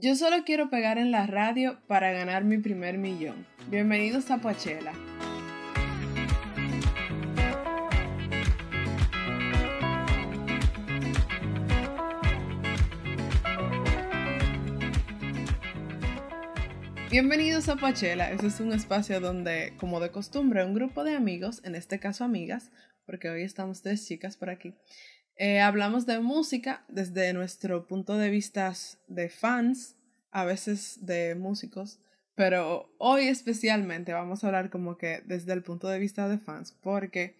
Yo 0.00 0.14
solo 0.14 0.44
quiero 0.44 0.70
pegar 0.70 0.96
en 0.96 1.10
la 1.10 1.26
radio 1.26 1.80
para 1.88 2.12
ganar 2.12 2.44
mi 2.44 2.58
primer 2.58 2.98
millón. 2.98 3.44
Bienvenidos 3.68 4.30
a 4.30 4.38
Poachela. 4.38 4.92
Bienvenidos 17.10 17.68
a 17.68 17.74
Pachela. 17.74 18.30
Este 18.30 18.46
es 18.46 18.60
un 18.60 18.72
espacio 18.72 19.18
donde, 19.18 19.74
como 19.78 19.98
de 19.98 20.12
costumbre, 20.12 20.64
un 20.64 20.74
grupo 20.74 21.02
de 21.02 21.16
amigos, 21.16 21.60
en 21.64 21.74
este 21.74 21.98
caso 21.98 22.22
amigas, 22.22 22.70
porque 23.04 23.30
hoy 23.30 23.42
estamos 23.42 23.82
tres 23.82 24.06
chicas 24.06 24.36
por 24.36 24.50
aquí, 24.50 24.74
eh, 25.38 25.60
hablamos 25.60 26.04
de 26.04 26.18
música 26.18 26.84
desde 26.88 27.32
nuestro 27.32 27.86
punto 27.86 28.16
de 28.18 28.28
vista 28.28 28.72
de 29.06 29.28
fans, 29.28 29.96
a 30.32 30.44
veces 30.44 31.06
de 31.06 31.36
músicos, 31.36 32.00
pero 32.34 32.92
hoy 32.98 33.28
especialmente 33.28 34.12
vamos 34.12 34.42
a 34.42 34.48
hablar 34.48 34.68
como 34.68 34.98
que 34.98 35.22
desde 35.26 35.52
el 35.52 35.62
punto 35.62 35.88
de 35.88 36.00
vista 36.00 36.28
de 36.28 36.38
fans, 36.38 36.72
porque 36.82 37.36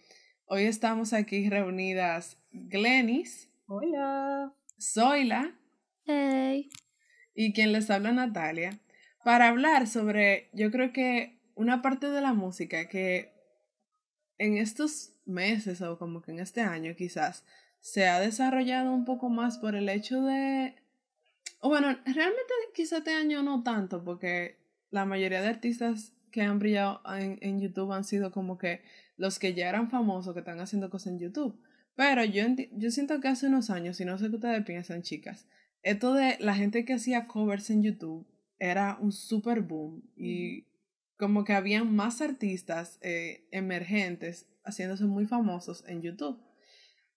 hoy 0.46 0.62
estamos 0.62 1.12
aquí 1.12 1.48
reunidas 1.50 2.38
Glenis. 2.52 3.48
Hola. 3.66 4.54
Zoila. 4.80 5.58
Hey. 6.04 6.70
Y 7.34 7.52
quien 7.52 7.72
les 7.72 7.90
habla 7.90 8.12
Natalia, 8.12 8.78
para 9.24 9.48
hablar 9.48 9.88
sobre, 9.88 10.50
yo 10.52 10.70
creo 10.70 10.92
que 10.92 11.40
una 11.56 11.82
parte 11.82 12.08
de 12.10 12.20
la 12.20 12.32
música 12.32 12.88
que 12.88 13.32
en 14.38 14.56
estos 14.56 15.14
meses 15.26 15.82
o 15.82 15.98
como 15.98 16.22
que 16.22 16.30
en 16.30 16.38
este 16.38 16.60
año 16.60 16.94
quizás 16.96 17.44
se 17.80 18.06
ha 18.06 18.20
desarrollado 18.20 18.92
un 18.92 19.04
poco 19.04 19.28
más 19.28 19.58
por 19.58 19.74
el 19.74 19.88
hecho 19.88 20.22
de... 20.22 20.74
O 21.60 21.68
bueno, 21.68 21.88
realmente 22.04 22.52
quizá 22.74 22.98
este 22.98 23.14
año 23.14 23.42
no 23.42 23.62
tanto, 23.62 24.04
porque 24.04 24.58
la 24.90 25.04
mayoría 25.04 25.42
de 25.42 25.48
artistas 25.48 26.12
que 26.30 26.42
han 26.42 26.58
brillado 26.58 27.00
en, 27.16 27.38
en, 27.40 27.60
YouTube 27.60 27.92
han 27.92 28.04
sido 28.04 28.30
como 28.30 28.58
que 28.58 28.82
los 29.16 29.38
que 29.38 29.54
ya 29.54 29.68
eran 29.68 29.90
famosos, 29.90 30.34
que 30.34 30.40
están 30.40 30.60
haciendo 30.60 30.90
cosas 30.90 31.14
en 31.14 31.18
YouTube. 31.18 31.60
Pero 31.96 32.24
yo, 32.24 32.44
yo 32.72 32.90
siento 32.90 33.20
que 33.20 33.28
hace 33.28 33.48
unos 33.48 33.70
años, 33.70 34.00
y 34.00 34.04
no 34.04 34.18
sé 34.18 34.28
qué 34.28 34.36
ustedes 34.36 34.64
piensan, 34.64 35.02
chicas, 35.02 35.46
esto 35.82 36.14
de 36.14 36.36
la 36.38 36.54
gente 36.54 36.84
que 36.84 36.94
hacía 36.94 37.26
covers 37.26 37.70
en 37.70 37.82
YouTube 37.82 38.26
era 38.58 38.98
un 39.00 39.12
super 39.12 39.60
boom 39.60 40.02
y 40.16 40.66
como 41.16 41.44
que 41.44 41.52
habían 41.52 41.94
más 41.94 42.20
artistas 42.20 42.98
eh, 43.02 43.48
emergentes 43.50 44.46
haciéndose 44.64 45.04
muy 45.04 45.26
famosos 45.26 45.84
en 45.88 46.02
YouTube. 46.02 46.40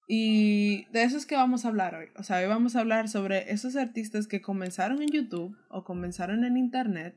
Y 0.07 0.85
de 0.91 1.03
eso 1.03 1.17
es 1.17 1.25
que 1.25 1.35
vamos 1.35 1.63
a 1.63 1.69
hablar 1.69 1.95
hoy. 1.95 2.07
O 2.17 2.23
sea, 2.23 2.39
hoy 2.39 2.47
vamos 2.47 2.75
a 2.75 2.81
hablar 2.81 3.07
sobre 3.07 3.51
esos 3.51 3.75
artistas 3.75 4.27
que 4.27 4.41
comenzaron 4.41 5.01
en 5.01 5.09
YouTube 5.09 5.55
o 5.69 5.83
comenzaron 5.83 6.43
en 6.43 6.57
Internet 6.57 7.15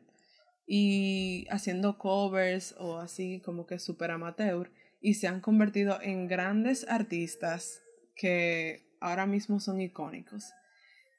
y 0.67 1.47
haciendo 1.51 1.99
covers 1.99 2.75
o 2.79 2.99
así 2.99 3.41
como 3.45 3.67
que 3.67 3.79
super 3.79 4.11
amateur 4.11 4.71
y 5.01 5.15
se 5.15 5.29
han 5.29 5.41
convertido 5.41 6.01
en 6.01 6.29
grandes 6.29 6.89
artistas 6.89 7.83
que 8.17 8.87
ahora 9.01 9.27
mismo 9.27 9.61
son 9.61 9.81
icónicos. 9.81 10.53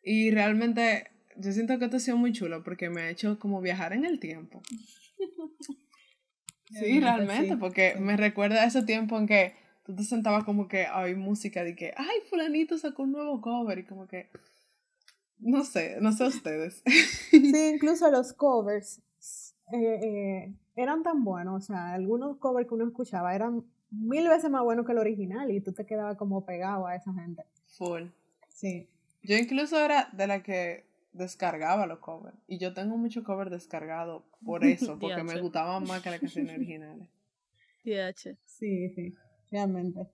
Y 0.03 0.31
realmente 0.31 1.11
yo 1.38 1.52
siento 1.52 1.77
que 1.77 1.85
esto 1.85 1.97
ha 1.97 2.00
sido 2.00 2.17
muy 2.17 2.31
chulo 2.31 2.63
porque 2.63 2.89
me 2.89 3.02
ha 3.02 3.09
hecho 3.09 3.38
como 3.38 3.61
viajar 3.61 3.94
en 3.94 4.05
el 4.05 4.19
tiempo. 4.19 4.63
sí, 6.72 7.00
realmente, 7.00 7.57
porque 7.57 7.95
me 8.00 8.17
recuerda 8.17 8.63
a 8.63 8.66
ese 8.66 8.83
tiempo 8.83 9.19
en 9.19 9.27
que 9.27 9.53
tú 9.86 9.95
te 9.95 10.03
sentabas 10.03 10.44
como 10.44 10.67
que 10.67 10.88
hay 10.88 11.16
música 11.16 11.64
de 11.64 11.75
que, 11.75 11.94
ay, 11.95 12.22
fulanito 12.30 12.78
sacó 12.78 13.03
un 13.03 13.11
nuevo 13.11 13.39
cover 13.39 13.78
y 13.78 13.86
como 13.86 14.08
que, 14.08 14.30
no 15.38 15.64
sé, 15.64 15.97
no 16.02 16.11
sé 16.11 16.25
ustedes. 16.25 16.81
sí, 17.30 17.72
incluso 17.75 18.09
los 18.09 18.33
covers 18.33 19.00
eh, 19.72 20.00
eh, 20.03 20.53
eran 20.75 21.03
tan 21.03 21.23
buenos, 21.23 21.63
o 21.63 21.66
sea, 21.66 21.94
algunos 21.94 22.38
covers 22.38 22.67
que 22.67 22.73
uno 22.73 22.88
escuchaba 22.88 23.36
eran 23.36 23.63
mil 23.91 24.28
veces 24.28 24.50
más 24.50 24.63
buenos 24.63 24.85
que 24.85 24.91
el 24.91 24.97
original 24.97 25.51
y 25.51 25.62
tú 25.62 25.72
te 25.72 25.85
quedabas 25.85 26.18
como 26.18 26.45
pegado 26.45 26.88
a 26.88 26.95
esa 26.95 27.13
gente. 27.13 27.44
Full. 27.78 28.07
Sí. 28.50 28.90
Yo 29.22 29.38
incluso 29.38 29.79
era 29.79 30.09
de 30.13 30.28
la 30.28 30.41
que 30.41 30.85
descargaba 31.13 31.85
los 31.85 32.00
covers. 32.00 32.35
Y 32.47 32.57
yo 32.57 32.74
tengo 32.74 32.97
mucho 32.97 33.24
cover 33.24 33.51
descargado 33.51 34.25
por 34.44 34.63
eso, 34.66 34.97
porque 34.97 35.24
me 35.24 35.40
gustaban 35.40 35.84
más 35.84 36.01
que 36.01 36.09
las 36.09 36.19
canciones 36.19 36.56
originales. 36.57 37.07
Sí, 38.45 38.90
sí 38.90 39.16
realmente. 39.51 40.07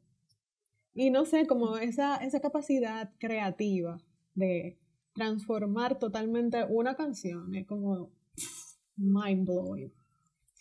Y 0.94 1.10
no 1.10 1.26
sé, 1.26 1.48
como 1.48 1.78
esa, 1.78 2.18
esa 2.18 2.42
capacidad 2.42 3.12
creativa 3.18 3.98
de 4.36 4.78
transformar 5.14 6.00
totalmente 6.00 6.64
una 6.70 6.96
canción 6.96 7.54
es 7.56 7.66
como 7.66 8.12
mind 8.98 9.46
blowing. 9.46 9.94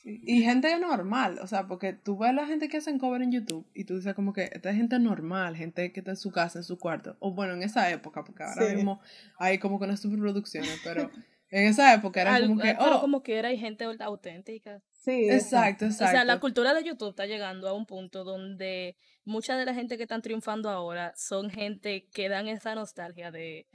Y 0.03 0.42
gente 0.42 0.78
normal, 0.78 1.38
o 1.42 1.47
sea, 1.47 1.66
porque 1.66 1.92
tú 1.92 2.16
ves 2.16 2.31
a 2.31 2.32
la 2.32 2.47
gente 2.47 2.69
que 2.69 2.78
hacen 2.78 2.98
cover 2.98 3.20
en 3.20 3.32
YouTube 3.32 3.66
y 3.75 3.84
tú 3.84 3.97
dices 3.97 4.14
como 4.14 4.32
que 4.32 4.44
esta 4.50 4.70
es 4.70 4.76
gente 4.76 4.98
normal, 4.98 5.56
gente 5.56 5.92
que 5.92 6.00
está 6.00 6.12
en 6.12 6.16
su 6.16 6.31
casa, 6.32 6.58
en 6.60 6.64
su 6.64 6.78
cuarto, 6.78 7.16
o 7.20 7.34
bueno, 7.34 7.52
en 7.52 7.62
esa 7.62 7.91
época, 7.91 8.25
porque 8.25 8.42
ahora 8.42 8.75
mismo 8.75 9.00
hay 9.38 9.58
como 9.58 9.78
que 9.78 9.84
unas 9.84 10.00
superproducciones, 10.00 10.81
pero 10.82 11.10
en 11.50 11.66
esa 11.66 11.92
época 11.92 12.22
era 12.22 12.41
como 12.41 12.58
que... 12.58 12.76
Oh, 12.81 13.00
como 13.02 13.22
que 13.22 13.38
era 13.38 13.50
gente 13.50 13.84
auténtica. 14.00 14.82
Sí, 15.00 15.31
exacto, 15.31 15.87
exacto. 15.87 16.05
O 16.05 16.11
sea, 16.11 16.25
la 16.25 16.41
cultura 16.41 16.75
de 16.75 16.84
YouTube 16.84 17.11
está 17.11 17.25
llegando 17.25 17.66
a 17.69 17.72
un 17.72 17.87
punto 17.87 18.22
donde 18.22 18.99
mucha 19.25 19.56
de 19.56 19.65
la 19.65 19.72
gente 19.72 19.97
que 19.97 20.03
están 20.03 20.21
triunfando 20.21 20.69
ahora 20.69 21.15
son 21.16 21.49
gente 21.49 22.06
que 22.12 22.28
dan 22.28 22.49
esa 22.49 22.75
nostalgia 22.75 23.31
de, 23.31 23.66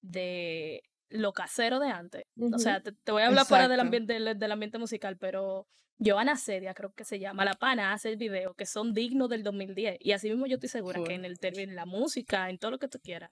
de 0.00 0.82
lo 1.10 1.34
casero 1.34 1.78
de 1.78 1.90
antes. 1.90 2.24
O 2.40 2.58
sea, 2.58 2.82
te, 2.82 3.12
voy 3.12 3.20
a 3.20 3.26
hablar 3.26 3.44
fuera 3.44 3.68
del 3.68 3.80
ambiente, 3.80 4.14
del, 4.14 4.52
ambiente 4.52 4.78
musical, 4.78 5.18
pero 5.18 5.68
Joana 5.98 6.36
Sedia, 6.36 6.72
creo 6.72 6.94
que 6.94 7.04
se 7.04 7.18
llama, 7.18 7.44
La 7.44 7.52
Pana, 7.52 7.92
hace 7.92 8.16
videos 8.16 8.56
que 8.56 8.64
son 8.64 8.94
dignos 8.94 9.28
del 9.28 9.42
2010. 9.42 9.98
Y 10.00 10.12
así 10.12 10.30
mismo 10.30 10.46
yo 10.46 10.54
estoy 10.54 10.70
segura 10.70 11.02
que 11.04 11.12
en, 11.12 11.26
el, 11.26 11.36
en 11.42 11.76
la 11.76 11.84
música, 11.84 12.48
en 12.48 12.56
todo 12.56 12.70
lo 12.70 12.78
que 12.78 12.88
tú 12.88 12.98
quieras, 12.98 13.30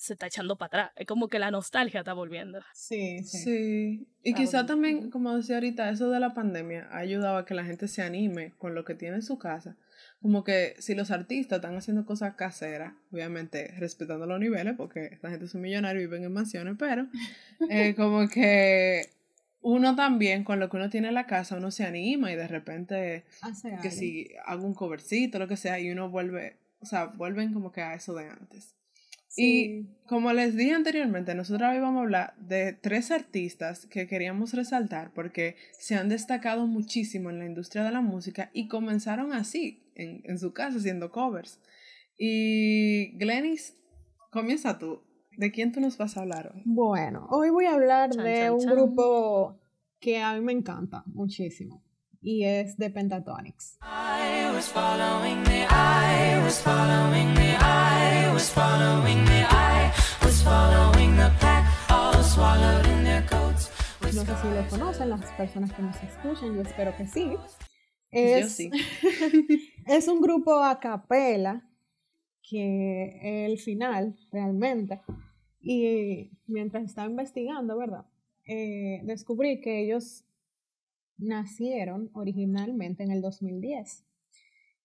se 0.00 0.14
está 0.14 0.26
echando 0.26 0.56
para 0.56 0.66
atrás. 0.66 0.92
Es 0.96 1.06
como 1.06 1.28
que 1.28 1.38
la 1.38 1.50
nostalgia 1.50 2.00
está 2.00 2.14
volviendo. 2.14 2.58
Sí, 2.72 3.22
sí. 3.22 3.38
Sí. 3.38 4.08
Y 4.22 4.32
quizá 4.32 4.64
también, 4.64 5.10
como 5.10 5.36
decía 5.36 5.56
ahorita, 5.56 5.90
eso 5.90 6.10
de 6.10 6.18
la 6.18 6.32
pandemia 6.32 6.88
ha 6.90 6.98
ayudado 6.98 7.36
a 7.36 7.44
que 7.44 7.54
la 7.54 7.64
gente 7.64 7.86
se 7.86 8.00
anime 8.00 8.54
con 8.56 8.74
lo 8.74 8.86
que 8.86 8.94
tiene 8.94 9.16
en 9.16 9.22
su 9.22 9.38
casa. 9.38 9.76
Como 10.22 10.42
que 10.42 10.74
si 10.78 10.94
los 10.94 11.10
artistas 11.10 11.58
están 11.58 11.76
haciendo 11.76 12.06
cosas 12.06 12.34
caseras, 12.34 12.94
obviamente 13.12 13.74
respetando 13.78 14.26
los 14.26 14.40
niveles, 14.40 14.74
porque 14.74 15.04
esta 15.12 15.28
gente 15.28 15.44
es 15.44 15.54
un 15.54 15.60
millonario 15.60 16.00
y 16.00 16.06
viven 16.06 16.24
en 16.24 16.32
mansiones, 16.32 16.76
pero 16.78 17.06
eh, 17.70 17.94
como 17.94 18.26
que 18.28 19.10
uno 19.60 19.96
también, 19.96 20.44
con 20.44 20.60
lo 20.60 20.70
que 20.70 20.78
uno 20.78 20.88
tiene 20.88 21.08
en 21.08 21.14
la 21.14 21.26
casa, 21.26 21.58
uno 21.58 21.70
se 21.70 21.84
anima 21.84 22.32
y 22.32 22.36
de 22.36 22.48
repente, 22.48 23.24
que 23.82 23.90
si 23.90 24.30
hago 24.46 24.66
un 24.66 24.74
covercito, 24.74 25.38
lo 25.38 25.46
que 25.46 25.58
sea, 25.58 25.78
y 25.78 25.90
uno 25.90 26.08
vuelve, 26.08 26.56
o 26.80 26.86
sea, 26.86 27.04
vuelven 27.04 27.52
como 27.52 27.70
que 27.70 27.82
a 27.82 27.92
eso 27.92 28.14
de 28.14 28.30
antes. 28.30 28.79
Y 29.36 29.86
como 30.06 30.32
les 30.32 30.56
dije 30.56 30.72
anteriormente, 30.72 31.34
nosotros 31.34 31.70
hoy 31.70 31.78
vamos 31.78 32.00
a 32.00 32.02
hablar 32.02 32.36
de 32.38 32.72
tres 32.72 33.10
artistas 33.10 33.86
que 33.86 34.06
queríamos 34.06 34.54
resaltar 34.54 35.12
porque 35.12 35.56
se 35.78 35.94
han 35.94 36.08
destacado 36.08 36.66
muchísimo 36.66 37.30
en 37.30 37.38
la 37.38 37.46
industria 37.46 37.84
de 37.84 37.92
la 37.92 38.00
música 38.00 38.50
y 38.52 38.66
comenzaron 38.66 39.32
así, 39.32 39.84
en, 39.94 40.22
en 40.24 40.38
su 40.38 40.52
casa, 40.52 40.78
haciendo 40.78 41.10
covers. 41.12 41.60
Y 42.18 43.16
Glenis, 43.18 43.76
comienza 44.30 44.78
tú. 44.78 45.02
¿De 45.36 45.52
quién 45.52 45.72
tú 45.72 45.80
nos 45.80 45.96
vas 45.96 46.16
a 46.16 46.20
hablar 46.20 46.52
hoy? 46.54 46.62
Bueno, 46.66 47.26
hoy 47.30 47.50
voy 47.50 47.64
a 47.64 47.74
hablar 47.74 48.10
de 48.10 48.50
un 48.50 48.66
grupo 48.66 49.58
que 50.00 50.20
a 50.20 50.34
mí 50.34 50.40
me 50.40 50.52
encanta 50.52 51.02
muchísimo 51.06 51.82
y 52.20 52.44
es 52.44 52.76
de 52.76 52.90
Pentatonix. 52.90 53.78
No 64.12 64.24
sé 64.24 64.32
si 64.42 64.48
lo 64.48 64.68
conocen 64.68 65.10
las 65.10 65.24
personas 65.32 65.72
que 65.72 65.82
nos 65.82 66.02
escuchan, 66.02 66.56
yo 66.56 66.62
espero 66.62 66.96
que 66.96 67.06
sí. 67.06 67.32
Es, 68.10 68.42
yo 68.42 68.48
sí. 68.48 68.70
es 69.86 70.08
un 70.08 70.20
grupo 70.20 70.62
a 70.62 70.80
capela 70.80 71.64
que 72.42 73.46
el 73.46 73.58
final 73.58 74.18
realmente 74.32 75.00
y 75.60 76.32
mientras 76.46 76.84
estaba 76.84 77.08
investigando, 77.08 77.76
¿verdad? 77.78 78.04
Eh, 78.46 79.00
descubrí 79.04 79.60
que 79.60 79.80
ellos 79.80 80.24
nacieron 81.20 82.10
originalmente 82.14 83.02
en 83.02 83.10
el 83.10 83.20
2010 83.20 84.04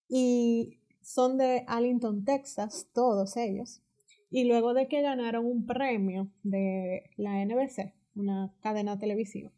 y 0.07 0.79
son 1.01 1.37
de 1.37 1.63
Allington, 1.67 2.25
Texas, 2.25 2.89
todos 2.93 3.37
ellos. 3.37 3.81
Y 4.29 4.45
luego 4.45 4.73
de 4.73 4.87
que 4.87 5.01
ganaron 5.01 5.45
un 5.45 5.65
premio 5.65 6.31
de 6.43 7.09
la 7.15 7.43
NBC, 7.45 7.93
una 8.15 8.53
cadena 8.61 8.97
televisiva, 8.97 9.51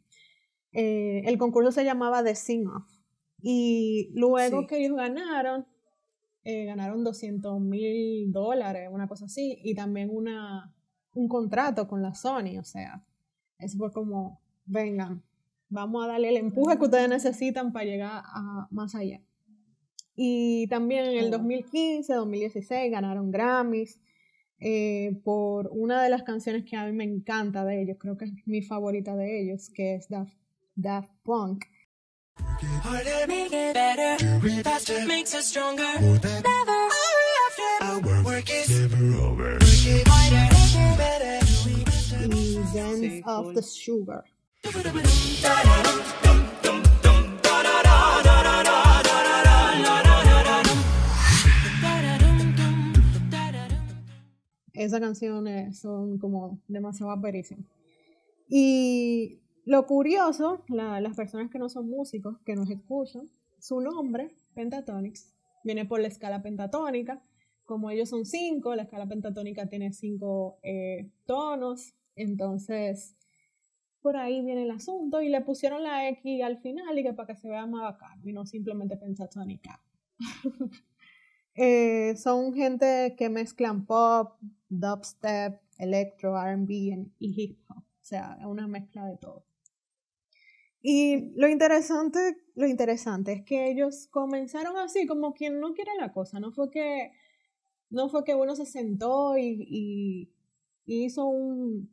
eh, 0.73 1.23
el 1.25 1.37
concurso 1.37 1.71
se 1.71 1.83
llamaba 1.83 2.23
The 2.23 2.35
Sing 2.35 2.67
Off. 2.67 2.87
Y 3.41 4.11
luego 4.13 4.67
que 4.67 4.77
ellos 4.77 4.97
ganaron, 4.97 5.65
eh, 6.43 6.65
ganaron 6.65 7.03
200 7.03 7.59
mil 7.61 8.31
dólares, 8.31 8.89
una 8.91 9.07
cosa 9.07 9.25
así, 9.25 9.59
y 9.63 9.75
también 9.75 10.09
una, 10.11 10.73
un 11.13 11.27
contrato 11.27 11.87
con 11.87 12.01
la 12.01 12.13
Sony, 12.13 12.57
o 12.59 12.63
sea, 12.63 13.03
Eso 13.59 13.77
fue 13.77 13.91
como, 13.91 14.41
vengan, 14.65 15.23
vamos 15.69 16.03
a 16.03 16.07
darle 16.07 16.29
el 16.29 16.37
empuje 16.37 16.77
que 16.77 16.85
ustedes 16.85 17.09
necesitan 17.09 17.71
para 17.71 17.85
llegar 17.85 18.23
a 18.25 18.67
más 18.71 18.95
allá. 18.95 19.21
Y 20.15 20.67
también 20.67 21.05
en 21.05 21.17
el 21.17 21.31
2015, 21.31 22.13
2016 22.13 22.91
ganaron 22.91 23.31
Grammys 23.31 23.99
eh, 24.59 25.19
por 25.23 25.69
una 25.71 26.01
de 26.01 26.09
las 26.09 26.23
canciones 26.23 26.65
que 26.65 26.75
a 26.75 26.85
mí 26.85 26.91
me 26.91 27.03
encanta 27.03 27.63
de 27.63 27.83
ellos, 27.83 27.97
creo 27.99 28.17
que 28.17 28.25
es 28.25 28.31
mi 28.45 28.63
favorita 28.63 29.15
de 29.15 29.41
ellos, 29.41 29.69
que 29.69 29.95
es 29.95 30.09
Daft, 30.09 30.33
Daft 30.75 31.11
Punk. 31.23 31.65
Y 32.49 32.55
Dance 42.73 43.21
of 43.25 43.53
the 43.53 43.61
Sugar. 43.61 44.23
Esas 54.73 54.99
canciones 54.99 55.79
son 55.79 56.17
como 56.17 56.61
demasiado 56.67 57.11
aperísimas. 57.11 57.65
Y 58.47 59.41
lo 59.65 59.85
curioso, 59.85 60.63
las 60.69 61.15
personas 61.15 61.49
que 61.49 61.59
no 61.59 61.67
son 61.67 61.89
músicos, 61.89 62.37
que 62.45 62.55
nos 62.55 62.69
escuchan, 62.69 63.29
su 63.59 63.81
nombre, 63.81 64.35
Pentatonics, 64.53 65.33
viene 65.63 65.85
por 65.85 65.99
la 65.99 66.07
escala 66.07 66.41
pentatónica. 66.41 67.21
Como 67.65 67.89
ellos 67.89 68.09
son 68.09 68.25
cinco, 68.25 68.75
la 68.75 68.83
escala 68.83 69.07
pentatónica 69.07 69.67
tiene 69.67 69.91
cinco 69.91 70.59
eh, 70.61 71.09
tonos, 71.25 71.93
entonces 72.15 73.15
por 74.07 74.15
ahí 74.15 74.41
viene 74.41 74.63
el 74.63 74.71
asunto 74.71 75.21
y 75.21 75.27
le 75.27 75.41
pusieron 75.41 75.83
la 75.83 76.07
X 76.07 76.41
al 76.41 76.59
final 76.59 76.97
y 76.97 77.03
que 77.03 77.11
para 77.11 77.27
que 77.27 77.35
se 77.35 77.49
vea 77.49 77.65
más 77.65 77.81
bacán 77.81 78.21
y 78.23 78.31
no 78.31 78.45
simplemente 78.45 78.95
pentatónica. 78.95 79.81
Eh, 81.59 82.15
son 82.17 82.53
gente 82.53 83.15
que 83.17 83.29
mezclan 83.29 83.87
pop, 83.87 84.37
dubstep, 84.69 85.59
electro, 85.79 86.39
RB 86.39 86.69
y 86.69 87.09
hip 87.17 87.59
hop. 87.67 87.79
O 87.79 88.05
sea, 88.05 88.37
es 88.39 88.45
una 88.45 88.67
mezcla 88.67 89.07
de 89.07 89.17
todo. 89.17 89.43
Y 90.83 91.31
lo 91.35 91.49
interesante, 91.49 92.37
lo 92.53 92.67
interesante 92.67 93.33
es 93.33 93.43
que 93.43 93.71
ellos 93.71 94.05
comenzaron 94.11 94.77
así, 94.77 95.07
como 95.07 95.33
quien 95.33 95.59
no 95.59 95.73
quiere 95.73 95.93
la 95.99 96.13
cosa. 96.13 96.39
No 96.39 96.51
fue 96.51 96.69
que, 96.69 97.11
no 97.89 98.07
fue 98.07 98.23
que 98.23 98.35
uno 98.35 98.55
se 98.55 98.67
sentó 98.67 99.35
y, 99.35 100.31
hizo 100.85 101.25
un, 101.25 101.89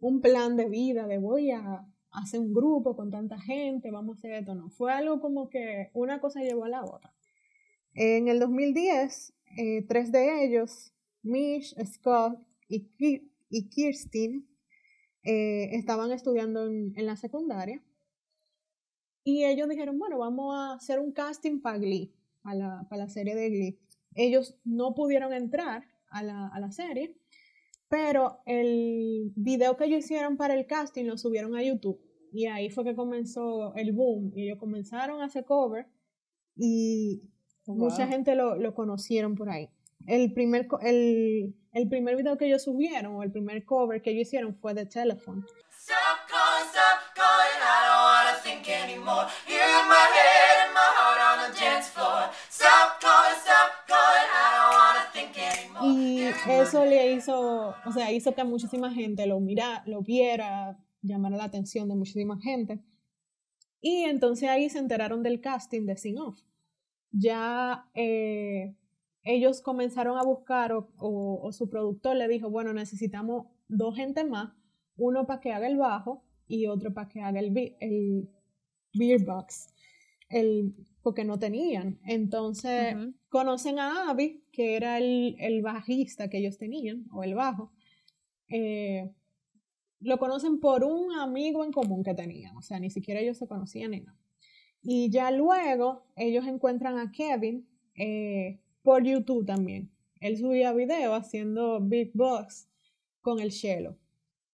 un, 0.00 0.20
plan 0.20 0.56
de 0.56 0.68
vida 0.68 1.06
de 1.06 1.18
voy 1.18 1.50
a 1.50 1.86
hacer 2.10 2.40
un 2.40 2.54
grupo 2.54 2.96
con 2.96 3.10
tanta 3.10 3.38
gente, 3.40 3.90
vamos 3.90 4.16
a 4.16 4.18
hacer 4.18 4.32
esto. 4.32 4.54
No, 4.54 4.70
fue 4.70 4.92
algo 4.92 5.20
como 5.20 5.48
que 5.48 5.90
una 5.94 6.20
cosa 6.20 6.40
llevó 6.40 6.64
a 6.64 6.68
la 6.68 6.84
otra. 6.84 7.14
En 7.94 8.28
el 8.28 8.38
2010, 8.38 9.34
eh, 9.56 9.82
tres 9.88 10.12
de 10.12 10.44
ellos, 10.44 10.92
Mish, 11.22 11.74
Scott 11.84 12.38
y, 12.68 12.88
y 13.50 13.68
Kirsten, 13.68 14.46
eh, 15.24 15.76
estaban 15.76 16.12
estudiando 16.12 16.66
en, 16.66 16.94
la 17.06 17.16
secundaria. 17.16 17.82
Y 19.24 19.44
ellos 19.44 19.68
dijeron, 19.68 19.98
bueno, 19.98 20.18
vamos 20.18 20.54
a 20.54 20.74
hacer 20.74 21.00
un 21.00 21.12
casting 21.12 21.60
para 21.60 21.78
Glee, 21.78 22.14
para 22.42 22.86
la, 22.90 23.08
serie 23.08 23.34
de 23.34 23.50
Glee. 23.50 23.78
Ellos 24.14 24.58
no 24.64 24.94
pudieron 24.94 25.34
entrar 25.34 25.84
a 26.08 26.22
la, 26.22 26.48
a 26.48 26.60
la 26.60 26.72
serie, 26.72 27.14
pero 27.88 28.40
el 28.46 29.32
video 29.36 29.76
que 29.76 29.84
ellos 29.84 30.04
hicieron 30.04 30.36
para 30.36 30.54
el 30.54 30.66
casting 30.66 31.04
lo 31.04 31.18
subieron 31.18 31.56
a 31.56 31.62
YouTube. 31.62 32.00
Y 32.32 32.46
ahí 32.46 32.70
fue 32.70 32.84
que 32.84 32.94
comenzó 32.94 33.74
el 33.74 33.92
boom. 33.92 34.32
Y 34.34 34.44
ellos 34.44 34.58
comenzaron 34.58 35.22
a 35.22 35.26
hacer 35.26 35.44
cover. 35.44 35.86
Y 36.56 37.22
Mucha 37.74 38.06
gente 38.06 38.34
lo, 38.34 38.56
lo, 38.56 38.74
conocieron 38.74 39.34
por 39.34 39.50
ahí. 39.50 39.68
El 40.06 40.32
primer, 40.32 40.68
el, 40.80 41.54
el, 41.72 41.88
primer 41.88 42.16
video 42.16 42.38
que 42.38 42.46
ellos 42.46 42.62
subieron, 42.62 43.16
o 43.16 43.22
el 43.22 43.30
primer 43.30 43.64
cover 43.66 44.00
que 44.00 44.10
ellos 44.10 44.28
hicieron 44.28 44.54
fue 44.56 44.72
de 44.72 44.86
Telephone. 44.86 45.44
Y 55.84 56.22
eso 56.48 56.84
le 56.84 57.12
hizo, 57.12 57.74
o 57.84 57.92
sea, 57.92 58.12
hizo 58.12 58.34
que 58.34 58.44
muchísima 58.44 58.92
gente 58.92 59.26
lo 59.26 59.40
mira, 59.40 59.82
lo 59.86 60.02
viera, 60.02 60.78
llamara 61.02 61.36
la 61.36 61.44
atención 61.44 61.88
de 61.88 61.94
muchísima 61.94 62.40
gente. 62.40 62.80
Y 63.80 64.04
entonces 64.04 64.48
ahí 64.48 64.68
se 64.68 64.78
enteraron 64.78 65.22
del 65.22 65.40
casting 65.40 65.86
de 65.86 65.96
Sing 65.96 66.18
Off 66.18 66.42
ya 67.12 67.88
eh, 67.94 68.74
ellos 69.22 69.60
comenzaron 69.60 70.18
a 70.18 70.22
buscar 70.22 70.72
o, 70.72 71.50
su 71.52 71.68
productor 71.68 72.16
le 72.16 72.28
dijo, 72.28 72.50
bueno, 72.50 72.72
necesitamos 72.72 73.46
dos 73.68 73.96
gente 73.96 74.24
más, 74.24 74.52
uno 74.96 75.26
para 75.26 75.40
que 75.40 75.52
haga 75.52 75.66
el 75.66 75.76
bajo 75.76 76.24
y 76.46 76.66
otro 76.66 76.94
para 76.94 77.08
que 77.08 77.20
haga 77.20 77.40
el, 77.40 77.56
el 77.80 78.28
beer 78.94 79.24
box, 79.24 79.68
el, 80.28 80.74
porque 81.02 81.24
no 81.24 81.38
tenían. 81.38 81.98
Entonces 82.04 82.96
conocen 83.28 83.78
a 83.78 84.10
Abby, 84.10 84.42
que 84.52 84.76
era 84.76 84.98
el, 84.98 85.36
el, 85.38 85.62
bajista 85.62 86.28
que 86.28 86.38
ellos 86.38 86.58
tenían, 86.58 87.06
o 87.12 87.22
el 87.22 87.34
bajo. 87.34 87.72
Eh, 88.48 89.10
lo 90.00 90.18
conocen 90.18 90.60
por 90.60 90.84
un 90.84 91.12
amigo 91.12 91.64
en 91.64 91.72
común 91.72 92.04
que 92.04 92.14
tenían, 92.14 92.56
o 92.56 92.62
sea, 92.62 92.78
ni 92.78 92.90
siquiera 92.90 93.20
ellos 93.20 93.36
se 93.36 93.48
conocían 93.48 93.90
ni 93.90 94.00
nada. 94.00 94.18
Y 94.82 95.10
ya 95.10 95.30
luego 95.30 96.04
ellos 96.16 96.46
encuentran 96.46 96.98
a 96.98 97.10
Kevin 97.10 97.66
eh, 97.96 98.60
por 98.82 99.04
YouTube 99.04 99.44
también. 99.44 99.90
Él 100.20 100.36
subía 100.36 100.72
video 100.72 101.14
haciendo 101.14 101.80
Big 101.80 102.12
Box 102.14 102.68
con 103.20 103.40
el 103.40 103.50
Shelo. 103.50 103.96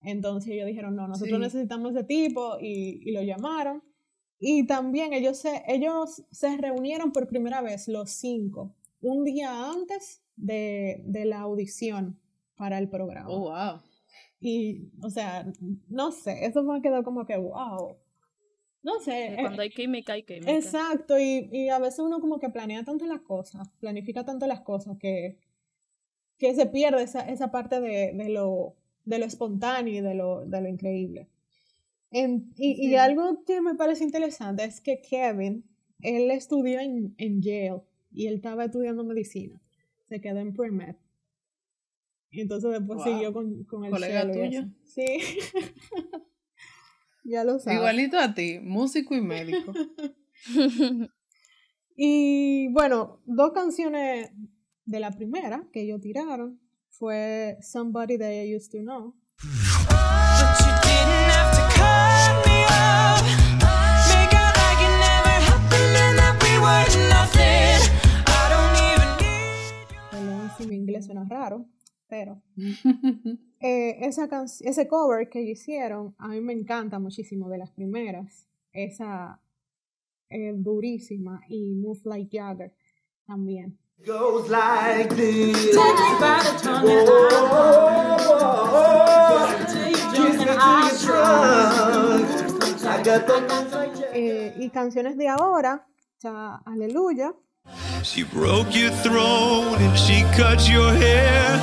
Entonces 0.02 0.52
ellos 0.52 0.66
dijeron, 0.66 0.96
no, 0.96 1.08
nosotros 1.08 1.40
necesitamos 1.40 1.92
ese 1.94 2.04
tipo 2.04 2.58
y, 2.60 3.10
lo 3.12 3.22
llamaron. 3.22 3.82
Y 4.38 4.66
también 4.66 5.12
ellos 5.12 5.38
se, 5.38 5.62
ellos 5.66 6.24
se 6.30 6.56
reunieron 6.56 7.12
por 7.12 7.28
primera 7.28 7.62
vez, 7.62 7.88
los 7.88 8.10
cinco, 8.10 8.74
un 9.00 9.24
día 9.24 9.70
antes 9.70 10.22
de, 10.36 11.02
de 11.04 11.24
la 11.24 11.40
audición 11.40 12.18
para 12.56 12.78
el 12.78 12.88
programa. 12.88 13.28
Oh, 13.30 13.50
wow. 13.50 13.80
Y, 14.40 14.90
o 15.02 15.08
sea, 15.08 15.50
no 15.88 16.12
sé, 16.12 16.44
eso 16.44 16.62
me 16.62 16.82
quedó 16.82 17.02
como 17.02 17.24
que, 17.24 17.36
wow, 17.36 17.96
no 18.84 19.00
sé. 19.00 19.32
Eh, 19.32 19.36
cuando 19.40 19.62
hay 19.62 19.70
química, 19.70 20.12
hay 20.12 20.22
química. 20.22 20.52
Exacto, 20.52 21.18
y, 21.18 21.48
y, 21.50 21.70
a 21.70 21.78
veces 21.78 22.00
uno 22.00 22.20
como 22.20 22.38
que 22.38 22.50
planea 22.50 22.84
tanto 22.84 23.06
las 23.06 23.22
cosas, 23.22 23.66
planifica 23.80 24.24
tanto 24.24 24.46
las 24.46 24.60
cosas 24.60 24.98
que, 24.98 25.38
que 26.38 26.54
se 26.54 26.66
pierde 26.66 27.02
esa, 27.02 27.20
esa 27.20 27.50
parte 27.50 27.80
de, 27.80 28.12
de, 28.12 28.28
lo, 28.28 28.76
de 29.04 29.18
lo 29.18 29.24
espontáneo 29.24 29.94
y 29.94 30.00
de 30.02 30.14
lo, 30.14 30.44
de 30.44 30.60
lo 30.60 30.68
increíble. 30.68 31.30
Y, 32.10 32.46
y, 32.56 32.94
algo 32.94 33.42
que 33.44 33.60
me 33.60 33.74
parece 33.74 34.04
interesante 34.04 34.64
es 34.64 34.80
que 34.80 35.00
Kevin, 35.00 35.64
él 36.00 36.30
estudió 36.30 36.78
en, 36.80 37.14
en 37.18 37.42
Yale 37.42 37.82
y 38.12 38.26
él 38.26 38.34
estaba 38.34 38.66
estudiando 38.66 39.04
medicina. 39.04 39.60
Se 40.08 40.20
quedó 40.20 40.38
en 40.38 40.54
pre-med. 40.54 40.94
Y 42.30 42.40
entonces 42.40 42.70
después 42.70 43.02
siguió 43.02 43.32
con, 43.32 43.64
con 43.64 43.84
el 43.84 43.90
¿Colega 43.90 44.30
tuyo? 44.30 44.64
Sí. 44.84 45.04
Ya 47.24 47.42
lo 47.42 47.58
sabes. 47.58 47.78
Igualito 47.78 48.18
a 48.18 48.34
ti, 48.34 48.58
músico 48.60 49.14
y 49.14 49.22
médico. 49.22 49.72
y 51.96 52.68
bueno, 52.68 53.22
dos 53.24 53.52
canciones 53.52 54.30
de 54.84 55.00
la 55.00 55.10
primera 55.10 55.66
que 55.72 55.80
ellos 55.80 56.02
tiraron 56.02 56.60
fue 56.90 57.56
Somebody 57.62 58.18
That 58.18 58.30
I 58.30 58.54
Used 58.54 58.72
to 58.72 58.78
Know. 58.80 59.14
Mi 70.68 70.76
inglés 70.76 71.06
suena 71.06 71.24
raro, 71.28 71.66
pero 72.08 72.42
Eh, 73.66 74.06
esa 74.06 74.28
ese 74.60 74.86
cover 74.86 75.30
que 75.30 75.40
hicieron, 75.40 76.14
a 76.18 76.28
mí 76.28 76.38
me 76.42 76.52
encanta 76.52 76.98
muchísimo 76.98 77.48
de 77.48 77.56
las 77.56 77.70
primeras. 77.70 78.46
Esa 78.74 79.40
eh, 80.28 80.52
durísima 80.54 81.40
y 81.48 81.74
Move 81.74 82.00
Like 82.04 82.38
Jagger 82.38 82.74
también. 83.26 83.78
Eh, 94.12 94.54
y 94.58 94.68
canciones 94.68 95.16
de 95.16 95.28
ahora, 95.28 95.86
ya, 96.18 96.56
aleluya. 96.66 97.34
She 98.04 98.22
broke 98.22 98.74
your 98.74 98.90
throne 99.02 99.80
and 99.80 99.98
she 99.98 100.24
cut 100.36 100.68
your 100.68 100.92
hair, 100.92 101.58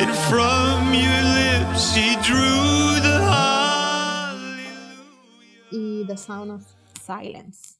and 0.00 0.12
from 0.28 0.92
your 0.92 1.22
lips 1.38 1.94
she 1.94 2.16
drew 2.16 3.00
the 3.00 3.20
heart. 3.22 4.36
y 5.70 6.04
The 6.08 6.16
Sound 6.16 6.50
of 6.50 6.62
Silence. 7.00 7.78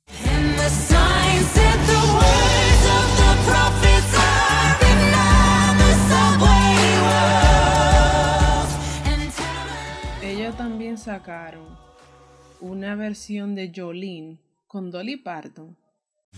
Ellos 10.22 10.56
también 10.56 10.98
sacaron 10.98 11.66
una 12.60 12.94
versión 12.94 13.56
de 13.56 13.72
Jolene 13.74 14.38
con 14.68 14.92
Dolly 14.92 15.16
Parton. 15.16 15.76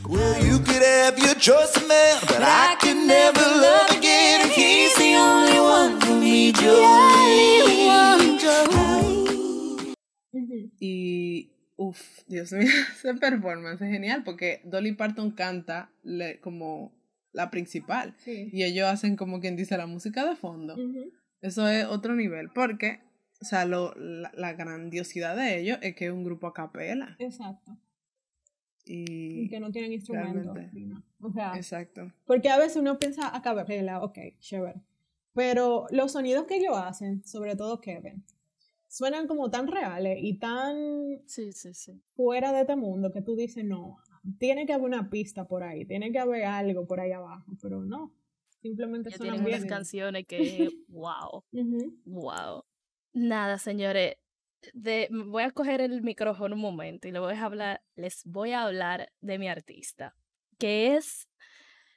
Well, 0.05 0.45
you 0.45 0.59
could 0.59 0.83
have 0.83 1.19
your 1.19 1.35
choice 1.35 1.75
man, 1.88 2.21
but 2.29 2.43
I 2.43 2.76
could 2.81 2.97
never 2.97 3.41
love 3.41 3.91
again. 3.91 4.50
He's 4.50 4.95
the 4.97 5.17
only 5.17 5.59
one 5.59 6.00
for 6.00 6.15
me, 6.15 6.53
Jolene. 6.53 7.57
Y, 10.79 11.50
uff, 11.76 12.23
Dios 12.26 12.53
mío, 12.53 12.71
ese 12.93 13.15
performance 13.15 13.83
es 13.85 13.91
genial 13.91 14.23
porque 14.25 14.61
Dolly 14.65 14.93
Parton 14.93 15.31
canta 15.31 15.91
le, 16.03 16.38
como 16.41 16.93
la 17.33 17.50
principal 17.50 18.15
y 18.26 18.62
ellos 18.62 18.87
hacen 18.87 19.17
como 19.17 19.41
quien 19.41 19.57
dice 19.57 19.76
la 19.76 19.87
música 19.87 20.29
de 20.29 20.37
fondo. 20.37 20.76
Eso 21.41 21.67
es 21.69 21.87
otro 21.87 22.15
nivel 22.15 22.50
porque, 22.55 23.00
o 23.41 23.45
sea, 23.45 23.65
lo, 23.65 23.95
la, 23.97 24.31
la, 24.35 24.53
grandiosidad 24.53 25.37
de 25.37 25.59
ellos 25.59 25.79
es 25.83 25.97
que 25.97 26.07
es 26.07 26.12
un 26.12 26.25
grupo 26.25 26.47
a 26.47 26.55
capela. 26.55 27.17
Exacto. 27.19 27.76
Y, 28.87 29.49
que 29.49 29.59
no 29.59 29.71
tienen 29.71 29.93
instrumentos. 29.93 30.57
O 31.21 31.33
sea, 31.33 31.57
exacto. 31.57 32.12
Porque 32.25 32.49
a 32.49 32.59
veces 32.59 32.76
uno 32.76 32.99
piensa 32.99 33.35
a 33.35 33.43
capela, 33.43 34.02
ok, 34.02 34.19
chévere. 34.38 34.81
Pero 35.33 35.87
los 35.90 36.12
sonidos 36.12 36.47
que 36.47 36.57
ellos 36.57 36.76
hacen, 36.76 37.25
sobre 37.25 37.57
todo 37.57 37.81
Kevin, 37.81 38.25
suenan 38.88 39.26
como 39.26 39.50
tan 39.50 39.66
reales 39.66 40.19
y 40.23 40.38
tan 40.38 41.21
sí, 41.26 41.52
sí, 41.52 41.75
sí. 41.75 42.00
fuera 42.14 42.52
de 42.52 42.62
este 42.62 42.76
mundo 42.76 43.11
que 43.11 43.21
tú 43.21 43.37
dices, 43.37 43.64
no, 43.64 43.99
tiene 44.38 44.66
que 44.66 44.73
haber 44.73 44.87
una 44.87 45.11
pista 45.11 45.47
por 45.47 45.62
ahí, 45.62 45.85
tiene 45.85 46.12
que 46.12 46.19
haber 46.19 46.45
algo 46.45 46.87
por 46.87 47.00
ahí 47.00 47.12
abajo, 47.12 47.52
pero 47.61 47.83
no. 47.83 48.14
Simplemente 48.62 49.11
ya 49.11 49.19
bien. 49.19 49.45
unas 49.45 49.64
canciones 49.66 50.26
que, 50.26 50.69
wow, 50.88 51.45
wow. 52.05 52.64
Nada, 53.12 53.59
señores, 53.59 54.16
voy 55.11 55.42
a 55.42 55.50
coger 55.50 55.80
el 55.80 56.02
micrófono 56.02 56.54
un 56.54 56.61
momento 56.61 57.08
y 57.08 57.12
le 57.12 57.18
voy 57.18 57.35
a 57.35 57.44
hablar, 57.44 57.82
les 57.94 58.23
voy 58.25 58.52
a 58.52 58.62
hablar 58.62 59.12
de 59.20 59.38
mi 59.38 59.49
artista, 59.49 60.14
que 60.58 60.96
es 60.96 61.28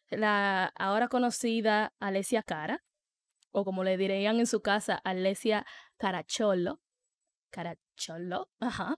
la 0.09 0.65
ahora 0.75 1.07
conocida 1.07 1.93
Alessia 1.99 2.43
Cara, 2.43 2.83
o 3.51 3.65
como 3.65 3.83
le 3.83 3.97
dirían 3.97 4.39
en 4.39 4.47
su 4.47 4.61
casa, 4.61 4.95
Alessia 5.03 5.65
Caracholo. 5.97 6.81
Caracholo, 7.49 8.49
ajá. 8.59 8.95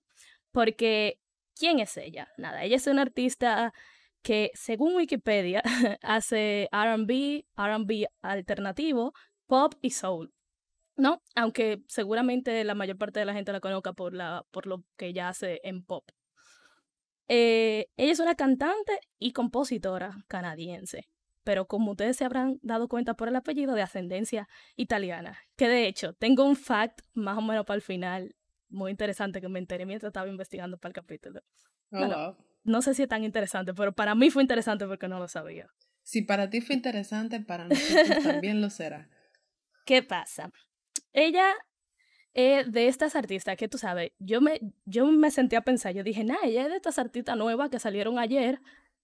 Porque, 0.52 1.20
¿quién 1.56 1.80
es 1.80 1.96
ella? 1.98 2.28
Nada, 2.38 2.64
ella 2.64 2.76
es 2.76 2.88
una 2.88 3.04
artista 3.04 3.74
que, 4.22 4.52
según 4.54 4.96
Wikipedia, 4.96 5.62
hace 6.02 6.70
RB, 6.72 7.46
RB 7.56 8.08
alternativo, 8.22 9.14
pop 9.48 9.74
y 9.82 9.92
soul. 9.92 10.34
¿No? 10.96 11.22
Aunque 11.36 11.84
seguramente 11.88 12.64
la 12.64 12.76
mayor 12.76 12.98
parte 12.98 13.20
de 13.20 13.26
la 13.26 13.34
gente 13.34 13.52
la 13.52 13.60
conozca 13.60 13.94
por, 13.94 14.14
la, 14.14 14.46
por 14.52 14.68
lo 14.68 14.84
que 14.98 15.08
ella 15.08 15.30
hace 15.30 15.60
en 15.64 15.84
pop. 15.84 16.10
Eh, 17.28 17.88
ella 17.98 18.12
es 18.12 18.20
una 18.20 18.36
cantante 18.36 19.00
y 19.18 19.32
compositora 19.32 20.26
canadiense, 20.28 21.08
pero 21.44 21.66
como 21.66 21.92
ustedes 21.92 22.18
se 22.18 22.26
habrán 22.26 22.60
dado 22.62 22.88
cuenta 22.88 23.14
por 23.14 23.30
el 23.30 23.36
apellido 23.36 23.74
de 23.74 23.82
ascendencia 23.82 24.48
italiana, 24.76 25.38
que 25.56 25.68
de 25.70 25.88
hecho 25.88 26.14
tengo 26.14 26.44
un 26.44 26.56
fact 26.56 27.02
más 27.14 27.38
o 27.38 27.42
menos 27.42 27.66
para 27.66 27.76
el 27.76 27.82
final, 27.82 28.36
muy 28.70 28.92
interesante 28.92 29.42
que 29.42 29.50
me 29.50 29.60
enteré 29.60 29.86
mientras 29.86 30.10
estaba 30.10 30.28
investigando 30.28 30.78
para 30.78 30.90
el 30.90 30.96
capítulo. 30.96 31.42
Oh, 31.92 32.36
no 32.64 32.82
sé 32.82 32.94
si 32.94 33.04
es 33.04 33.10
tan 33.10 33.24
interesante, 33.24 33.74
pero 33.74 33.94
para 33.94 34.16
mí 34.16 34.30
fue 34.30 34.44
interesante 34.44 34.86
porque 34.86 35.08
no 35.08 35.20
lo 35.20 35.28
sabía. 35.28 35.68
Si 36.04 36.22
para 36.24 36.50
ti 36.50 36.62
fue 36.62 36.76
interesante, 36.76 37.40
para 37.40 37.66
nosotros 37.66 38.24
también 38.24 38.62
lo 38.62 38.70
será. 38.70 39.10
¿Qué 39.86 40.04
pasa? 40.04 40.52
Ella 41.14 41.54
es 42.34 42.72
de 42.72 42.88
estas 42.88 43.16
artistas 43.16 43.58
que 43.58 43.68
tú 43.68 43.78
sabes, 43.78 44.12
yo 44.20 44.42
me, 44.42 44.62
yo 44.86 45.06
me 45.06 45.32
senté 45.32 45.58
a 45.58 45.62
pensar, 45.62 45.94
yo 45.94 46.04
dije, 46.04 46.24
nah, 46.24 46.38
ella 46.44 46.64
es 46.64 46.70
de 46.70 46.76
estas 46.78 46.98
artistas 46.98 47.38
nuevas 47.38 47.70
que 47.70 47.80
salieron 47.80 48.20
ayer 48.20 48.62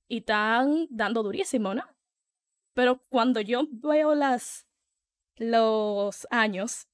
y 0.08 0.20
están 0.20 0.88
dando 0.90 1.24
durísimo, 1.24 1.74
¿no? 1.74 1.84
Pero 2.74 3.02
cuando 3.10 3.42
yo 3.42 3.68
veo 3.72 4.16
las, 4.16 4.68
los 5.36 6.28
años, 6.30 6.88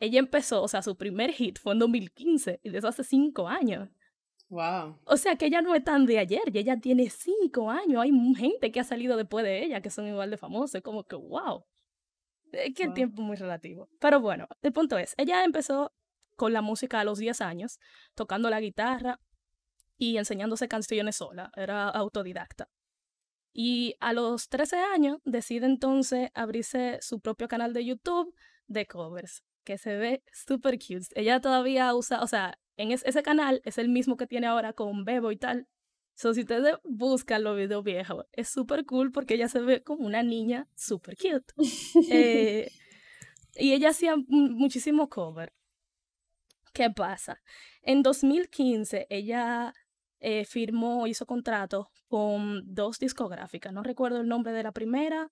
ella 0.00 0.18
empezó, 0.18 0.62
o 0.62 0.68
sea, 0.68 0.82
su 0.82 0.96
primer 0.96 1.32
hit 1.32 1.58
fue 1.58 1.74
en 1.74 1.80
2015 1.80 2.60
y 2.62 2.70
de 2.70 2.78
eso 2.78 2.88
hace 2.88 3.04
cinco 3.04 3.48
años. 3.48 3.88
Wow. 4.48 4.98
O 5.04 5.16
sea 5.16 5.36
que 5.36 5.46
ella 5.46 5.62
no 5.62 5.74
es 5.74 5.82
tan 5.82 6.06
de 6.06 6.18
ayer, 6.18 6.42
y 6.52 6.58
ella 6.58 6.78
tiene 6.78 7.10
cinco 7.10 7.70
años. 7.70 8.02
Hay 8.02 8.12
gente 8.36 8.70
que 8.70 8.80
ha 8.80 8.84
salido 8.84 9.16
después 9.16 9.44
de 9.44 9.64
ella 9.64 9.80
que 9.80 9.90
son 9.90 10.06
igual 10.06 10.30
de 10.30 10.36
famosos. 10.36 10.80
Como 10.82 11.04
que, 11.04 11.16
wow. 11.16 11.64
Es 12.54 12.74
que 12.74 12.84
el 12.84 12.94
tiempo 12.94 13.22
es 13.22 13.26
muy 13.26 13.36
relativo. 13.36 13.88
Pero 14.00 14.20
bueno, 14.20 14.46
el 14.62 14.72
punto 14.72 14.98
es, 14.98 15.14
ella 15.16 15.44
empezó 15.44 15.92
con 16.36 16.52
la 16.52 16.62
música 16.62 17.00
a 17.00 17.04
los 17.04 17.18
10 17.18 17.40
años, 17.40 17.78
tocando 18.14 18.50
la 18.50 18.60
guitarra 18.60 19.20
y 19.96 20.16
enseñándose 20.16 20.68
canciones 20.68 21.16
sola, 21.16 21.50
era 21.56 21.88
autodidacta. 21.88 22.68
Y 23.52 23.94
a 24.00 24.12
los 24.12 24.48
13 24.48 24.76
años 24.78 25.18
decide 25.24 25.66
entonces 25.66 26.30
abrirse 26.34 26.98
su 27.00 27.20
propio 27.20 27.46
canal 27.46 27.72
de 27.72 27.84
YouTube 27.84 28.34
de 28.66 28.86
covers, 28.86 29.44
que 29.62 29.78
se 29.78 29.96
ve 29.96 30.24
súper 30.32 30.78
cute. 30.78 31.06
Ella 31.14 31.40
todavía 31.40 31.94
usa, 31.94 32.20
o 32.22 32.26
sea, 32.26 32.58
en 32.76 32.90
ese 32.90 33.22
canal 33.22 33.60
es 33.64 33.78
el 33.78 33.88
mismo 33.88 34.16
que 34.16 34.26
tiene 34.26 34.48
ahora 34.48 34.72
con 34.72 35.04
Bebo 35.04 35.30
y 35.30 35.36
tal, 35.36 35.68
So, 36.14 36.32
si 36.32 36.42
ustedes 36.42 36.76
buscan 36.84 37.42
los 37.42 37.56
videos 37.56 37.82
viejos, 37.82 38.24
es 38.32 38.48
súper 38.48 38.86
cool 38.86 39.10
porque 39.10 39.34
ella 39.34 39.48
se 39.48 39.60
ve 39.60 39.82
como 39.82 40.06
una 40.06 40.22
niña 40.22 40.68
súper 40.74 41.16
cute. 41.16 41.52
Eh, 42.10 42.70
y 43.56 43.72
ella 43.72 43.90
hacía 43.90 44.16
muchísimo 44.28 45.08
cover. 45.08 45.52
¿Qué 46.72 46.90
pasa? 46.90 47.40
En 47.82 48.02
2015 48.02 49.06
ella 49.08 49.72
eh, 50.18 50.44
firmó, 50.44 51.06
hizo 51.06 51.26
contrato 51.26 51.90
con 52.08 52.62
dos 52.64 52.98
discográficas. 52.98 53.72
No 53.72 53.82
recuerdo 53.82 54.20
el 54.20 54.28
nombre 54.28 54.52
de 54.52 54.62
la 54.62 54.72
primera, 54.72 55.30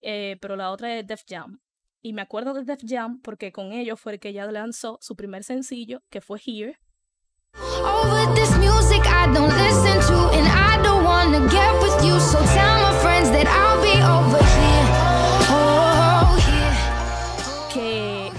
eh, 0.00 0.36
pero 0.40 0.56
la 0.56 0.70
otra 0.70 0.96
es 0.98 1.06
Def 1.06 1.22
Jam. 1.26 1.60
Y 2.02 2.12
me 2.12 2.22
acuerdo 2.22 2.54
de 2.54 2.64
Def 2.64 2.82
Jam 2.86 3.20
porque 3.20 3.50
con 3.52 3.72
ellos 3.72 4.00
fue 4.00 4.18
que 4.18 4.28
ella 4.28 4.50
lanzó 4.50 4.98
su 5.00 5.16
primer 5.16 5.42
sencillo, 5.42 6.02
que 6.08 6.20
fue 6.20 6.40
Here, 6.44 6.78
Que 17.72 18.30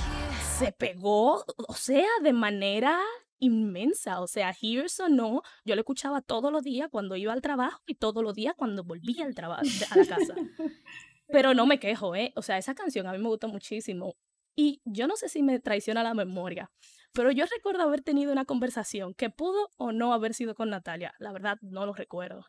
se 0.57 0.71
pegó, 0.71 1.43
o 1.67 1.73
sea, 1.73 2.07
de 2.21 2.33
manera 2.33 2.99
inmensa, 3.39 4.21
o 4.21 4.27
sea, 4.27 4.53
Here 4.59 4.87
sonó, 4.87 5.41
yo 5.65 5.75
lo 5.75 5.81
escuchaba 5.81 6.21
todos 6.21 6.51
los 6.51 6.63
días 6.63 6.89
cuando 6.91 7.15
iba 7.15 7.33
al 7.33 7.41
trabajo 7.41 7.81
y 7.87 7.95
todos 7.95 8.23
los 8.23 8.35
días 8.35 8.53
cuando 8.55 8.83
volvía 8.83 9.25
al 9.25 9.35
trabajo, 9.35 9.63
a 9.89 9.97
la 9.97 10.05
casa. 10.05 10.35
Pero 11.27 11.53
no 11.53 11.65
me 11.65 11.79
quejo, 11.79 12.15
¿eh? 12.15 12.33
O 12.35 12.41
sea, 12.41 12.57
esa 12.57 12.75
canción 12.75 13.07
a 13.07 13.13
mí 13.13 13.17
me 13.17 13.29
gustó 13.29 13.47
muchísimo. 13.47 14.15
Y 14.55 14.81
yo 14.85 15.07
no 15.07 15.15
sé 15.15 15.29
si 15.29 15.43
me 15.43 15.59
traiciona 15.59 16.03
la 16.03 16.13
memoria, 16.13 16.69
pero 17.13 17.31
yo 17.31 17.45
recuerdo 17.45 17.83
haber 17.83 18.01
tenido 18.01 18.31
una 18.31 18.45
conversación 18.45 19.13
que 19.13 19.29
pudo 19.29 19.69
o 19.77 19.91
no 19.91 20.13
haber 20.13 20.33
sido 20.33 20.55
con 20.55 20.69
Natalia, 20.69 21.13
la 21.19 21.31
verdad 21.31 21.57
no 21.61 21.85
lo 21.85 21.93
recuerdo, 21.93 22.45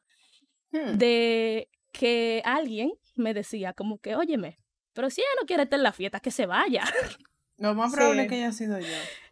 hmm. 0.70 0.98
de 0.98 1.68
que 1.92 2.42
alguien 2.44 2.92
me 3.16 3.34
decía 3.34 3.72
como 3.72 3.98
que, 3.98 4.16
óyeme, 4.16 4.58
pero 4.92 5.10
si 5.10 5.20
ella 5.20 5.30
no 5.40 5.46
quiere 5.46 5.64
estar 5.64 5.78
en 5.78 5.84
la 5.84 5.92
fiesta, 5.92 6.20
que 6.20 6.30
se 6.30 6.46
vaya. 6.46 6.84
Lo 7.58 7.74
más 7.74 7.92
probable 7.92 8.22
es 8.22 8.28
que 8.28 8.36
haya 8.36 8.52
sido 8.52 8.78
yo. 8.78 8.86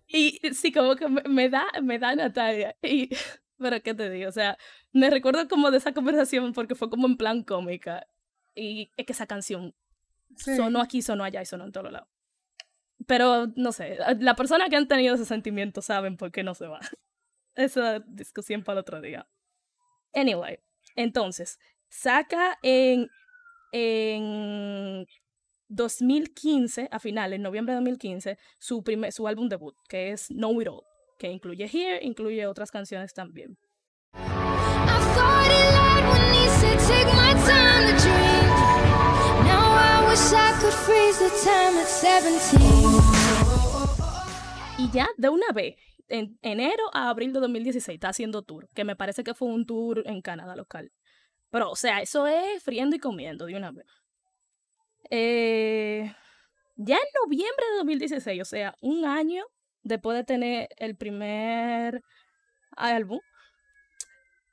Y 0.06 0.40
sí, 0.54 0.72
como 0.72 0.96
que 0.96 1.08
me, 1.08 1.48
da, 1.48 1.66
me 1.82 1.98
da 1.98 2.14
Natalia. 2.14 2.76
Y, 2.82 3.10
pero 3.58 3.82
qué 3.82 3.94
te 3.94 4.10
digo, 4.10 4.28
o 4.28 4.32
sea, 4.32 4.56
me 4.92 5.10
recuerdo 5.10 5.48
como 5.48 5.70
de 5.70 5.78
esa 5.78 5.92
conversación 5.92 6.52
porque 6.52 6.74
fue 6.74 6.90
como 6.90 7.06
en 7.06 7.16
plan 7.16 7.42
cómica. 7.42 8.06
Y 8.54 8.90
es 8.96 9.06
que 9.06 9.12
esa 9.12 9.26
canción 9.26 9.74
sonó 10.36 10.80
aquí, 10.80 11.02
sonó 11.02 11.24
allá 11.24 11.42
y 11.42 11.46
sonó 11.46 11.64
en 11.64 11.72
todos 11.72 11.92
lados. 11.92 12.08
Pero 13.06 13.46
no 13.56 13.72
sé, 13.72 13.98
la 14.18 14.34
persona 14.34 14.68
que 14.68 14.76
han 14.76 14.88
tenido 14.88 15.14
ese 15.14 15.24
sentimiento 15.24 15.82
saben 15.82 16.16
por 16.16 16.30
qué 16.32 16.42
no 16.42 16.54
se 16.54 16.66
va. 16.66 16.80
Esa 17.54 18.00
discusión 18.00 18.62
para 18.62 18.78
el 18.78 18.82
otro 18.82 19.00
día. 19.00 19.28
Anyway, 20.12 20.58
entonces, 20.96 21.58
saca 21.88 22.58
en, 22.62 23.08
en 23.72 25.06
2015, 25.68 26.88
a 26.90 26.98
finales, 26.98 27.36
en 27.36 27.42
noviembre 27.42 27.74
de 27.74 27.80
2015, 27.80 28.38
su, 28.58 28.82
su 29.10 29.28
álbum 29.28 29.48
debut, 29.48 29.74
que 29.88 30.10
es 30.10 30.28
Know 30.28 30.60
It 30.60 30.68
All, 30.68 30.82
que 31.18 31.30
incluye 31.30 31.64
Here, 31.64 32.00
incluye 32.02 32.46
otras 32.46 32.70
canciones 32.70 33.14
también. 33.14 33.58
Y 44.76 44.90
ya 44.90 45.08
de 45.16 45.28
una 45.28 45.46
vez, 45.54 45.76
en 46.08 46.36
enero 46.42 46.82
a 46.92 47.10
abril 47.10 47.32
de 47.32 47.38
2016 47.38 47.94
está 47.94 48.08
haciendo 48.08 48.42
tour, 48.42 48.68
que 48.74 48.82
me 48.82 48.96
parece 48.96 49.22
que 49.22 49.34
fue 49.34 49.46
un 49.46 49.66
tour 49.66 50.02
en 50.06 50.20
Canadá 50.20 50.56
local. 50.56 50.90
Pero, 51.50 51.70
o 51.70 51.76
sea, 51.76 52.02
eso 52.02 52.26
es 52.26 52.60
friendo 52.60 52.96
y 52.96 52.98
comiendo 52.98 53.46
de 53.46 53.54
una 53.54 53.70
vez. 53.70 53.86
Eh, 55.10 56.12
ya 56.74 56.96
en 56.96 57.08
noviembre 57.24 57.66
de 57.70 57.76
2016, 57.76 58.42
o 58.42 58.44
sea, 58.44 58.74
un 58.80 59.04
año 59.04 59.44
después 59.84 60.16
de 60.16 60.24
tener 60.24 60.70
el 60.78 60.96
primer 60.96 62.02
álbum, 62.76 63.20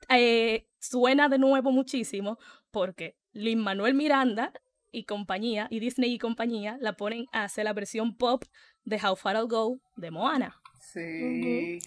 eh, 0.08 0.68
suena 0.78 1.28
de 1.28 1.38
nuevo 1.38 1.72
muchísimo 1.72 2.38
porque 2.70 3.16
Lin 3.32 3.58
Manuel 3.58 3.94
Miranda 3.94 4.52
y 4.90 5.04
compañía, 5.04 5.68
y 5.70 5.80
Disney 5.80 6.12
y 6.12 6.18
compañía, 6.18 6.78
la 6.80 6.94
ponen 6.94 7.26
a 7.32 7.44
hacer 7.44 7.64
la 7.64 7.72
versión 7.72 8.16
pop 8.16 8.44
de 8.84 8.96
How 8.96 9.16
Far 9.16 9.36
I'll 9.36 9.48
Go 9.48 9.80
de 9.96 10.10
Moana. 10.10 10.60
Sí. 10.80 11.78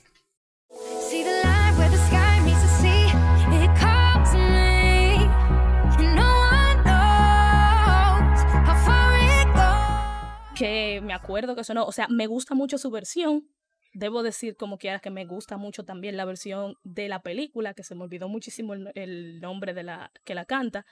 Que 10.55 11.01
me 11.01 11.13
acuerdo 11.13 11.55
que 11.55 11.63
sonó, 11.63 11.85
o 11.85 11.91
sea, 11.91 12.07
me 12.07 12.27
gusta 12.27 12.53
mucho 12.53 12.77
su 12.77 12.91
versión. 12.91 13.47
Debo 13.93 14.23
decir 14.23 14.55
como 14.55 14.77
quiera 14.77 14.99
que 14.99 15.09
me 15.09 15.25
gusta 15.25 15.57
mucho 15.57 15.83
también 15.83 16.15
la 16.15 16.23
versión 16.23 16.75
de 16.83 17.09
la 17.09 17.21
película, 17.23 17.73
que 17.73 17.83
se 17.83 17.95
me 17.95 18.03
olvidó 18.03 18.29
muchísimo 18.29 18.73
el, 18.73 19.41
nombre 19.41 19.73
de 19.73 19.83
la 19.83 20.11
que 20.23 20.35
la 20.35 20.45
canta. 20.45 20.85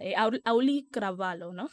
Eh, 0.00 0.14
Auli 0.16 0.88
Cravallo, 0.90 1.52
¿no? 1.52 1.68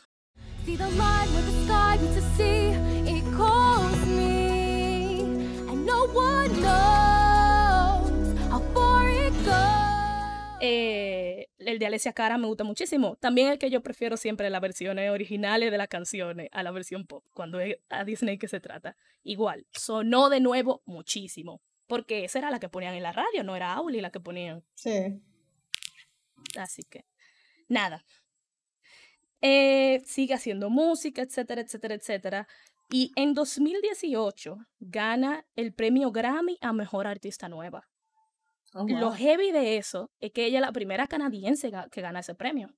Eh, 10.59 11.47
el 11.59 11.79
de 11.79 11.85
Alessia 11.85 12.11
Cara 12.11 12.37
me 12.37 12.47
gusta 12.47 12.65
muchísimo. 12.65 13.15
También 13.15 13.47
el 13.47 13.59
que 13.59 13.69
yo 13.69 13.81
prefiero 13.81 14.17
siempre 14.17 14.49
las 14.49 14.59
versiones 14.59 15.09
originales 15.09 15.71
de 15.71 15.77
las 15.77 15.87
canciones 15.87 16.49
a 16.51 16.63
la 16.63 16.71
versión 16.71 17.07
pop, 17.07 17.23
cuando 17.33 17.61
es 17.61 17.77
a 17.87 18.03
Disney 18.03 18.37
que 18.37 18.49
se 18.49 18.59
trata. 18.59 18.97
Igual, 19.23 19.65
sonó 19.71 20.29
de 20.29 20.41
nuevo 20.41 20.81
muchísimo. 20.85 21.61
Porque 21.87 22.25
esa 22.25 22.39
era 22.39 22.51
la 22.51 22.59
que 22.59 22.67
ponían 22.67 22.93
en 22.93 23.03
la 23.03 23.13
radio, 23.13 23.45
no 23.45 23.55
era 23.55 23.71
Auli 23.71 24.01
la 24.01 24.09
que 24.09 24.19
ponían. 24.19 24.65
Sí. 24.75 25.21
Así 26.57 26.83
que, 26.83 27.05
nada. 27.67 28.03
Eh, 29.41 30.01
sigue 30.05 30.33
haciendo 30.33 30.69
música, 30.69 31.21
etcétera, 31.21 31.61
etcétera, 31.61 31.95
etcétera. 31.95 32.47
Y 32.89 33.11
en 33.15 33.33
2018 33.33 34.57
gana 34.79 35.45
el 35.55 35.73
premio 35.73 36.11
Grammy 36.11 36.57
a 36.61 36.73
Mejor 36.73 37.05
Artista 37.05 37.49
Nueva. 37.49 37.87
Oh, 38.73 38.85
Lo 38.87 39.11
heavy 39.11 39.51
de 39.51 39.77
eso 39.77 40.11
es 40.19 40.31
que 40.31 40.45
ella 40.45 40.59
es 40.59 40.65
la 40.65 40.71
primera 40.71 41.07
canadiense 41.07 41.71
que 41.91 42.01
gana 42.01 42.19
ese 42.19 42.35
premio. 42.35 42.73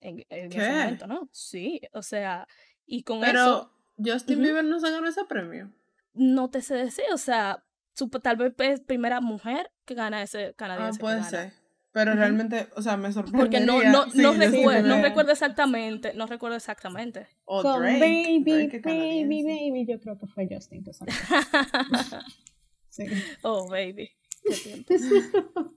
En, 0.00 0.24
ese 0.28 0.70
momento, 0.70 1.06
¿no? 1.06 1.28
Sí, 1.32 1.80
o 1.92 2.02
sea, 2.02 2.46
y 2.84 3.02
con 3.02 3.24
eso... 3.24 3.70
Pero 3.96 4.12
Justin 4.12 4.42
Bieber 4.42 4.64
no 4.64 4.78
se 4.78 4.90
ganó 4.90 5.08
ese 5.08 5.24
premio. 5.24 5.72
No 6.12 6.50
te 6.50 6.60
sé 6.60 6.74
decir, 6.74 7.04
o 7.12 7.18
sea, 7.18 7.64
tal 8.22 8.36
vez 8.36 8.54
es 8.58 8.80
primera 8.80 9.20
mujer 9.20 9.70
que 9.84 9.94
gana 9.94 10.22
ese 10.22 10.54
canadiense. 10.54 10.98
Ah, 10.98 11.00
puede 11.00 11.22
ser. 11.24 11.52
Pero 11.96 12.12
realmente, 12.12 12.68
o 12.76 12.82
sea, 12.82 12.98
me 12.98 13.10
sorprende. 13.10 13.38
Porque 13.38 13.58
no, 13.58 13.82
no, 13.82 14.04
no, 14.12 14.34
recuerdo, 14.34 14.86
no 14.86 15.00
recuerdo 15.00 15.32
exactamente, 15.32 16.12
no 16.12 16.26
recuerdo 16.26 16.54
exactamente. 16.54 17.26
O 17.46 17.62
Con 17.62 17.80
Baby, 17.80 18.42
Baby, 18.44 19.42
Baby, 19.42 19.86
yo 19.88 19.98
creo 19.98 20.18
que 20.18 20.26
fue 20.26 20.46
Justin 20.46 20.84
que 20.84 20.92
sí. 22.90 23.06
Oh, 23.40 23.66
Baby. 23.70 24.10
Qué 24.44 24.84
tiempo. 24.84 24.94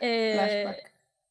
eh, 0.00 0.72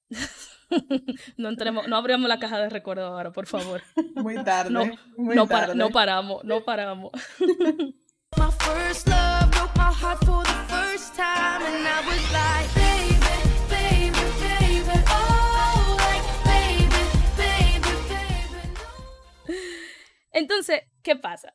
no 1.37 1.47
entremos, 1.47 1.87
no 1.87 1.95
abrimos 1.95 2.27
la 2.27 2.39
caja 2.39 2.59
de 2.59 2.67
recuerdo 2.67 3.05
ahora, 3.05 3.31
por 3.31 3.47
favor. 3.47 3.83
Muy 4.15 4.35
tarde. 4.43 4.69
No, 4.69 4.83
muy 5.15 5.33
no, 5.33 5.47
tarde. 5.47 5.75
no 5.75 5.91
paramos, 5.91 6.43
no 6.43 6.65
paramos. 6.65 7.11
Entonces, 20.31 20.81
¿qué 21.03 21.15
pasa? 21.15 21.53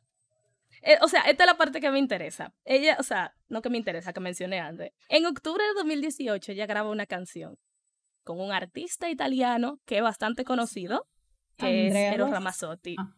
Eh, 0.82 0.98
o 1.02 1.08
sea, 1.08 1.22
esta 1.22 1.44
es 1.44 1.46
la 1.50 1.56
parte 1.56 1.80
que 1.80 1.90
me 1.90 1.98
interesa. 1.98 2.54
Ella, 2.64 2.96
o 2.98 3.02
sea, 3.02 3.34
no 3.48 3.62
que 3.62 3.70
me 3.70 3.78
interesa, 3.78 4.12
que 4.12 4.20
mencioné 4.20 4.60
antes. 4.60 4.92
En 5.08 5.26
octubre 5.26 5.64
de 5.64 5.74
2018 5.74 6.52
ella 6.52 6.66
graba 6.66 6.90
una 6.90 7.06
canción 7.06 7.58
con 8.24 8.40
un 8.40 8.52
artista 8.52 9.08
italiano 9.08 9.80
que 9.84 9.98
es 9.98 10.02
bastante 10.02 10.44
conocido, 10.44 11.08
que 11.56 11.88
es 11.88 11.94
Eros 11.94 12.30
Ramazzotti. 12.30 12.96
Ah, 12.98 13.12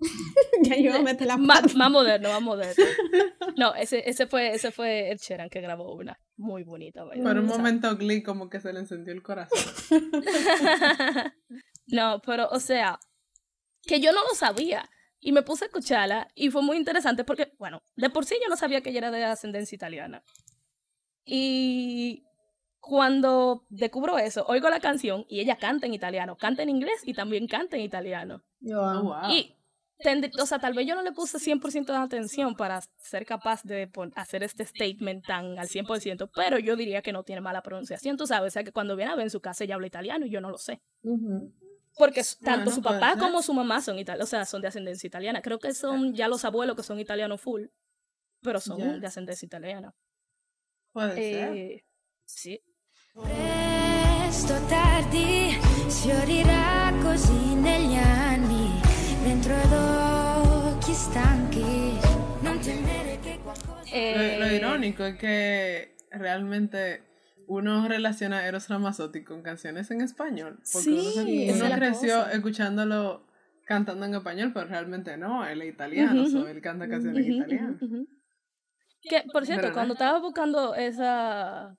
ya 0.62 0.76
yo 0.76 1.02
meter 1.02 1.26
la 1.26 1.36
más, 1.38 1.74
más 1.74 1.90
moderno, 1.90 2.28
más 2.30 2.42
moderno. 2.42 2.84
No, 3.56 3.74
ese, 3.74 4.08
ese 4.08 4.26
fue 4.26 4.54
ese 4.54 4.70
fue 4.70 5.10
el 5.10 5.18
Sheeran 5.18 5.50
que 5.50 5.60
grabó 5.60 5.94
una 5.94 6.18
muy 6.38 6.62
bonita. 6.62 7.04
Por 7.04 7.38
un 7.38 7.44
momento 7.44 7.94
Glee 7.98 8.22
como 8.22 8.48
que 8.48 8.60
se 8.60 8.72
le 8.72 8.80
encendió 8.80 9.12
el 9.12 9.22
corazón. 9.22 9.58
no, 11.88 12.22
pero 12.24 12.48
o 12.48 12.58
sea, 12.58 12.98
que 13.86 14.00
yo 14.00 14.12
no 14.12 14.20
lo 14.22 14.34
sabía. 14.34 14.88
Y 15.24 15.30
me 15.30 15.42
puse 15.42 15.64
a 15.64 15.68
escucharla 15.68 16.26
y 16.34 16.50
fue 16.50 16.62
muy 16.62 16.76
interesante 16.76 17.22
porque, 17.22 17.52
bueno, 17.56 17.80
de 17.94 18.10
por 18.10 18.24
sí 18.24 18.34
yo 18.42 18.48
no 18.48 18.56
sabía 18.56 18.80
que 18.80 18.90
ella 18.90 18.98
era 18.98 19.10
de 19.12 19.24
ascendencia 19.24 19.76
italiana. 19.76 20.24
Y 21.24 22.24
cuando 22.80 23.64
descubro 23.68 24.18
eso, 24.18 24.44
oigo 24.48 24.68
la 24.68 24.80
canción 24.80 25.24
y 25.28 25.38
ella 25.38 25.56
canta 25.56 25.86
en 25.86 25.94
italiano, 25.94 26.36
canta 26.36 26.64
en 26.64 26.70
inglés 26.70 27.02
y 27.04 27.14
también 27.14 27.46
canta 27.46 27.76
en 27.76 27.82
italiano. 27.82 28.42
Oh, 28.74 29.16
y, 29.30 29.54
o 30.40 30.46
sea, 30.46 30.58
tal 30.58 30.74
vez 30.74 30.88
yo 30.88 30.96
no 30.96 31.02
le 31.02 31.12
puse 31.12 31.38
100% 31.38 31.92
de 31.92 31.98
atención 31.98 32.56
para 32.56 32.80
ser 32.96 33.24
capaz 33.24 33.62
de 33.62 33.88
hacer 34.16 34.42
este 34.42 34.64
statement 34.64 35.24
tan 35.24 35.56
al 35.56 35.68
100%, 35.68 36.30
pero 36.34 36.58
yo 36.58 36.74
diría 36.74 37.02
que 37.02 37.12
no 37.12 37.22
tiene 37.22 37.40
mala 37.40 37.62
pronunciación, 37.62 38.16
tú 38.16 38.26
sabes, 38.26 38.48
o 38.48 38.54
sea, 38.54 38.64
que 38.64 38.72
cuando 38.72 38.96
viene 38.96 39.12
a 39.12 39.14
ver 39.14 39.26
en 39.26 39.30
su 39.30 39.40
casa 39.40 39.62
ella 39.62 39.76
habla 39.76 39.86
italiano 39.86 40.26
y 40.26 40.30
yo 40.30 40.40
no 40.40 40.50
lo 40.50 40.58
sé. 40.58 40.82
Porque 41.96 42.22
tanto 42.42 42.70
su 42.70 42.82
papá 42.82 43.16
como 43.18 43.42
su 43.42 43.52
mamá 43.52 43.80
son 43.80 43.98
italianos, 43.98 44.28
o 44.28 44.30
sea, 44.30 44.44
son 44.44 44.62
de 44.62 44.68
ascendencia 44.68 45.06
italiana. 45.06 45.42
Creo 45.42 45.58
que 45.58 45.74
son 45.74 46.14
ya 46.14 46.28
los 46.28 46.44
abuelos 46.44 46.76
que 46.76 46.82
son 46.82 46.98
italianos 46.98 47.40
full, 47.40 47.66
pero 48.40 48.60
son 48.60 49.00
de 49.00 49.06
ascendencia 49.06 49.46
italiana. 49.46 49.94
Puede 50.92 51.14
ser. 51.14 51.56
Eh, 51.56 51.84
sí. 52.24 52.62
tardi 54.68 55.58
così 57.02 57.54
negli 57.54 57.96
anni 57.96 58.80
dentro 59.22 59.54
occhi 60.72 60.92
stanchi 60.94 61.98
non 62.40 62.58
temere 62.60 63.18
che 63.20 63.38
qualcosa 63.42 64.38
lo 64.38 64.46
irónico 64.46 65.04
es 65.04 65.16
que 65.16 65.94
realmente 66.10 67.11
uno 67.52 67.86
relaciona 67.86 68.38
a 68.38 68.46
Eros 68.46 68.68
Ramazzotti 68.68 69.24
con 69.24 69.42
canciones 69.42 69.90
en 69.90 70.00
español. 70.00 70.60
Porque 70.72 71.00
sí, 71.00 71.50
uno, 71.54 71.74
creció 71.76 72.26
escuchándolo 72.28 73.26
cantando 73.66 74.06
en 74.06 74.14
español, 74.14 74.52
pero 74.54 74.66
realmente 74.66 75.16
no, 75.16 75.46
él 75.46 75.62
es 75.62 75.74
italiano, 75.74 76.46
él 76.46 76.60
canta 76.60 76.88
canciones 76.88 77.26
en 77.26 77.32
italiano. 77.32 77.78
Que, 79.02 79.24
por 79.32 79.44
cierto, 79.46 79.72
cuando 79.72 79.94
estaba 79.94 80.18
buscando 80.20 80.74
esa, 80.74 81.76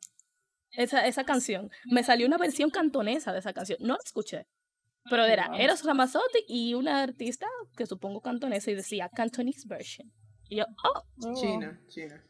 esa, 0.72 1.08
esa 1.08 1.24
canción, 1.24 1.72
me 1.86 2.04
salió 2.04 2.28
una 2.28 2.38
versión 2.38 2.70
cantonesa 2.70 3.32
de 3.34 3.40
esa 3.40 3.54
canción. 3.54 3.80
No 3.82 3.94
la 3.94 4.00
escuché. 4.04 4.48
Pero 5.10 5.26
era 5.26 5.52
Eros 5.58 5.84
Ramazzotti 5.84 6.46
y 6.48 6.76
una 6.76 7.04
artista 7.04 7.46
que 7.76 7.86
supongo 7.86 8.22
cantonesa 8.22 8.72
y 8.72 8.76
decía 8.76 9.10
Cantonese 9.10 9.68
version. 9.68 10.12
Y 10.50 10.58
yo, 10.58 10.66
oh. 10.84 11.34
China, 11.36 11.80
China. 11.88 12.24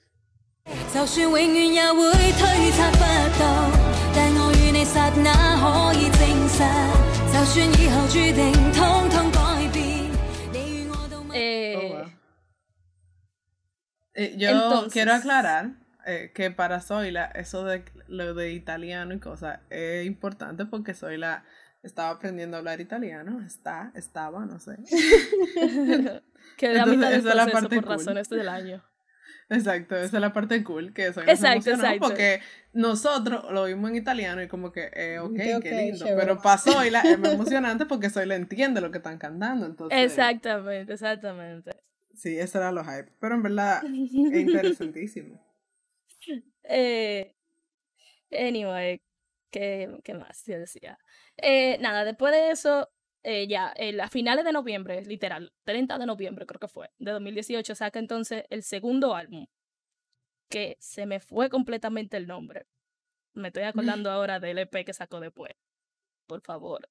Yo 14.40 14.88
quiero 14.92 15.14
aclarar 15.14 15.72
eh, 16.06 16.32
que 16.34 16.52
para 16.52 16.80
Zoila 16.80 17.26
eso 17.26 17.66
de 17.66 17.84
lo 18.08 18.34
de 18.34 18.54
italiano 18.54 19.14
y 19.14 19.20
cosas 19.20 19.60
es 19.70 20.06
importante 20.06 20.66
porque 20.66 20.94
Zoila 20.94 21.44
estaba 21.82 22.12
aprendiendo 22.12 22.56
a 22.56 22.60
hablar 22.60 22.80
italiano, 22.80 23.42
está, 23.46 23.92
estaba, 23.96 24.46
no 24.46 24.60
sé. 24.60 24.78
que 26.58 26.70
de 26.70 26.86
mitad 26.86 27.10
del 27.10 27.22
proceso 27.22 27.36
la 27.36 27.48
parte 27.48 27.82
por 27.82 27.90
razones 27.90 28.30
del 28.30 28.48
año. 28.48 28.84
Exacto, 29.54 29.96
esa 29.96 30.18
es 30.18 30.22
la 30.22 30.34
parte 30.34 30.64
cool 30.64 30.94
que 30.94 31.14
soy 31.14 31.24
exacto, 31.28 31.70
exacto. 31.70 32.00
porque 32.00 32.42
nosotros 32.74 33.52
lo 33.52 33.66
vimos 33.66 33.90
en 33.92 33.98
italiano 33.98 34.42
y 34.42 34.48
como 34.48 34.72
que, 34.72 34.90
eh, 34.94 35.20
ok, 35.20 35.62
qué 35.62 35.72
lindo, 35.72 36.06
pero 36.18 36.40
pasó 36.40 36.84
y 36.86 36.90
la, 36.90 37.02
es 37.02 37.20
muy 37.20 37.30
emocionante 37.32 37.86
porque 37.86 38.10
soy 38.10 38.26
la 38.26 38.36
entiende 38.36 38.82
lo 38.82 38.92
que 38.92 38.98
están 38.98 39.18
cantando, 39.18 39.66
entonces. 39.66 39.98
Exactamente, 39.98 40.94
exactamente. 40.94 41.72
Sí, 42.14 42.38
ese 42.38 42.58
era 42.58 42.72
lo 42.72 42.84
hype. 42.84 43.12
Pero 43.20 43.36
en 43.36 43.44
verdad 43.44 43.84
es 43.84 44.14
interesantísimo. 44.14 45.42
Eh, 46.66 47.36
anyway, 48.32 49.02
¿qué, 49.52 50.00
qué 50.06 50.14
más 50.14 50.46
yo 50.46 50.58
decía? 50.58 50.98
Eh, 51.36 51.78
nada, 51.82 52.06
después 52.06 52.32
de 52.32 52.52
eso, 52.52 52.90
eh, 53.24 53.48
ya, 53.48 53.74
eh, 53.78 54.00
a 54.02 54.10
finales 54.10 54.44
de 54.44 54.52
noviembre, 54.52 55.02
literal, 55.06 55.54
30 55.64 55.98
de 55.98 56.06
noviembre 56.06 56.46
creo 56.46 56.60
que 56.60 56.68
fue, 56.68 56.90
de 57.00 57.12
2018, 57.12 57.74
saca 57.76 58.00
entonces 58.00 58.44
el 58.50 58.64
segundo 58.64 59.16
álbum, 59.16 59.48
que 60.50 60.78
se 60.80 61.06
me 61.06 61.20
fue 61.20 61.50
completamente 61.50 62.18
el 62.18 62.28
nombre. 62.28 62.68
Me 63.34 63.48
estoy 63.48 63.64
acordando 63.64 64.12
ahora 64.12 64.40
del 64.40 64.60
EP 64.60 64.86
que 64.86 64.94
sacó 64.94 65.20
después. 65.20 65.54
Por 66.28 66.42
favor. 66.42 66.88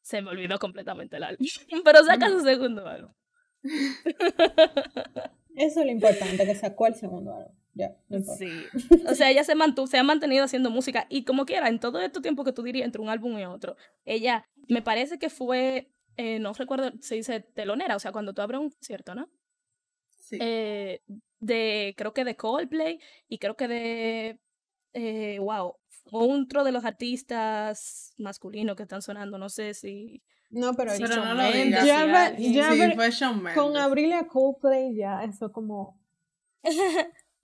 Se 0.00 0.22
me 0.22 0.30
olvidó 0.30 0.58
completamente 0.58 1.16
el 1.16 1.24
álbum. 1.24 1.46
Pero 1.84 2.04
saca 2.04 2.28
su 2.28 2.40
segundo 2.44 2.86
álbum. 2.86 3.12
Eso 5.54 5.80
es 5.80 5.86
lo 5.86 5.92
importante, 5.92 6.44
que 6.44 6.54
sacó 6.54 6.86
el 6.86 6.94
segundo 6.94 7.34
álbum. 7.34 7.55
Ya. 7.76 7.94
Sí. 8.38 8.48
O 9.06 9.14
sea, 9.14 9.30
ella 9.30 9.44
se, 9.44 9.54
mantuvo, 9.54 9.86
se 9.86 9.98
ha 9.98 10.02
mantenido 10.02 10.44
haciendo 10.44 10.70
música 10.70 11.06
y 11.10 11.24
como 11.24 11.44
quiera, 11.44 11.68
en 11.68 11.78
todo 11.78 12.00
este 12.00 12.22
tiempo 12.22 12.42
que 12.42 12.52
tú 12.52 12.62
dirías 12.62 12.86
entre 12.86 13.02
un 13.02 13.10
álbum 13.10 13.38
y 13.38 13.44
otro, 13.44 13.76
ella 14.06 14.48
me 14.66 14.80
parece 14.80 15.18
que 15.18 15.28
fue, 15.28 15.92
eh, 16.16 16.38
no 16.38 16.54
recuerdo, 16.54 16.90
se 17.00 17.16
dice 17.16 17.40
telonera, 17.40 17.94
o 17.94 17.98
sea, 17.98 18.12
cuando 18.12 18.32
tú 18.32 18.40
abres 18.40 18.60
un 18.60 18.70
concierto, 18.70 19.14
¿no? 19.14 19.28
Sí. 20.18 20.38
Eh, 20.40 21.02
de, 21.38 21.94
creo 21.98 22.14
que 22.14 22.24
de 22.24 22.34
Coldplay 22.34 22.98
y 23.28 23.36
creo 23.36 23.56
que 23.56 23.68
de, 23.68 24.40
eh, 24.94 25.38
wow, 25.38 25.74
otro 26.10 26.64
de 26.64 26.72
los 26.72 26.86
artistas 26.86 28.14
masculinos 28.16 28.74
que 28.74 28.84
están 28.84 29.02
sonando, 29.02 29.36
no 29.36 29.50
sé 29.50 29.74
si... 29.74 30.22
No, 30.48 30.72
pero, 30.74 30.92
Sí, 30.92 31.02
Pero 31.06 31.24
no 31.24 31.34
lo 31.34 31.52
digas. 31.52 31.84
Ya 31.84 32.26
alguien. 32.26 32.54
ya 32.54 32.72
sí, 32.72 32.94
fue 32.94 33.10
Shawn 33.10 33.42
Mendes. 33.42 33.62
con 33.62 33.76
abrirle 33.76 34.14
a 34.14 34.26
Coldplay 34.26 34.96
ya, 34.96 35.22
eso 35.24 35.52
como... 35.52 36.00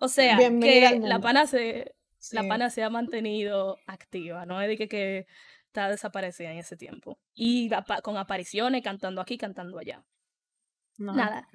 O 0.04 0.08
sea, 0.08 0.36
Bienvenida 0.36 0.90
que 0.90 0.98
la 0.98 1.20
pana 1.20 1.46
se, 1.46 1.94
la 2.32 2.42
pana 2.48 2.70
se 2.70 2.82
ha 2.82 2.90
mantenido 2.90 3.78
activa, 3.86 4.44
no 4.46 4.60
es 4.60 4.66
de 4.66 4.76
que, 4.76 4.88
que 4.88 5.26
está 5.66 5.88
desaparecida 5.88 6.50
en 6.50 6.58
ese 6.58 6.76
tiempo. 6.76 7.20
Y 7.34 7.70
con 8.02 8.16
apariciones, 8.16 8.82
cantando 8.82 9.20
aquí, 9.20 9.38
cantando 9.38 9.78
allá. 9.78 10.04
No. 10.98 11.14
Nada. 11.14 11.48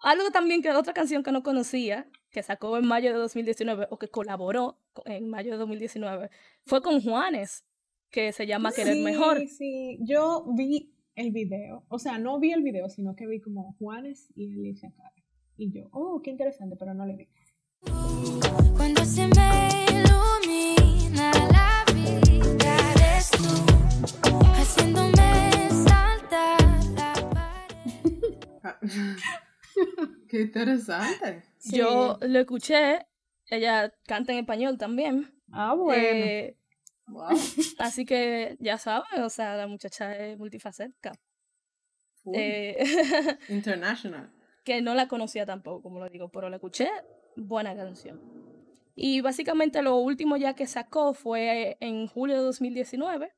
Algo 0.00 0.30
también 0.30 0.60
que 0.60 0.70
otra 0.70 0.92
canción 0.92 1.22
que 1.22 1.32
no 1.32 1.42
conocía, 1.42 2.06
que 2.30 2.42
sacó 2.42 2.76
en 2.76 2.86
mayo 2.86 3.10
de 3.10 3.18
2019, 3.18 3.86
o 3.90 3.98
que 3.98 4.08
colaboró 4.08 4.78
co- 4.92 5.02
en 5.06 5.30
mayo 5.30 5.52
de 5.52 5.56
2019, 5.58 6.28
fue 6.60 6.82
con 6.82 7.00
Juanes, 7.00 7.64
que 8.10 8.32
se 8.32 8.46
llama 8.46 8.70
Querer 8.70 8.94
sí, 8.96 9.02
Mejor. 9.02 9.40
Sí, 9.48 9.98
yo 10.02 10.44
vi 10.54 10.92
el 11.14 11.32
video, 11.32 11.86
o 11.88 11.98
sea, 11.98 12.18
no 12.18 12.38
vi 12.38 12.52
el 12.52 12.62
video, 12.62 12.90
sino 12.90 13.16
que 13.16 13.26
vi 13.26 13.40
como 13.40 13.72
Juanes 13.78 14.28
y 14.36 14.52
Alicia 14.60 14.92
Cara. 14.94 15.14
Y 15.56 15.72
yo, 15.72 15.88
oh, 15.90 16.20
qué 16.22 16.30
interesante, 16.30 16.76
pero 16.78 16.92
no 16.92 17.06
le 17.06 17.16
vi. 17.16 17.28
Cuando 17.84 19.04
se 19.04 19.26
me 19.28 19.84
ilumina 19.90 21.30
la 21.52 21.84
vida, 21.92 22.76
eres 22.94 23.30
tú, 23.30 23.44
haciéndome 24.54 25.68
saltar 25.70 26.84
la 26.96 27.12
pared. 27.30 28.82
Qué 30.28 30.40
interesante. 30.42 31.42
Yo 31.64 32.18
lo 32.20 32.38
escuché, 32.40 33.06
ella 33.46 33.92
canta 34.06 34.32
en 34.32 34.38
español 34.40 34.76
también. 34.78 35.32
Ah, 35.52 35.74
bueno. 35.74 36.02
eh, 36.02 36.54
Wow. 37.10 37.30
así 37.78 38.04
que 38.04 38.56
ya 38.60 38.76
saben, 38.76 39.22
o 39.22 39.30
sea, 39.30 39.56
la 39.56 39.66
muchacha 39.66 40.14
es 40.14 40.36
multifacética. 40.36 41.12
Eh, 42.34 42.76
International. 43.48 44.30
que 44.62 44.82
no 44.82 44.94
la 44.94 45.08
conocía 45.08 45.46
tampoco, 45.46 45.80
como 45.84 46.00
lo 46.00 46.10
digo, 46.10 46.28
pero 46.28 46.50
la 46.50 46.56
escuché, 46.56 46.90
buena 47.38 47.74
canción. 47.74 48.20
Y 48.94 49.20
básicamente 49.20 49.82
lo 49.82 49.96
último 49.96 50.36
ya 50.36 50.54
que 50.54 50.66
sacó 50.66 51.14
fue 51.14 51.76
en 51.80 52.08
julio 52.08 52.36
de 52.36 52.42
2019, 52.42 53.32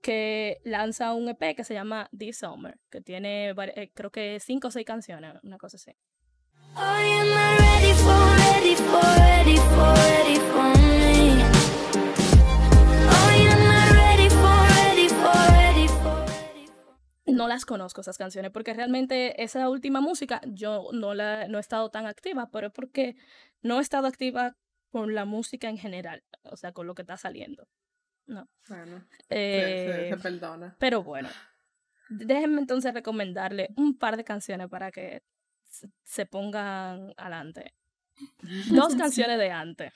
que 0.00 0.60
lanza 0.64 1.12
un 1.12 1.28
EP 1.28 1.54
que 1.54 1.64
se 1.64 1.74
llama 1.74 2.08
This 2.16 2.38
Summer, 2.38 2.78
que 2.90 3.00
tiene 3.00 3.50
eh, 3.50 3.90
creo 3.94 4.10
que 4.10 4.40
cinco 4.40 4.68
o 4.68 4.70
seis 4.70 4.86
canciones, 4.86 5.34
una 5.42 5.58
cosa 5.58 5.76
así. 5.76 5.92
No 17.42 17.48
las 17.48 17.64
conozco 17.64 18.00
esas 18.00 18.18
canciones, 18.18 18.50
porque 18.50 18.72
realmente 18.74 19.42
esa 19.42 19.68
última 19.68 20.00
música 20.00 20.40
yo 20.46 20.88
no, 20.92 21.14
la, 21.14 21.48
no 21.48 21.58
he 21.58 21.60
estado 21.60 21.90
tan 21.90 22.06
activa, 22.06 22.50
pero 22.50 22.68
es 22.68 22.72
porque 22.72 23.16
no 23.62 23.78
he 23.78 23.82
estado 23.82 24.06
activa 24.06 24.56
con 24.90 25.14
la 25.14 25.24
música 25.24 25.68
en 25.68 25.78
general, 25.78 26.22
o 26.42 26.56
sea, 26.56 26.72
con 26.72 26.86
lo 26.86 26.94
que 26.94 27.02
está 27.02 27.16
saliendo. 27.16 27.66
No. 28.26 28.48
Bueno, 28.68 29.04
se, 29.28 29.34
se- 29.34 30.06
Eh, 30.06 30.10
se 30.10 30.16
perdona. 30.18 30.76
Pero 30.78 31.02
bueno, 31.02 31.28
déjenme 32.08 32.60
entonces 32.60 32.92
recomendarle 32.94 33.68
un 33.76 33.98
par 33.98 34.16
de 34.16 34.24
canciones 34.24 34.68
para 34.68 34.90
que 34.92 35.22
se 36.04 36.26
pongan 36.26 37.12
adelante. 37.16 37.74
Dos 38.86 38.94
canciones 38.94 39.38
de 39.38 39.50
antes. 39.50 39.92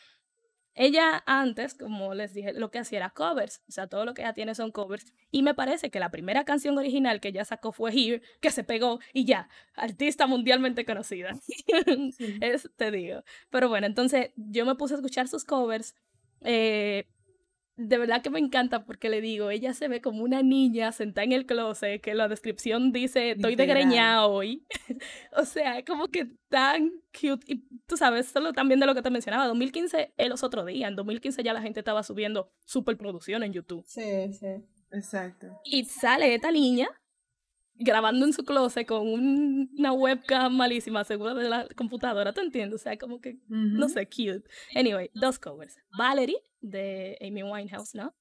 Ella 0.77 1.23
antes, 1.27 1.75
como 1.75 2.15
les 2.15 2.35
dije, 2.35 2.53
lo 2.53 2.71
que 2.71 2.79
hacía 2.79 2.99
era 2.99 3.11
covers. 3.11 3.63
O 3.69 3.73
sea, 3.73 3.87
todo 3.89 4.05
lo 4.05 4.15
que 4.15 4.23
ella 4.23 4.35
tiene 4.35 4.55
son 4.55 4.71
covers. 4.71 5.13
Y 5.31 5.43
me 5.43 5.55
parece 5.55 5.91
que 5.91 5.99
la 5.99 6.11
primera 6.11 6.45
canción 6.45 6.77
original 6.79 7.21
que 7.21 7.29
ella 7.29 7.45
sacó 7.45 7.73
fue 7.73 7.93
Here, 7.93 8.23
que 8.41 8.51
se 8.51 8.63
pegó 8.63 9.01
y 9.13 9.25
ya, 9.25 9.49
artista 9.75 10.27
mundialmente 10.27 10.85
conocida. 10.85 11.33
es, 12.41 12.71
te 12.77 12.91
digo. 12.91 13.23
Pero 13.51 13.69
bueno, 13.71 13.87
entonces 13.87 14.31
yo 14.37 14.67
me 14.67 14.75
puse 14.77 14.95
a 14.95 14.99
escuchar 14.99 15.29
sus 15.29 15.45
covers. 15.45 15.97
eh, 16.43 17.09
de 17.77 17.99
verdad 17.99 18.23
que 18.23 18.31
me 18.31 18.39
encanta 18.39 18.85
porque 18.85 19.11
le 19.11 19.21
digo, 19.21 19.51
ella 19.51 19.75
se 19.75 19.89
ve 19.89 20.01
como 20.01 20.23
una 20.23 20.43
niña 20.43 20.93
sentada 20.93 21.25
en 21.25 21.33
el 21.33 21.47
closet, 21.47 22.01
que 22.01 22.15
la 22.15 22.27
descripción 22.29 22.91
dice, 22.91 23.33
estoy 23.33 23.55
de 23.55 23.67
greña 23.67 24.27
hoy. 24.27 24.67
o 25.37 25.45
sea, 25.45 25.85
como 25.85 26.09
que 26.09 26.27
tan 26.49 26.91
cute. 27.13 27.45
Y 27.47 27.65
tú 27.87 27.97
sabes, 27.97 28.29
solo 28.29 28.53
también 28.53 28.81
de 28.81 28.87
lo 28.87 28.95
que 28.95 29.03
te 29.03 29.11
mencionaba, 29.11 29.47
2015 29.47 30.15
es 30.17 30.29
los 30.29 30.43
otros 30.43 30.67
días. 30.67 30.89
En 30.89 30.97
2015 30.97 31.43
ya 31.43 31.53
la 31.53 31.61
gente 31.61 31.81
estaba 31.81 32.03
subiendo 32.03 32.51
superproducción 32.65 33.43
en 33.43 33.53
YouTube. 33.53 33.85
Sí, 33.87 34.33
sí. 34.33 34.65
Exacto. 34.93 35.61
Y 35.65 35.85
sale 35.85 36.35
esta 36.35 36.51
niña 36.51 36.89
grabando 37.79 38.25
en 38.27 38.33
su 38.33 38.45
closet 38.45 38.87
con 38.87 39.07
un- 39.07 39.71
una 39.79 39.93
webcam 39.93 40.57
malísima, 40.57 41.05
seguro 41.05 41.35
de 41.35 41.49
la 41.49 41.67
computadora, 41.77 42.33
¿te 42.33 42.41
entiendes? 42.41 42.81
O 42.81 42.83
sea, 42.83 42.97
como 42.99 43.21
que, 43.21 43.39
no 43.49 43.89
sé, 43.89 44.07
cute. 44.07 44.43
Anyway, 44.75 45.11
dos 45.15 45.39
covers. 45.39 45.77
Valerie, 45.99 46.39
de 46.61 47.17
Amy 47.21 47.43
Winehouse, 47.43 47.95
¿no? 47.95 48.15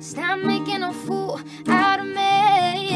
Stop 0.00 0.38
making 0.44 0.82
a 0.82 0.92
fool 0.92 1.38
out 1.68 2.00
of 2.00 2.06
me. 2.06 2.88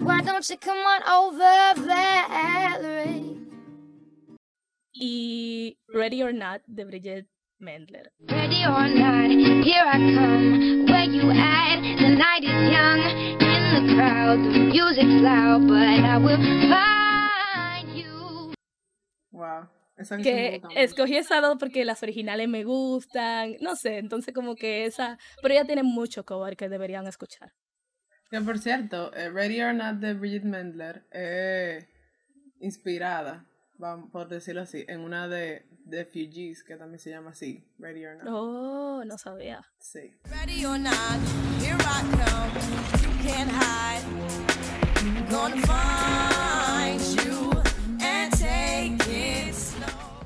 Why 0.00 0.20
don't 0.24 0.44
you 0.48 0.56
come 0.58 0.78
on 0.84 1.02
over, 1.06 1.86
Valerie? 1.86 3.38
Y 4.94 5.78
Ready 5.88 6.22
or 6.22 6.32
Not, 6.34 6.62
de 6.66 6.84
Bridget 6.84 7.28
Mendler. 7.62 8.10
Ready 8.28 8.64
or 8.64 8.88
not, 8.88 9.30
here 9.64 9.84
I 9.86 9.98
come. 10.14 10.84
Where 10.86 11.04
you 11.04 11.30
at? 11.30 11.80
The 11.98 12.08
night 12.08 12.42
is 12.42 12.70
young. 12.70 13.00
In 13.40 13.86
the 13.86 13.94
crowd, 13.94 14.38
the 14.52 14.58
music's 14.58 15.22
loud, 15.22 15.68
but 15.68 15.76
I 15.78 16.18
will 16.18 16.36
find 16.68 17.96
you. 17.96 18.52
Wow. 19.30 19.68
Esa 19.96 20.16
Que 20.16 20.60
escogí 20.74 21.16
esas 21.16 21.40
dos 21.40 21.56
porque 21.58 21.84
las 21.84 22.02
originales 22.02 22.48
me 22.48 22.64
gustan, 22.64 23.56
no 23.60 23.76
sé, 23.76 23.98
entonces 23.98 24.34
como 24.34 24.56
que 24.56 24.84
esa, 24.86 25.18
pero 25.40 25.54
ella 25.54 25.64
tiene 25.64 25.84
mucho 25.84 26.24
cover 26.24 26.56
que 26.56 26.68
deberían 26.68 27.06
escuchar. 27.06 27.52
Que 28.30 28.40
por 28.40 28.58
cierto, 28.58 29.14
eh, 29.14 29.30
Ready 29.30 29.60
or 29.60 29.74
Not 29.74 29.96
de 29.96 30.14
Bridget 30.14 30.44
Mendler 30.44 31.04
es 31.12 31.86
inspirada, 32.58 33.44
vamos 33.78 34.10
por 34.10 34.28
decirlo 34.28 34.62
así, 34.62 34.84
en 34.88 35.00
una 35.00 35.28
de, 35.28 35.66
de 35.84 36.04
Fugees 36.04 36.62
que 36.62 36.76
también 36.76 36.98
se 36.98 37.10
llama 37.10 37.30
así, 37.30 37.64
Ready 37.78 38.04
or 38.04 38.16
Not. 38.16 38.26
Oh, 38.28 39.04
no 39.04 39.18
sabía. 39.18 39.64
Sí. 39.78 40.14
Ready 40.24 40.64
or 40.64 40.78
not, 40.78 40.92
here 41.60 41.76
I 41.78 42.02
come. 42.12 42.52
You 43.02 43.28
can't 43.28 43.50
hide. 43.50 44.02
Gonna 45.30 45.56
find 45.66 47.00
you 47.24 47.50
and 48.00 48.32
take 48.32 48.98
it 49.10 49.54
slow. 49.54 50.22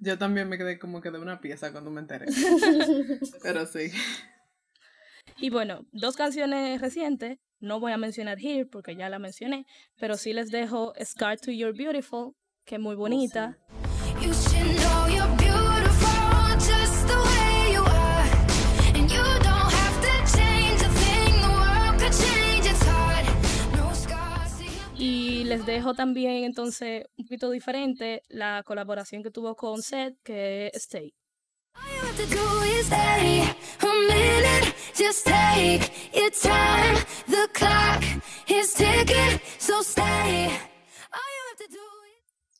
Yo 0.00 0.16
también 0.16 0.48
me 0.48 0.56
quedé 0.56 0.78
como 0.78 1.00
que 1.00 1.10
de 1.10 1.18
una 1.18 1.40
pieza 1.40 1.72
cuando 1.72 1.90
me 1.90 2.00
enteré. 2.00 2.26
Pero 3.42 3.66
sí. 3.66 3.90
Y 5.38 5.50
bueno, 5.50 5.86
dos 5.92 6.16
canciones 6.16 6.80
recientes, 6.80 7.38
no 7.60 7.80
voy 7.80 7.92
a 7.92 7.96
mencionar 7.96 8.38
Here 8.40 8.66
porque 8.66 8.96
ya 8.96 9.08
la 9.08 9.18
mencioné, 9.18 9.66
pero 9.98 10.16
sí 10.16 10.32
les 10.32 10.50
dejo 10.50 10.92
Scar 11.02 11.38
to 11.38 11.50
You're 11.50 11.76
Beautiful, 11.76 12.34
que 12.64 12.76
es 12.76 12.80
muy 12.80 12.94
bonita. 12.96 13.58
You 14.20 14.32
heart. 14.32 15.00
les 25.50 25.66
dejo 25.66 25.94
también 25.94 26.44
entonces 26.44 27.06
un 27.16 27.24
poquito 27.24 27.50
diferente 27.50 28.22
la 28.28 28.62
colaboración 28.64 29.24
que 29.24 29.32
tuvo 29.32 29.56
con 29.56 29.82
Seth, 29.82 30.16
que 30.22 30.68
es 30.68 30.84
Stay. 30.84 31.12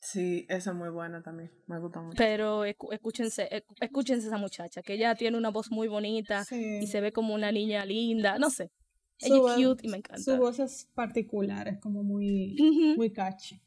Sí, 0.01 0.45
esa 0.49 0.71
es 0.71 0.75
muy 0.75 0.89
buena 0.89 1.21
también. 1.21 1.51
Me 1.67 1.79
gusta 1.79 2.01
mucho. 2.01 2.17
Pero 2.17 2.65
escúchense, 2.65 3.47
escu- 3.49 3.75
escúchense 3.79 4.27
esa 4.27 4.37
muchacha, 4.37 4.81
que 4.81 4.93
ella 4.95 5.15
tiene 5.15 5.37
una 5.37 5.49
voz 5.49 5.71
muy 5.71 5.87
bonita 5.87 6.43
Sí. 6.43 6.79
y 6.81 6.87
se 6.87 6.99
ve 6.99 7.13
como 7.13 7.33
una 7.33 7.51
niña 7.51 7.85
linda, 7.85 8.37
no 8.37 8.49
sé. 8.49 8.71
Ella 9.19 9.35
Su 9.35 9.35
es 9.35 9.41
voz- 9.41 9.55
cute 9.69 9.87
y 9.87 9.89
me 9.89 9.97
encanta. 9.97 10.21
Su 10.21 10.35
voz 10.37 10.59
es 10.59 10.89
particular, 10.95 11.67
es 11.69 11.79
como 11.79 12.03
muy, 12.03 12.57
Ujú, 12.59 12.97
muy 12.97 13.13
catchy. 13.13 13.61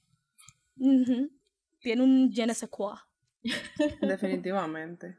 Tiene 1.81 2.03
un 2.03 2.31
je 2.31 2.47
ne 2.47 2.55
sais 2.55 2.69
quoi. 2.71 2.95
Definitivamente. 4.03 5.17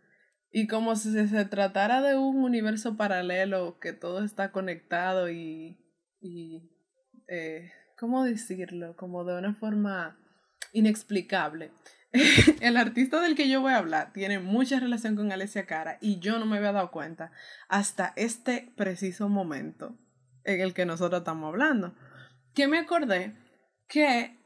Y 0.58 0.68
como 0.68 0.96
si 0.96 1.12
se, 1.28 1.44
tratara 1.44 2.02
de 2.02 2.16
un 2.16 2.38
universo 2.38 2.96
paralelo 2.96 3.78
que 3.82 3.92
todo 3.92 4.24
está 4.24 4.54
conectado 4.54 5.30
y, 5.30 5.78
y 6.22 6.72
eh, 7.28 7.74
¿cómo 8.00 8.24
decirlo? 8.24 8.96
Como 8.96 9.26
de 9.26 9.38
una 9.38 9.54
forma 9.56 10.18
inexplicable. 10.72 11.74
El 12.62 12.78
artista 12.78 13.20
del 13.20 13.36
que 13.36 13.50
yo 13.50 13.60
voy 13.60 13.74
a 13.74 13.80
hablar 13.80 14.14
tiene 14.14 14.40
mucha 14.40 14.80
relación 14.80 15.18
con 15.18 15.30
Alessia 15.30 15.66
Cara 15.66 15.98
y 16.00 16.20
yo 16.20 16.40
no 16.40 16.46
me 16.46 16.56
había 16.56 16.72
dado 16.72 16.90
cuenta 16.90 17.34
hasta 17.68 18.14
este 18.16 18.72
preciso 18.78 19.28
momento 19.28 19.98
en 20.46 20.62
el 20.62 20.74
que 20.74 20.86
nosotros 20.86 21.20
estamos 21.20 21.50
hablando. 21.50 21.98
Que 22.54 22.70
me 22.70 22.80
acordé 22.80 23.36
que 23.90 24.40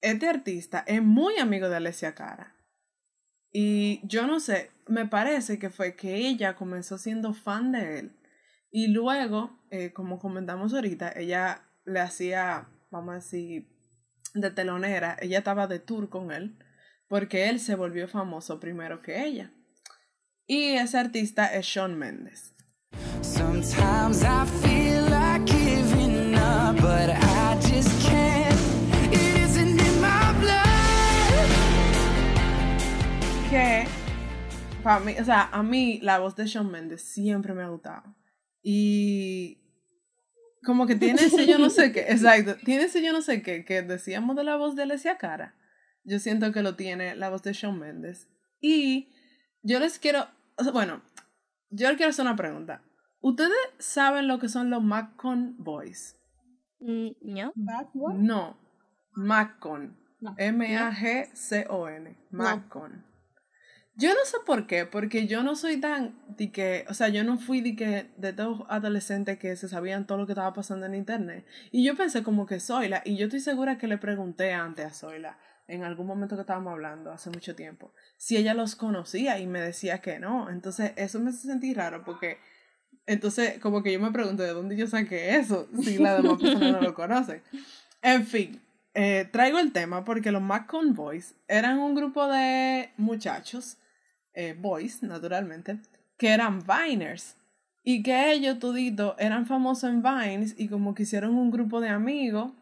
este 0.00 0.30
artista 0.30 0.82
es 0.86 1.02
muy 1.02 1.36
amigo 1.36 1.68
de 1.68 1.76
Alessia 1.76 2.14
Cara. 2.14 2.55
Y 3.58 4.06
yo 4.06 4.26
no 4.26 4.38
sé, 4.38 4.70
me 4.86 5.06
parece 5.06 5.58
que 5.58 5.70
fue 5.70 5.96
que 5.96 6.14
ella 6.14 6.56
comenzó 6.56 6.98
siendo 6.98 7.32
fan 7.32 7.72
de 7.72 8.00
él. 8.00 8.16
Y 8.70 8.88
luego, 8.88 9.58
eh, 9.70 9.94
como 9.94 10.18
comentamos 10.18 10.74
ahorita, 10.74 11.10
ella 11.16 11.62
le 11.86 12.00
hacía, 12.00 12.68
vamos 12.90 13.12
a 13.12 13.14
decir, 13.14 13.66
de 14.34 14.50
telonera, 14.50 15.16
ella 15.22 15.38
estaba 15.38 15.66
de 15.68 15.78
tour 15.78 16.10
con 16.10 16.32
él, 16.32 16.58
porque 17.08 17.48
él 17.48 17.58
se 17.58 17.76
volvió 17.76 18.08
famoso 18.08 18.60
primero 18.60 19.00
que 19.00 19.24
ella. 19.24 19.54
Y 20.46 20.74
ese 20.74 20.98
artista 20.98 21.46
es 21.46 21.64
Shawn 21.64 21.98
Mendes. 21.98 22.54
Sometimes 23.22 24.22
I 24.22 24.44
feel 24.60 25.02
like 25.08 25.50
giving 25.50 26.34
up, 26.34 27.25
para 34.86 35.04
mí, 35.04 35.16
o 35.18 35.24
sea, 35.24 35.48
a 35.50 35.64
mí 35.64 35.98
la 36.00 36.20
voz 36.20 36.36
de 36.36 36.46
Shawn 36.46 36.70
Mendes 36.70 37.02
siempre 37.02 37.54
me 37.54 37.64
ha 37.64 37.68
gustado. 37.68 38.04
Y 38.62 39.58
como 40.64 40.86
que 40.86 40.94
tiene 40.94 41.22
ese 41.22 41.44
yo 41.44 41.58
no 41.58 41.70
sé 41.70 41.90
qué, 41.90 42.02
exacto, 42.08 42.54
tiene 42.64 42.84
ese 42.84 43.04
yo 43.04 43.12
no 43.12 43.20
sé 43.20 43.42
qué, 43.42 43.64
que 43.64 43.82
decíamos 43.82 44.36
de 44.36 44.44
la 44.44 44.54
voz 44.54 44.76
de 44.76 44.84
Alessia 44.84 45.18
Cara. 45.18 45.56
Yo 46.04 46.20
siento 46.20 46.52
que 46.52 46.62
lo 46.62 46.76
tiene 46.76 47.16
la 47.16 47.30
voz 47.30 47.42
de 47.42 47.52
Shawn 47.52 47.80
Mendes. 47.80 48.28
Y 48.60 49.12
yo 49.62 49.80
les 49.80 49.98
quiero, 49.98 50.28
o 50.56 50.62
sea, 50.62 50.70
bueno, 50.70 51.02
yo 51.70 51.88
les 51.88 51.96
quiero 51.96 52.10
hacer 52.10 52.24
una 52.24 52.36
pregunta. 52.36 52.84
¿Ustedes 53.18 53.58
saben 53.80 54.28
lo 54.28 54.38
que 54.38 54.48
son 54.48 54.70
los 54.70 54.84
Maccon 54.84 55.56
Boys? 55.58 56.16
Mm, 56.78 57.08
¿no? 57.22 57.52
No, 58.14 58.56
Maccon. 59.16 59.96
M-A-G-C-O-N. 60.38 62.16
Maccon. 62.30 63.15
Yo 63.98 64.10
no 64.10 64.20
sé 64.26 64.36
por 64.44 64.66
qué, 64.66 64.84
porque 64.84 65.26
yo 65.26 65.42
no 65.42 65.56
soy 65.56 65.78
tan 65.78 66.14
de 66.36 66.52
que, 66.52 66.84
o 66.90 66.92
sea, 66.92 67.08
yo 67.08 67.24
no 67.24 67.38
fui 67.38 67.62
de 67.62 67.74
que 67.74 68.10
de 68.18 68.28
estos 68.28 68.60
adolescentes 68.68 69.38
que 69.38 69.56
se 69.56 69.70
sabían 69.70 70.06
todo 70.06 70.18
lo 70.18 70.26
que 70.26 70.32
estaba 70.32 70.52
pasando 70.52 70.84
en 70.84 70.94
internet. 70.94 71.46
Y 71.70 71.82
yo 71.82 71.96
pensé 71.96 72.22
como 72.22 72.44
que 72.44 72.60
Zoila, 72.60 73.00
y 73.06 73.16
yo 73.16 73.24
estoy 73.24 73.40
segura 73.40 73.78
que 73.78 73.86
le 73.86 73.96
pregunté 73.96 74.52
antes 74.52 74.84
a 74.84 74.90
Zoila, 74.90 75.38
en 75.66 75.82
algún 75.82 76.06
momento 76.06 76.36
que 76.36 76.42
estábamos 76.42 76.72
hablando, 76.72 77.10
hace 77.10 77.30
mucho 77.30 77.56
tiempo, 77.56 77.92
si 78.18 78.36
ella 78.36 78.52
los 78.52 78.76
conocía 78.76 79.38
y 79.38 79.46
me 79.46 79.62
decía 79.62 80.02
que 80.02 80.18
no. 80.18 80.50
Entonces, 80.50 80.92
eso 80.96 81.18
me 81.18 81.30
hace 81.30 81.48
raro 81.74 82.04
porque, 82.04 82.36
entonces, 83.06 83.58
como 83.60 83.82
que 83.82 83.94
yo 83.94 83.98
me 83.98 84.12
pregunto 84.12 84.42
de 84.42 84.52
dónde 84.52 84.76
yo 84.76 84.86
saqué 84.86 85.36
eso, 85.36 85.70
si 85.82 85.96
la 85.96 86.16
demás 86.16 86.38
persona 86.38 86.72
no 86.72 86.82
lo 86.82 86.92
conoce. 86.92 87.42
En 88.02 88.26
fin, 88.26 88.60
eh, 88.92 89.28
traigo 89.32 89.58
el 89.58 89.72
tema 89.72 90.04
porque 90.04 90.32
los 90.32 90.42
Macon 90.42 90.94
Boys 90.94 91.34
eran 91.48 91.78
un 91.78 91.94
grupo 91.94 92.26
de 92.28 92.90
muchachos, 92.96 93.78
eh, 94.36 94.54
boys, 94.56 95.02
naturalmente, 95.02 95.80
que 96.16 96.28
eran 96.28 96.62
Viners. 96.62 97.36
Y 97.82 98.02
que 98.02 98.32
ellos, 98.32 98.58
tudito, 98.58 99.16
eran 99.18 99.46
famosos 99.46 99.90
en 99.90 100.02
Vines 100.02 100.54
y 100.58 100.68
como 100.68 100.94
que 100.94 101.04
hicieron 101.04 101.36
un 101.36 101.50
grupo 101.50 101.80
de 101.80 101.88
amigos 101.88 102.52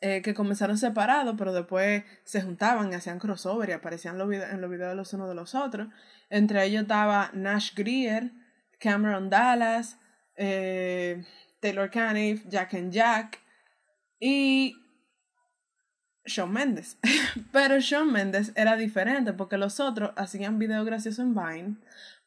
eh, 0.00 0.22
que 0.22 0.34
comenzaron 0.34 0.76
separados, 0.76 1.36
pero 1.38 1.52
después 1.52 2.04
se 2.24 2.42
juntaban 2.42 2.90
y 2.90 2.94
hacían 2.94 3.18
crossover 3.18 3.68
y 3.68 3.72
aparecían 3.72 4.14
en 4.14 4.60
los 4.60 4.70
videos 4.70 4.90
de 4.90 4.96
los 4.96 5.12
unos 5.12 5.28
de 5.28 5.34
los 5.34 5.54
otros. 5.54 5.88
Entre 6.30 6.64
ellos 6.64 6.82
estaba 6.82 7.30
Nash 7.32 7.74
Greer, 7.74 8.32
Cameron 8.78 9.30
Dallas, 9.30 9.98
eh, 10.36 11.24
Taylor 11.60 11.90
Caniff, 11.90 12.46
Jack 12.48 12.74
and 12.74 12.92
Jack 12.92 13.40
y 14.18 14.74
Shawn 16.30 16.52
Mendes. 16.52 16.96
Pero 17.52 17.78
Shawn 17.78 18.12
Mendes 18.12 18.52
era 18.54 18.76
diferente 18.76 19.32
porque 19.32 19.58
los 19.58 19.80
otros 19.80 20.12
hacían 20.16 20.58
videos 20.58 20.86
graciosos 20.86 21.20
en 21.20 21.34
Vine. 21.34 21.76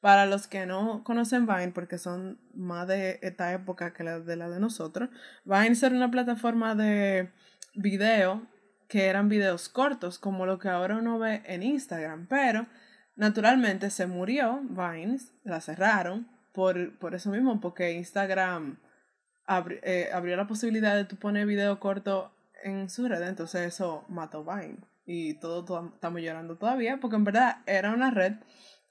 Para 0.02 0.26
los 0.26 0.48
que 0.48 0.66
no 0.66 1.02
conocen 1.06 1.48
Vine, 1.48 1.72
porque 1.72 1.98
son 1.98 2.38
más 2.54 2.88
de 2.88 3.20
esta 3.22 3.54
época 3.54 3.94
que 3.94 4.04
la 4.04 4.20
de 4.20 4.36
la 4.36 4.50
de 4.50 4.60
nosotros, 4.60 5.10
Vine 5.46 5.78
era 5.82 5.96
una 5.96 6.12
plataforma 6.12 6.76
de 6.76 7.30
video 7.74 8.46
que 8.90 9.06
eran 9.06 9.30
videos 9.30 9.70
cortos, 9.70 10.20
como 10.20 10.46
lo 10.46 10.60
que 10.60 10.68
ahora 10.68 10.98
uno 10.98 11.20
ve 11.20 11.42
en 11.46 11.64
Instagram. 11.64 12.28
Pero 12.28 12.68
naturalmente 13.16 13.90
se 13.90 14.06
murió 14.06 14.62
Vines, 14.64 15.32
la 15.46 15.62
cerraron 15.62 16.28
por, 16.52 16.98
por 17.00 17.16
eso 17.16 17.30
mismo, 17.32 17.62
porque 17.62 17.94
Instagram 17.94 18.78
eh, 19.84 20.10
abrió 20.14 20.36
la 20.38 20.48
posibilidad 20.48 20.96
de 20.96 21.06
tú 21.06 21.16
poner 21.18 21.46
video 21.46 21.80
corto 21.80 22.32
en 22.64 22.90
su 22.90 23.08
red, 23.08 23.22
entonces 23.24 23.62
eso 23.74 24.06
mató 24.10 24.44
Vine. 24.44 24.78
Y 25.06 25.36
todos 25.36 25.66
to- 25.66 25.92
estamos 25.94 26.22
llorando 26.22 26.58
todavía, 26.58 26.98
porque 27.02 27.18
en 27.18 27.24
verdad 27.26 27.58
era 27.66 27.92
una 27.92 28.10
red 28.12 28.34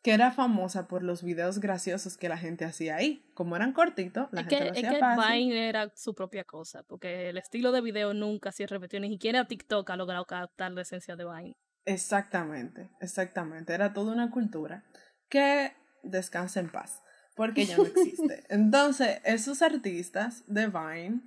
que 0.03 0.13
era 0.13 0.33
famosa 0.33 0.89
por 0.89 1.03
los 1.05 1.23
videos 1.23 1.61
graciosos 1.61 2.17
que 2.17 2.29
la 2.29 2.37
gente 2.37 2.65
hacía 2.65 2.97
ahí. 2.97 3.25
Como 3.35 3.55
eran 3.57 3.73
cortitos, 3.73 4.29
la 4.33 4.41
Es 4.43 4.49
gente 4.49 4.57
que, 4.59 4.65
lo 4.65 4.71
es 4.73 4.79
hacía 4.79 4.91
que 4.91 4.99
fácil. 4.99 5.33
Vine 5.39 5.69
era 5.69 5.93
su 5.95 6.15
propia 6.15 6.45
cosa, 6.45 6.83
porque 6.83 7.29
el 7.31 7.39
estilo 7.39 7.71
de 7.73 7.81
video 7.81 8.13
nunca 8.13 8.51
se 8.53 8.67
repetió, 8.67 8.99
ni 9.01 9.09
siquiera 9.11 9.47
TikTok 9.47 9.89
ha 9.91 9.97
logrado 9.97 10.25
captar 10.27 10.73
la 10.73 10.83
esencia 10.83 11.15
de 11.17 11.25
Vine. 11.25 11.57
Exactamente, 11.85 12.91
exactamente. 13.01 13.73
Era 13.75 13.93
toda 13.93 14.13
una 14.13 14.31
cultura 14.31 14.85
que 15.29 15.73
descansa 16.03 16.59
en 16.61 16.69
paz, 16.71 17.01
porque 17.37 17.65
ya 17.65 17.77
no 17.77 17.85
existe. 17.87 18.45
Entonces, 18.51 19.21
esos 19.25 19.63
artistas 19.63 20.43
de 20.49 20.67
Vine 20.67 21.21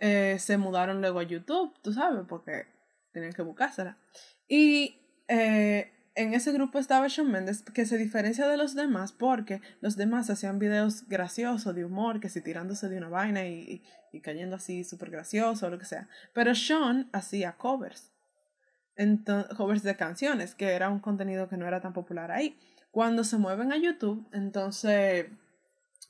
eh, 0.00 0.36
se 0.38 0.56
mudaron 0.56 1.00
luego 1.00 1.20
a 1.20 1.24
YouTube, 1.24 1.74
tú 1.82 1.92
sabes, 1.92 2.24
porque 2.28 2.66
tenían 3.12 3.32
que 3.32 3.42
buscársela. 3.42 3.98
Y 4.48 4.98
eh, 5.28 5.92
en 6.14 6.34
ese 6.34 6.52
grupo 6.52 6.78
estaba 6.78 7.06
Shawn 7.06 7.30
Mendes, 7.30 7.62
que 7.62 7.86
se 7.86 7.98
diferencia 7.98 8.48
de 8.48 8.56
los 8.56 8.74
demás 8.74 9.12
porque 9.12 9.60
los 9.80 9.96
demás 9.96 10.28
hacían 10.30 10.58
videos 10.58 11.06
graciosos, 11.08 11.74
de 11.74 11.84
humor, 11.84 12.18
que 12.18 12.28
si 12.28 12.40
tirándose 12.40 12.88
de 12.88 12.98
una 12.98 13.08
vaina 13.08 13.46
y, 13.46 13.82
y, 14.12 14.20
cayendo 14.20 14.56
así 14.56 14.82
súper 14.84 15.10
gracioso 15.10 15.66
o 15.66 15.70
lo 15.70 15.78
que 15.78 15.84
sea. 15.84 16.08
Pero 16.34 16.54
Sean 16.54 17.08
hacía 17.12 17.52
covers 17.52 18.10
covers 19.56 19.82
de 19.82 19.96
canciones, 19.96 20.54
que 20.54 20.72
era 20.72 20.90
un 20.90 21.00
contenido 21.00 21.48
que 21.48 21.56
no 21.56 21.66
era 21.66 21.80
tan 21.80 21.92
popular 21.92 22.30
ahí. 22.30 22.58
Cuando 22.90 23.24
se 23.24 23.38
mueven 23.38 23.72
a 23.72 23.76
YouTube, 23.76 24.28
entonces 24.32 25.26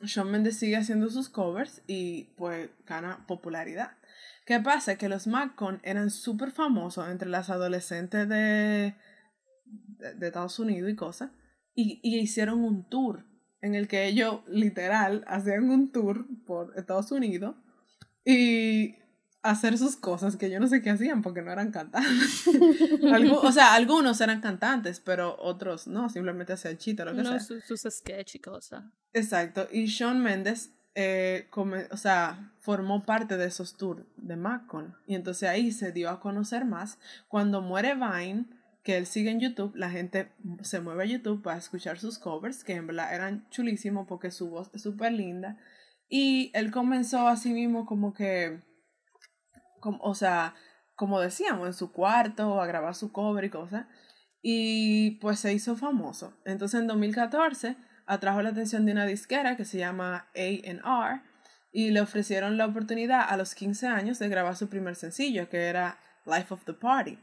Shawn 0.03 0.31
Mendes 0.31 0.59
sigue 0.59 0.77
haciendo 0.77 1.09
sus 1.11 1.29
covers 1.29 1.83
y 1.87 2.25
pues 2.37 2.71
gana 2.87 3.25
popularidad. 3.27 3.93
¿Qué 4.47 4.59
pasa? 4.61 4.97
Que 4.97 5.09
los 5.09 5.27
Macon 5.27 5.81
eran 5.83 6.11
súper 6.11 6.51
famosos 6.51 7.09
entre 7.09 7.29
las 7.29 7.51
adolescentes 7.51 8.29
de, 8.29 8.95
de, 9.65 10.15
de 10.15 10.27
Estados 10.27 10.59
Unidos 10.59 10.91
y 10.91 10.97
cosas, 10.97 11.31
y, 11.75 12.01
y 12.03 12.19
hicieron 12.19 12.65
un 12.65 12.89
tour 12.89 13.27
en 13.61 13.75
el 13.75 13.89
que 13.89 14.07
ellos 14.07 14.41
literal 14.49 15.25
hacían 15.27 15.71
un 15.71 15.93
tour 15.93 16.27
por 16.47 16.73
Estados 16.77 17.13
Unidos 17.13 17.57
y 18.25 18.97
hacer 19.43 19.79
sus 19.79 19.97
cosas 19.97 20.37
que 20.37 20.51
yo 20.51 20.61
no 20.61 20.67
sé 20.67 20.83
qué 20.83 20.91
hacían 20.91 21.23
porque 21.23 21.43
no 21.43 21.51
eran 21.51 21.71
cantantes. 21.71 22.47
Algu- 23.03 23.41
o 23.43 23.53
sea, 23.53 23.75
algunos 23.75 24.21
eran 24.21 24.41
cantantes, 24.41 25.01
pero 25.01 25.37
otros 25.39 25.87
no, 25.87 26.09
simplemente 26.09 26.53
hacían 26.53 26.77
chiste 26.79 27.03
o 27.03 27.07
lo 27.07 27.13
que 27.15 27.23
No, 27.23 27.31
sea. 27.31 27.41
su- 27.41 27.61
sus 27.61 27.81
sketch 27.83 28.35
y 28.37 28.39
cosas. 28.41 28.85
Exacto. 29.13 29.67
Y 29.73 29.87
Shawn 29.87 30.21
Mendes 30.23 30.71
eh, 30.95 31.47
come- 31.51 31.87
o 31.91 31.97
sea, 31.97 32.53
formó 32.59 33.05
parte 33.07 33.37
de 33.37 33.47
esos 33.47 33.77
tours 33.77 34.05
de 34.17 34.37
Macon. 34.37 34.95
Y 35.07 35.15
entonces 35.15 35.49
ahí 35.49 35.73
se 35.73 35.93
dio 35.93 36.11
a 36.11 36.21
conocer 36.21 36.65
más. 36.65 36.99
Cuando 37.29 37.63
muere 37.63 37.95
Vine, 37.95 38.45
que 38.83 38.97
él 38.97 39.07
sigue 39.07 39.31
en 39.31 39.41
YouTube, 39.41 39.75
la 39.77 39.89
gente 39.91 40.33
se 40.63 40.81
mueve 40.81 41.05
a 41.05 41.07
YouTube 41.07 41.43
para 41.43 41.59
escuchar 41.59 41.99
sus 41.99 42.19
covers, 42.19 42.65
que 42.65 42.75
en 42.75 42.87
verdad 42.87 43.15
eran 43.15 43.47
chulísimos 43.51 44.07
porque 44.09 44.31
su 44.31 44.51
voz 44.51 44.71
es 44.75 44.83
súper 44.83 45.13
linda. 45.13 45.57
Y 46.09 46.51
él 46.55 46.71
comenzó 46.73 47.29
así 47.29 47.53
mismo 47.53 47.87
como 47.87 48.13
que, 48.15 48.61
como, 49.81 49.99
o 50.03 50.15
sea, 50.15 50.55
como 50.95 51.21
decíamos, 51.21 51.67
en 51.67 51.75
su 51.75 51.93
cuarto, 51.93 52.61
a 52.61 52.67
grabar 52.67 52.95
su 52.95 53.13
cover 53.13 53.45
y 53.45 53.51
cosas. 53.51 53.87
Y 54.43 55.13
pues 55.21 55.41
se 55.41 55.53
hizo 55.53 55.77
famoso. 55.77 56.35
Entonces 56.45 56.81
en 56.81 56.87
2014 56.87 57.77
atrajo 58.07 58.43
la 58.43 58.51
atención 58.51 58.87
de 58.87 58.93
una 58.93 59.07
disquera 59.07 59.57
que 59.57 59.65
se 59.65 59.79
llama 59.79 60.29
A&R 60.35 61.23
y 61.73 61.91
le 61.91 62.01
ofrecieron 62.01 62.57
la 62.57 62.67
oportunidad 62.67 63.25
a 63.29 63.37
los 63.37 63.55
15 63.55 63.87
años 63.87 64.19
de 64.19 64.29
grabar 64.29 64.57
su 64.57 64.69
primer 64.69 64.97
sencillo, 64.97 65.49
que 65.49 65.69
era 65.69 65.99
Life 66.27 66.53
of 66.53 66.65
the 66.65 66.73
Party. 66.73 67.19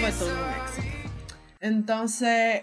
Fue 0.00 0.12
todo. 0.12 0.57
Entonces, 1.60 2.62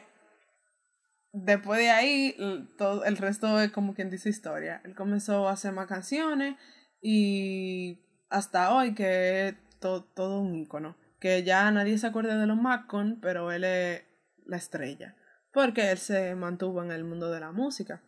después 1.34 1.80
de 1.80 1.90
ahí, 1.90 2.36
todo, 2.78 3.04
el 3.06 3.18
resto 3.18 3.60
es 3.60 3.72
como 3.72 3.94
quien 3.94 4.10
dice 4.10 4.30
historia. 4.30 4.82
Él 4.86 4.96
comenzó 4.96 5.48
a 5.48 5.54
hacer 5.54 5.74
más 5.74 5.88
canciones 5.88 6.56
y 7.02 8.02
hasta 8.30 8.74
hoy 8.74 8.94
que 8.94 9.48
es 9.50 9.56
to- 9.80 10.04
todo 10.16 10.42
un 10.42 10.56
ícono. 10.56 10.98
Que 11.20 11.44
ya 11.44 11.70
nadie 11.72 11.98
se 11.98 12.08
acuerda 12.08 12.38
de 12.38 12.46
los 12.48 12.58
Macon, 12.58 13.20
pero 13.22 13.52
él 13.52 13.64
es 13.64 14.04
la 14.46 14.58
estrella. 14.58 15.16
Porque 15.52 15.92
él 15.92 15.98
se 15.98 16.36
mantuvo 16.36 16.84
en 16.84 16.92
el 16.92 17.04
mundo 17.04 17.32
de 17.32 17.40
la 17.40 17.52
música. 17.52 18.04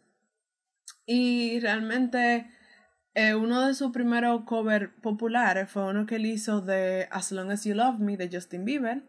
Y 1.06 1.60
realmente 1.62 2.50
eh, 3.14 3.34
uno 3.34 3.66
de 3.66 3.74
sus 3.74 3.92
primeros 3.92 4.44
covers 4.46 4.90
populares 5.02 5.70
fue 5.70 5.86
uno 5.90 6.06
que 6.06 6.18
él 6.18 6.26
hizo 6.26 6.62
de 6.62 7.08
As 7.10 7.32
Long 7.32 7.52
As 7.52 7.64
You 7.64 7.74
Love 7.76 8.00
Me 8.00 8.18
de 8.18 8.30
Justin 8.32 8.66
Bieber. 8.66 9.04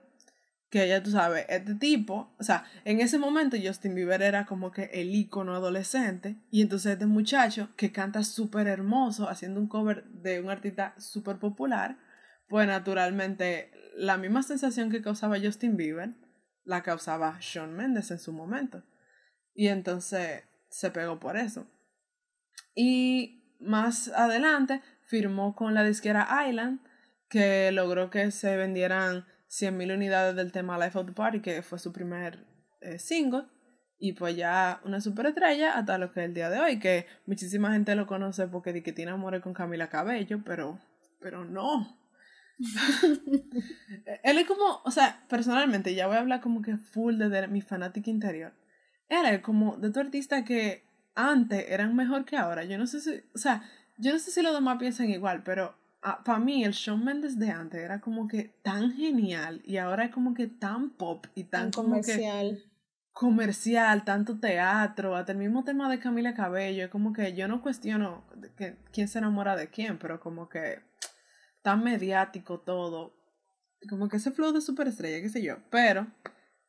Que 0.71 0.87
ya 0.87 1.03
tú 1.03 1.11
sabes, 1.11 1.47
este 1.49 1.75
tipo, 1.75 2.35
o 2.39 2.43
sea, 2.43 2.65
en 2.85 3.01
ese 3.01 3.19
momento 3.19 3.57
Justin 3.63 3.95
Bieber 3.95 4.21
era 4.21 4.45
como 4.45 4.71
que 4.71 4.91
el 4.93 5.15
ícono 5.15 5.55
adolescente. 5.55 6.37
Y 6.51 6.61
entonces 6.61 6.93
este 6.93 7.07
muchacho 7.07 7.71
que 7.77 7.91
canta 7.91 8.23
súper 8.23 8.67
hermoso 8.67 9.29
haciendo 9.29 9.61
un 9.61 9.69
cover 9.69 10.05
de 10.05 10.41
un 10.41 10.51
artista 10.51 10.95
súper 10.99 11.39
popular, 11.39 11.99
pues 12.49 12.67
naturalmente 12.67 13.71
la 13.97 14.19
misma 14.19 14.43
sensación 14.43 14.91
que 14.91 15.03
causaba 15.03 15.41
Justin 15.41 15.77
Bieber 15.77 16.15
la 16.65 16.83
causaba 16.83 17.39
Shawn 17.41 17.75
Mendes 17.75 18.11
en 18.11 18.19
su 18.19 18.33
momento. 18.33 18.85
Y 19.55 19.69
entonces 19.69 20.45
se 20.69 20.91
pegó 20.91 21.19
por 21.19 21.37
eso. 21.37 21.67
Y 22.75 23.57
más 23.59 24.09
adelante 24.09 24.83
firmó 25.07 25.57
con 25.57 25.75
la 25.75 25.83
disquera 25.83 26.47
Island, 26.47 26.81
que 27.29 27.73
logró 27.73 28.11
que 28.11 28.31
se 28.31 28.57
vendieran 28.57 29.27
100.000 29.49 29.95
unidades 29.95 30.37
del 30.37 30.53
tema 30.53 30.79
Life 30.79 30.99
of 30.99 31.07
the 31.07 31.13
Party, 31.13 31.41
que 31.41 31.63
fue 31.63 31.79
su 31.79 31.93
primer 31.93 32.47
eh, 32.81 32.99
single. 32.99 33.45
Y 34.01 34.13
pues 34.13 34.37
ya 34.37 34.81
una 34.85 35.01
superestrella 35.01 35.77
hasta 35.77 35.99
lo 35.99 36.13
que 36.13 36.21
es 36.21 36.27
el 36.27 36.35
día 36.35 36.51
de 36.51 36.61
hoy, 36.61 36.79
que 36.79 37.07
muchísima 37.27 37.73
gente 37.73 37.97
lo 37.97 38.07
conoce 38.07 38.47
porque 38.47 38.73
di 38.73 38.83
que 38.83 38.93
tiene 38.93 39.11
amores 39.11 39.43
con 39.43 39.55
Camila 39.55 39.89
Cabello, 39.89 40.41
pero, 40.45 40.79
pero 41.21 41.45
no. 41.45 41.99
Él 44.23 44.39
es 44.39 44.47
como, 44.47 44.83
o 44.85 44.91
sea, 44.91 45.25
personalmente, 45.29 45.95
ya 45.95 46.07
voy 46.07 46.17
a 46.17 46.21
hablar 46.21 46.41
como 46.41 46.63
que 46.63 46.77
full 46.77 47.17
de, 47.17 47.29
de 47.29 47.49
mi 47.49 47.61
fanática 47.61 48.11
interior. 48.11 48.53
Él 49.09 49.27
es 49.27 49.41
como 49.41 49.77
de 49.77 49.91
tu 49.91 49.99
artista 50.01 50.45
que 50.45 50.85
antes 51.15 51.65
eran 51.69 51.97
mejor 51.97 52.25
que 52.25 52.37
ahora. 52.37 52.65
Yo 52.65 52.79
no 52.79 52.87
sé 52.87 53.01
si, 53.01 53.21
o 53.35 53.39
sea, 53.39 53.63
yo 53.97 54.13
no 54.13 54.19
sé 54.19 54.31
si 54.31 54.43
los 54.43 54.55
demás 54.55 54.79
piensan 54.79 55.11
igual, 55.11 55.43
pero 55.43 55.77
para 56.01 56.39
mí 56.39 56.65
el 56.65 56.73
Shawn 56.73 57.05
Mendes 57.05 57.39
de 57.39 57.51
antes 57.51 57.81
era 57.81 58.01
como 58.01 58.29
que 58.29 58.45
tan 58.63 58.93
genial 58.93 59.63
y 59.65 59.79
ahora 59.79 60.05
es 60.07 60.11
como 60.13 60.35
que 60.35 60.47
tan 60.47 60.91
pop 60.91 61.27
y 61.35 61.45
tan, 61.45 61.71
Tan 61.71 61.73
como 61.73 62.01
que 62.01 62.13
comercial. 62.13 62.65
comercial, 63.13 64.05
tanto 64.05 64.39
teatro, 64.39 65.17
hasta 65.17 65.33
el 65.33 65.39
mismo 65.39 65.65
tema 65.65 65.91
de 65.91 65.99
Camila 65.99 66.35
Cabello, 66.35 66.85
es 66.85 66.91
como 66.91 67.13
que 67.13 67.35
yo 67.35 67.49
no 67.49 67.63
cuestiono 67.63 68.25
que, 68.57 68.77
quién 68.93 69.09
se 69.09 69.19
enamora 69.19 69.57
de 69.57 69.69
quién, 69.71 69.99
pero 69.99 70.21
como 70.21 70.49
que 70.49 70.81
tan 71.63 71.83
mediático 71.83 72.61
todo, 72.61 73.15
como 73.89 74.09
que 74.09 74.19
ese 74.19 74.31
flow 74.31 74.53
de 74.53 74.61
superestrella, 74.61 75.21
qué 75.21 75.29
sé 75.29 75.43
yo, 75.43 75.57
pero 75.71 76.07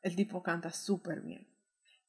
el 0.02 0.16
tipo 0.16 0.42
canta 0.44 0.72
súper 0.72 1.22
bien. 1.22 1.49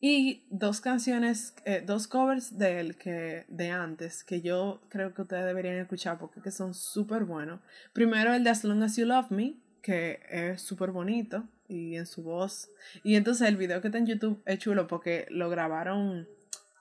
Y 0.03 0.47
dos 0.49 0.81
canciones, 0.81 1.55
eh, 1.67 1.83
dos 1.85 2.09
covers 2.09 2.57
de 2.57 2.81
él 2.81 2.97
que, 2.97 3.45
de 3.49 3.71
antes, 3.71 4.25
que 4.25 4.41
yo 4.41 4.81
creo 4.89 5.13
que 5.13 5.23
ustedes 5.23 5.45
deberían 5.45 5.77
escuchar 5.77 6.19
porque 6.19 6.41
que 6.41 6.51
son 6.51 6.73
súper 6.73 7.25
buenos. 7.25 7.61
Primero 7.93 8.33
el 8.33 8.43
de 8.43 8.49
As 8.49 8.65
Long 8.65 8.83
As 8.83 8.97
You 8.97 9.05
Love 9.05 9.31
Me, 9.31 9.57
que 9.83 10.21
es 10.31 10.63
súper 10.63 10.91
bonito 10.91 11.47
y 11.69 11.97
en 11.97 12.07
su 12.07 12.23
voz. 12.23 12.71
Y 13.05 13.17
entonces 13.17 13.47
el 13.47 13.59
video 13.59 13.83
que 13.83 13.89
está 13.89 13.99
en 13.99 14.07
YouTube 14.07 14.43
es 14.47 14.59
chulo 14.59 14.87
porque 14.87 15.27
lo 15.29 15.51
grabaron, 15.51 16.27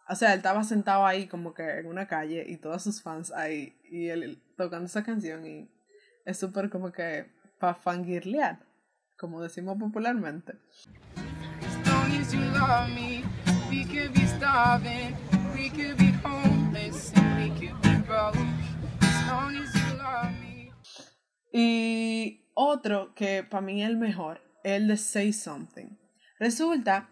o 0.08 0.16
sea, 0.16 0.32
él 0.32 0.38
estaba 0.38 0.64
sentado 0.64 1.06
ahí 1.06 1.28
como 1.28 1.54
que 1.54 1.80
en 1.80 1.88
una 1.88 2.08
calle 2.08 2.46
y 2.48 2.56
todos 2.56 2.84
sus 2.84 3.02
fans 3.02 3.34
ahí 3.34 3.76
y 3.92 4.08
él 4.08 4.42
tocando 4.56 4.86
esa 4.86 5.04
canción 5.04 5.46
y 5.46 5.70
es 6.24 6.38
súper 6.38 6.70
como 6.70 6.94
que 6.94 7.30
para 7.60 7.76
fangirlear, 7.76 8.60
como 9.18 9.42
decimos 9.42 9.78
popularmente. 9.78 10.54
You 12.32 12.42
love 12.54 12.90
me, 12.92 13.24
we 13.72 13.86
could 13.86 14.14
be 14.14 14.28
starving, 14.28 15.18
we 15.56 15.70
could 15.70 15.98
be 15.98 16.12
homeless, 16.24 17.12
and 17.16 17.42
we 17.42 17.50
could 17.60 17.82
be 17.82 17.96
broke. 18.06 18.36
As 19.02 19.28
long 19.28 19.58
as 19.58 19.74
you 19.74 19.98
love 19.98 20.32
me. 20.40 20.72
Y 21.52 22.46
otro 22.54 23.16
que 23.16 23.44
para 23.44 23.62
mí 23.62 23.82
es 23.82 23.90
el 23.90 23.98
mejor, 23.98 24.42
el 24.64 24.88
de 24.88 24.98
Say 24.98 25.34
Something. 25.34 25.98
Resulta 26.40 27.10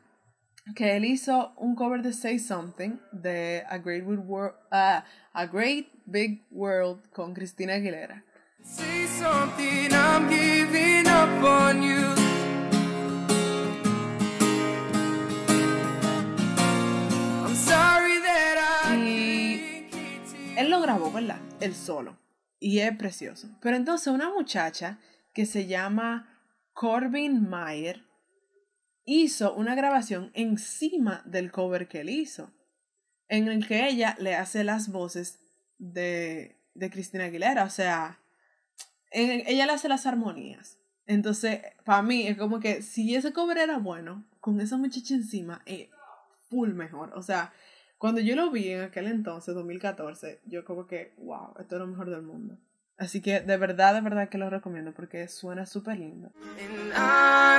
que 0.76 0.96
él 0.96 1.06
hizo 1.06 1.52
un 1.58 1.76
cover 1.76 2.04
de 2.04 2.14
Say 2.14 2.38
Something 2.38 3.00
de 3.12 3.64
A 3.68 3.80
Great, 3.80 4.06
Big 4.06 4.20
World, 4.20 4.56
A 4.72 5.04
Great 5.52 5.88
Big 6.06 6.46
World 6.52 7.10
con 7.12 7.34
Cristina 7.34 7.74
Aguilera. 7.74 8.24
Say 8.64 9.08
something, 9.08 9.92
I'm 9.92 10.30
giving 10.30 11.08
up 11.08 11.44
on 11.44 11.82
you. 11.82 12.17
Grabó, 20.88 21.12
¿verdad? 21.12 21.42
Él 21.60 21.76
solo. 21.76 22.18
Y 22.62 22.80
es 22.80 22.96
precioso. 22.96 23.50
Pero 23.62 23.76
entonces 23.76 24.08
una 24.08 24.30
muchacha 24.30 25.00
que 25.34 25.46
se 25.46 25.68
llama 25.68 26.30
Corbin 26.72 27.50
Mayer 27.50 28.06
hizo 29.04 29.54
una 29.54 29.76
grabación 29.76 30.32
encima 30.34 31.24
del 31.26 31.52
cover 31.52 31.90
que 31.90 32.00
él 32.00 32.10
hizo. 32.10 32.52
En 33.28 33.50
el 33.50 33.68
que 33.68 33.86
ella 33.90 34.16
le 34.18 34.36
hace 34.36 34.64
las 34.64 34.88
voces 34.90 35.40
de, 35.78 36.56
de 36.74 36.90
Cristina 36.90 37.26
Aguilera. 37.26 37.66
O 37.66 37.70
sea, 37.70 38.20
en- 39.12 39.44
ella 39.46 39.66
le 39.66 39.74
hace 39.74 39.90
las 39.90 40.06
armonías. 40.06 40.78
Entonces, 41.06 41.64
para 41.84 42.02
mí 42.02 42.28
es 42.28 42.38
como 42.38 42.62
que 42.62 42.82
si 42.82 43.14
ese 43.14 43.34
cover 43.34 43.58
era 43.58 43.78
bueno, 43.78 44.26
con 44.40 44.62
esa 44.62 44.78
muchacha 44.78 45.16
encima, 45.16 45.62
es 45.66 45.90
full 46.50 46.70
mejor. 46.70 47.12
O 47.14 47.22
sea, 47.22 47.52
cuando 47.98 48.22
yo 48.22 48.36
lo 48.36 48.52
vi 48.52 48.70
en 48.70 48.82
aquel 48.82 49.08
entonces, 49.08 49.56
2014, 49.56 50.42
yo 50.46 50.64
como 50.64 50.88
que, 50.88 51.14
wow, 51.18 51.54
esto 51.60 51.76
es 51.76 51.80
lo 51.80 51.88
mejor 51.88 52.10
del 52.10 52.22
mundo. 52.22 52.58
Así 52.98 53.22
que 53.22 53.42
de 53.42 53.58
verdad, 53.58 53.94
de 53.94 54.02
verdad 54.02 54.30
que 54.30 54.38
lo 54.38 54.50
recomiendo 54.50 54.94
porque 54.94 55.28
suena 55.28 55.66
súper 55.66 56.00
lindo. 56.00 56.32
And 56.60 56.94
I 56.94 57.58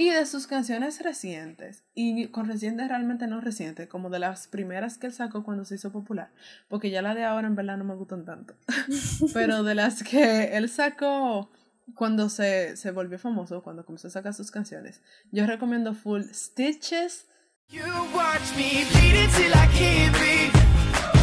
Y 0.00 0.08
de 0.08 0.24
sus 0.24 0.46
canciones 0.46 1.02
recientes, 1.02 1.82
y 1.94 2.28
con 2.28 2.48
recientes 2.48 2.88
realmente 2.88 3.26
no 3.26 3.42
recientes, 3.42 3.86
como 3.86 4.08
de 4.08 4.18
las 4.18 4.46
primeras 4.46 4.96
que 4.96 5.08
él 5.08 5.12
sacó 5.12 5.44
cuando 5.44 5.66
se 5.66 5.74
hizo 5.74 5.92
popular, 5.92 6.30
porque 6.68 6.88
ya 6.88 7.02
la 7.02 7.14
de 7.14 7.24
ahora 7.24 7.48
en 7.48 7.54
verdad 7.54 7.76
no 7.76 7.84
me 7.84 7.94
gustan 7.94 8.24
tanto, 8.24 8.54
pero 9.34 9.62
de 9.62 9.74
las 9.74 10.02
que 10.02 10.56
él 10.56 10.70
sacó 10.70 11.50
cuando 11.94 12.30
se, 12.30 12.78
se 12.78 12.92
volvió 12.92 13.18
famoso, 13.18 13.62
cuando 13.62 13.84
comenzó 13.84 14.08
a 14.08 14.10
sacar 14.10 14.32
sus 14.32 14.50
canciones, 14.50 15.02
yo 15.32 15.44
recomiendo 15.44 15.92
full 15.92 16.22
Stitches, 16.32 17.26
You 17.68 17.82
watch 18.14 18.56
me 18.56 18.82
I 18.82 19.68
can't. 19.74 20.16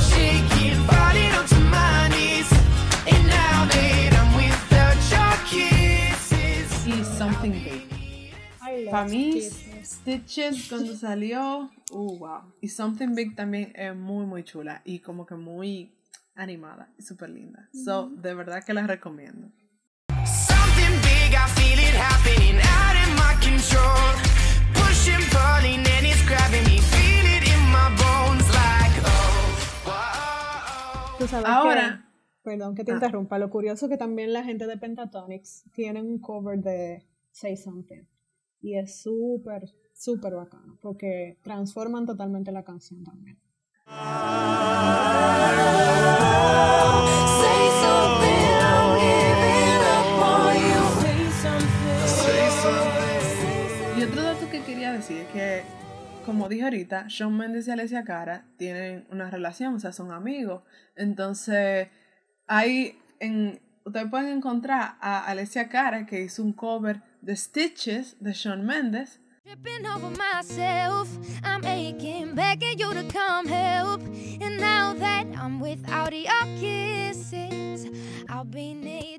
Shaking, 0.07 0.79
falling 0.85 1.31
onto 1.33 1.59
my 1.71 2.09
knees. 2.09 2.51
And 3.11 3.27
now 3.27 3.65
that 3.65 4.13
I'm 4.13 4.35
without 4.37 4.97
your 5.11 5.35
kisses. 5.49 7.17
Something 7.17 7.51
Big. 7.51 7.96
I 8.77 8.83
love 8.85 8.91
Pa' 8.91 9.05
mí, 9.05 9.31
Christmas. 9.31 9.87
Stitches 10.01 10.67
cuando 10.69 10.95
salió, 10.95 11.69
uh, 11.91 12.17
wow. 12.19 12.41
Y 12.61 12.67
Something 12.69 13.15
Big 13.15 13.35
también 13.35 13.71
es 13.75 13.95
muy, 13.95 14.25
muy 14.25 14.43
chula 14.43 14.81
y 14.85 14.99
como 14.99 15.25
que 15.25 15.35
muy 15.35 15.93
animada 16.35 16.89
y 16.97 17.01
súper 17.01 17.29
linda. 17.29 17.67
So, 17.73 18.09
de 18.09 18.33
verdad 18.35 18.63
que 18.63 18.73
la 18.73 18.85
recomiendo. 18.85 19.49
Something 20.25 20.93
big, 21.01 21.33
I 21.33 21.47
feel 21.55 21.79
it 21.79 21.95
happening 21.95 22.57
out 22.59 22.95
of 22.95 23.09
my 23.17 23.33
control. 23.41 24.13
Pushing, 24.73 25.23
pulling, 25.31 25.79
and 25.97 26.05
it's 26.05 26.23
grabbing 26.27 26.63
me. 26.65 26.79
Feel 26.79 27.25
it 27.37 27.47
in 27.47 27.61
my 27.71 27.89
bones 27.97 28.45
like, 28.53 29.01
oh, 29.03 29.87
whoa. 29.87 31.17
Tú 31.19 31.27
sabes 31.27 31.45
Ahora- 31.49 32.03
que- 32.03 32.07
perdón 32.51 32.75
que 32.75 32.83
te 32.83 32.91
Ah. 32.91 32.95
interrumpa, 32.95 33.39
lo 33.39 33.49
curioso 33.49 33.89
que 33.89 33.97
también 33.97 34.31
la 34.33 34.43
gente 34.43 34.67
de 34.67 34.77
Pentatonix 34.77 35.63
tienen 35.73 36.05
un 36.05 36.19
cover 36.19 36.59
de 36.59 37.03
Say 37.31 37.57
Something. 37.57 38.03
Y 38.61 38.77
es 38.77 39.01
súper, 39.01 39.73
súper 39.93 40.33
bacano, 40.33 40.77
porque 40.81 41.37
transforman 41.43 42.05
totalmente 42.05 42.51
la 42.51 42.63
canción 42.63 43.03
también. 43.03 43.39
Y 53.97 54.03
otro 54.03 54.21
dato 54.21 54.49
que 54.49 54.61
quería 54.61 54.91
decir 54.91 55.17
es 55.17 55.27
que, 55.29 55.63
como 56.25 56.49
dije 56.49 56.63
ahorita, 56.63 57.05
Shawn 57.07 57.37
Mendes 57.37 57.67
y 57.67 57.71
Alessia 57.71 58.03
Cara 58.03 58.45
tienen 58.57 59.07
una 59.09 59.29
relación, 59.29 59.75
o 59.75 59.79
sea, 59.79 59.91
son 59.91 60.11
amigos. 60.11 60.63
Entonces, 60.95 61.87
hay 62.45 62.99
en, 63.19 63.59
ustedes 63.87 64.09
pueden 64.09 64.37
encontrar 64.37 64.97
a 65.01 65.25
Alessia 65.25 65.69
Cara 65.69 66.05
que 66.05 66.21
hizo 66.21 66.43
un 66.43 66.53
cover 66.53 67.01
de 67.21 67.35
Stitches 67.35 68.17
de 68.19 68.33
Shawn 68.33 68.65
Mendes. 68.65 69.19
Tripping 69.43 69.85
over 69.87 70.09
myself, 70.09 71.09
I'm 71.43 71.63
aching, 71.65 72.35
begging 72.35 72.77
you 72.77 72.93
to 72.93 73.03
come 73.11 73.47
help. 73.47 74.01
And 74.41 74.59
now 74.59 74.93
that 74.93 75.25
I'm 75.35 75.61
without 75.61 76.11
your 76.11 76.45
kisses, 76.59 77.87
I'll 78.29 78.43
be 78.43 78.73
needing. 78.73 79.17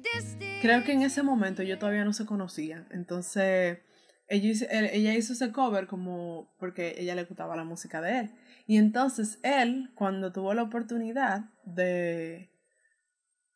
Creo 0.60 0.82
que 0.84 0.92
en 0.92 1.02
ese 1.02 1.22
momento 1.22 1.62
yo 1.62 1.78
todavía 1.78 2.04
no 2.04 2.12
se 2.12 2.26
conocían. 2.26 2.86
Entonces, 2.90 3.78
ella 4.26 4.50
hizo, 4.50 4.66
ella 4.70 5.14
hizo 5.14 5.32
ese 5.32 5.52
cover 5.52 5.86
como 5.86 6.52
porque 6.58 6.96
ella 6.98 7.14
le 7.14 7.24
gustaba 7.24 7.56
la 7.56 7.64
música 7.64 8.00
de 8.00 8.20
él. 8.20 8.30
Y 8.66 8.76
entonces 8.76 9.38
él, 9.42 9.90
cuando 9.94 10.32
tuvo 10.32 10.52
la 10.54 10.62
oportunidad 10.62 11.44
de, 11.64 12.50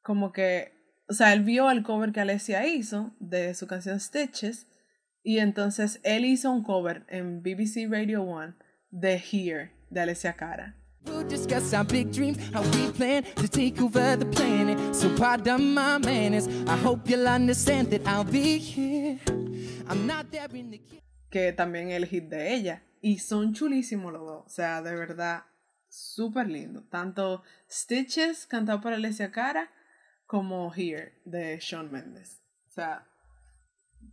como 0.02 0.32
que, 0.32 0.72
o 1.12 1.14
sea, 1.14 1.34
él 1.34 1.42
vio 1.42 1.70
el 1.70 1.82
cover 1.82 2.10
que 2.10 2.22
Alessia 2.22 2.66
hizo 2.66 3.10
de 3.20 3.52
su 3.52 3.66
canción 3.66 4.00
Stitches. 4.00 4.66
Y 5.22 5.40
entonces 5.40 6.00
él 6.04 6.24
hizo 6.24 6.50
un 6.50 6.62
cover 6.62 7.04
en 7.06 7.42
BBC 7.42 7.86
Radio 7.86 8.22
1 8.22 8.54
de 8.90 9.16
Here, 9.16 9.72
de 9.90 10.00
Alessia 10.00 10.32
Cara. 10.32 10.74
We'll 11.04 11.28
discuss 11.28 11.74
our 11.74 11.84
big 11.84 12.10
dreams, 12.10 12.38
how 12.54 12.62
we 12.62 12.90
plan 12.92 13.24
to 13.34 13.46
take 13.46 13.78
over 13.82 14.18
the 14.18 14.24
planet. 14.24 14.78
So 14.94 15.14
pardon 15.14 15.74
my 15.74 15.98
manners. 15.98 16.48
I 16.66 16.78
hope 16.82 17.06
you'll 17.06 17.28
understand 17.28 17.90
that 17.90 18.06
I'll 18.06 18.24
be 18.24 18.56
here. 18.56 19.18
I'm 19.90 20.06
not 20.06 20.30
there 20.30 20.48
in 20.54 20.70
the 20.70 20.80
que 21.28 21.52
también 21.52 21.90
es 21.90 21.96
el 21.98 22.06
hit 22.06 22.30
de 22.30 22.54
ella. 22.54 22.84
Y 23.02 23.18
son 23.18 23.52
chulísimos 23.52 24.14
los 24.14 24.22
dos. 24.22 24.46
O 24.46 24.48
sea, 24.48 24.80
de 24.80 24.94
verdad, 24.94 25.42
súper 25.90 26.48
lindo. 26.48 26.84
Tanto 26.84 27.42
Stitches, 27.70 28.46
cantado 28.46 28.80
por 28.80 28.94
Alessia 28.94 29.30
Cara, 29.30 29.70
como 30.33 30.72
Here, 30.74 31.12
de 31.26 31.59
Shawn 31.61 31.93
Mendes. 31.93 32.41
O 32.66 32.70
sea, 32.70 33.07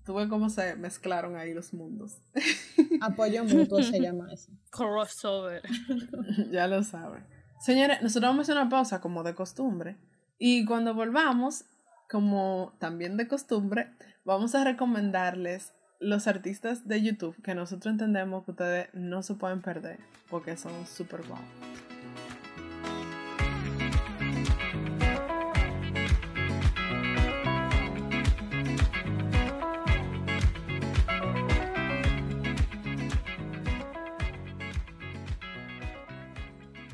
tuve 0.04 0.28
cómo 0.28 0.50
se 0.50 0.76
mezclaron 0.76 1.38
ahí 1.38 1.54
los 1.54 1.74
mundos. 1.74 2.22
Apoyo 3.02 3.46
mutuo 3.46 3.82
se 3.82 4.02
llama 4.02 4.28
eso. 4.34 4.52
Crossover. 4.70 5.62
ya 6.52 6.68
lo 6.68 6.84
saben. 6.84 7.26
Señores, 7.62 8.02
nosotros 8.02 8.32
vamos 8.32 8.40
a 8.40 8.52
hacer 8.52 8.62
una 8.62 8.70
pausa 8.70 9.00
como 9.00 9.24
de 9.24 9.34
costumbre. 9.34 9.96
Y 10.38 10.66
cuando 10.66 10.94
volvamos, 10.94 11.64
como 12.10 12.76
también 12.80 13.16
de 13.16 13.30
costumbre, 13.30 13.90
vamos 14.26 14.56
a 14.56 14.66
recomendarles 14.66 15.72
los 16.02 16.28
artistas 16.28 16.86
de 16.86 17.02
YouTube 17.02 17.42
que 17.42 17.56
nosotros 17.56 17.94
entendemos 17.94 18.44
que 18.44 18.52
ustedes 18.52 18.90
no 18.92 19.24
se 19.24 19.36
pueden 19.36 19.62
perder 19.62 20.00
porque 20.30 20.58
son 20.58 20.86
súper 20.86 21.26
guau. 21.26 21.40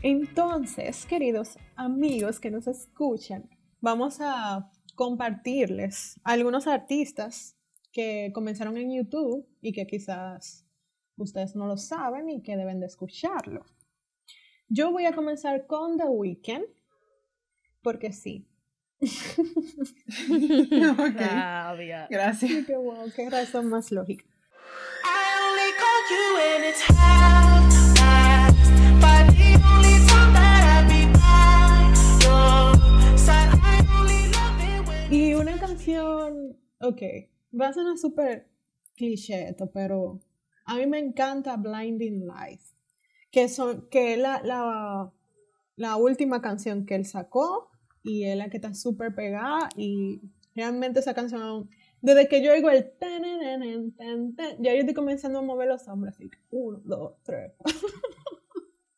Entonces, 0.07 1.03
queridos 1.07 1.57
amigos 1.75 2.39
que 2.39 2.51
nos 2.51 2.67
escuchan, 2.67 3.49
vamos 3.81 4.17
a 4.21 4.71
compartirles 4.93 6.21
algunos 6.23 6.67
artistas 6.67 7.57
que 7.91 8.29
comenzaron 8.31 8.77
en 8.77 8.95
YouTube 8.95 9.47
y 9.61 9.73
que 9.73 9.87
quizás 9.87 10.63
ustedes 11.17 11.55
no 11.55 11.65
lo 11.65 11.77
saben 11.77 12.29
y 12.29 12.43
que 12.43 12.55
deben 12.55 12.79
de 12.81 12.85
escucharlo. 12.85 13.65
Yo 14.69 14.91
voy 14.91 15.05
a 15.05 15.15
comenzar 15.15 15.65
con 15.65 15.97
The 15.97 16.05
Weeknd, 16.05 16.65
porque 17.81 18.13
sí. 18.13 18.47
Gracias. 22.11 22.65
Qué 22.67 22.77
wow, 22.77 23.11
qué 23.15 23.27
razón 23.27 23.69
más 23.69 23.91
lógica. 23.91 24.23
I 25.03 25.33
only 25.41 25.73
canción, 35.85 36.57
ok, 36.79 37.01
va 37.59 37.67
a 37.67 37.73
sonar 37.73 37.97
súper 37.97 38.49
cliché 38.95 39.49
esto, 39.49 39.69
pero 39.71 40.19
a 40.65 40.77
mí 40.77 40.87
me 40.87 40.97
encanta 40.97 41.57
Blinding 41.57 42.25
Lights, 42.25 42.73
que, 43.31 43.47
son, 43.49 43.87
que 43.89 44.13
es 44.13 44.19
la, 44.19 44.41
la, 44.43 45.13
la 45.75 45.95
última 45.97 46.41
canción 46.41 46.85
que 46.87 46.95
él 46.95 47.05
sacó 47.05 47.69
y 48.01 48.23
es 48.23 48.35
la 48.35 48.49
que 48.49 48.57
está 48.57 48.73
súper 48.73 49.13
pegada 49.13 49.69
y 49.75 50.21
realmente 50.55 51.01
esa 51.01 51.13
canción, 51.13 51.69
desde 52.01 52.27
que 52.27 52.43
yo 52.43 52.51
oigo 52.53 52.69
el 52.71 52.91
tan, 52.97 53.93
tan, 53.95 54.63
ya 54.63 54.73
yo 54.73 54.79
estoy 54.79 54.95
comenzando 54.95 55.39
a 55.39 55.43
mover 55.43 55.67
los 55.67 55.87
hombros 55.87 56.15
así, 56.15 56.31
uno, 56.49 56.81
dos, 56.83 57.13
tres, 57.23 57.51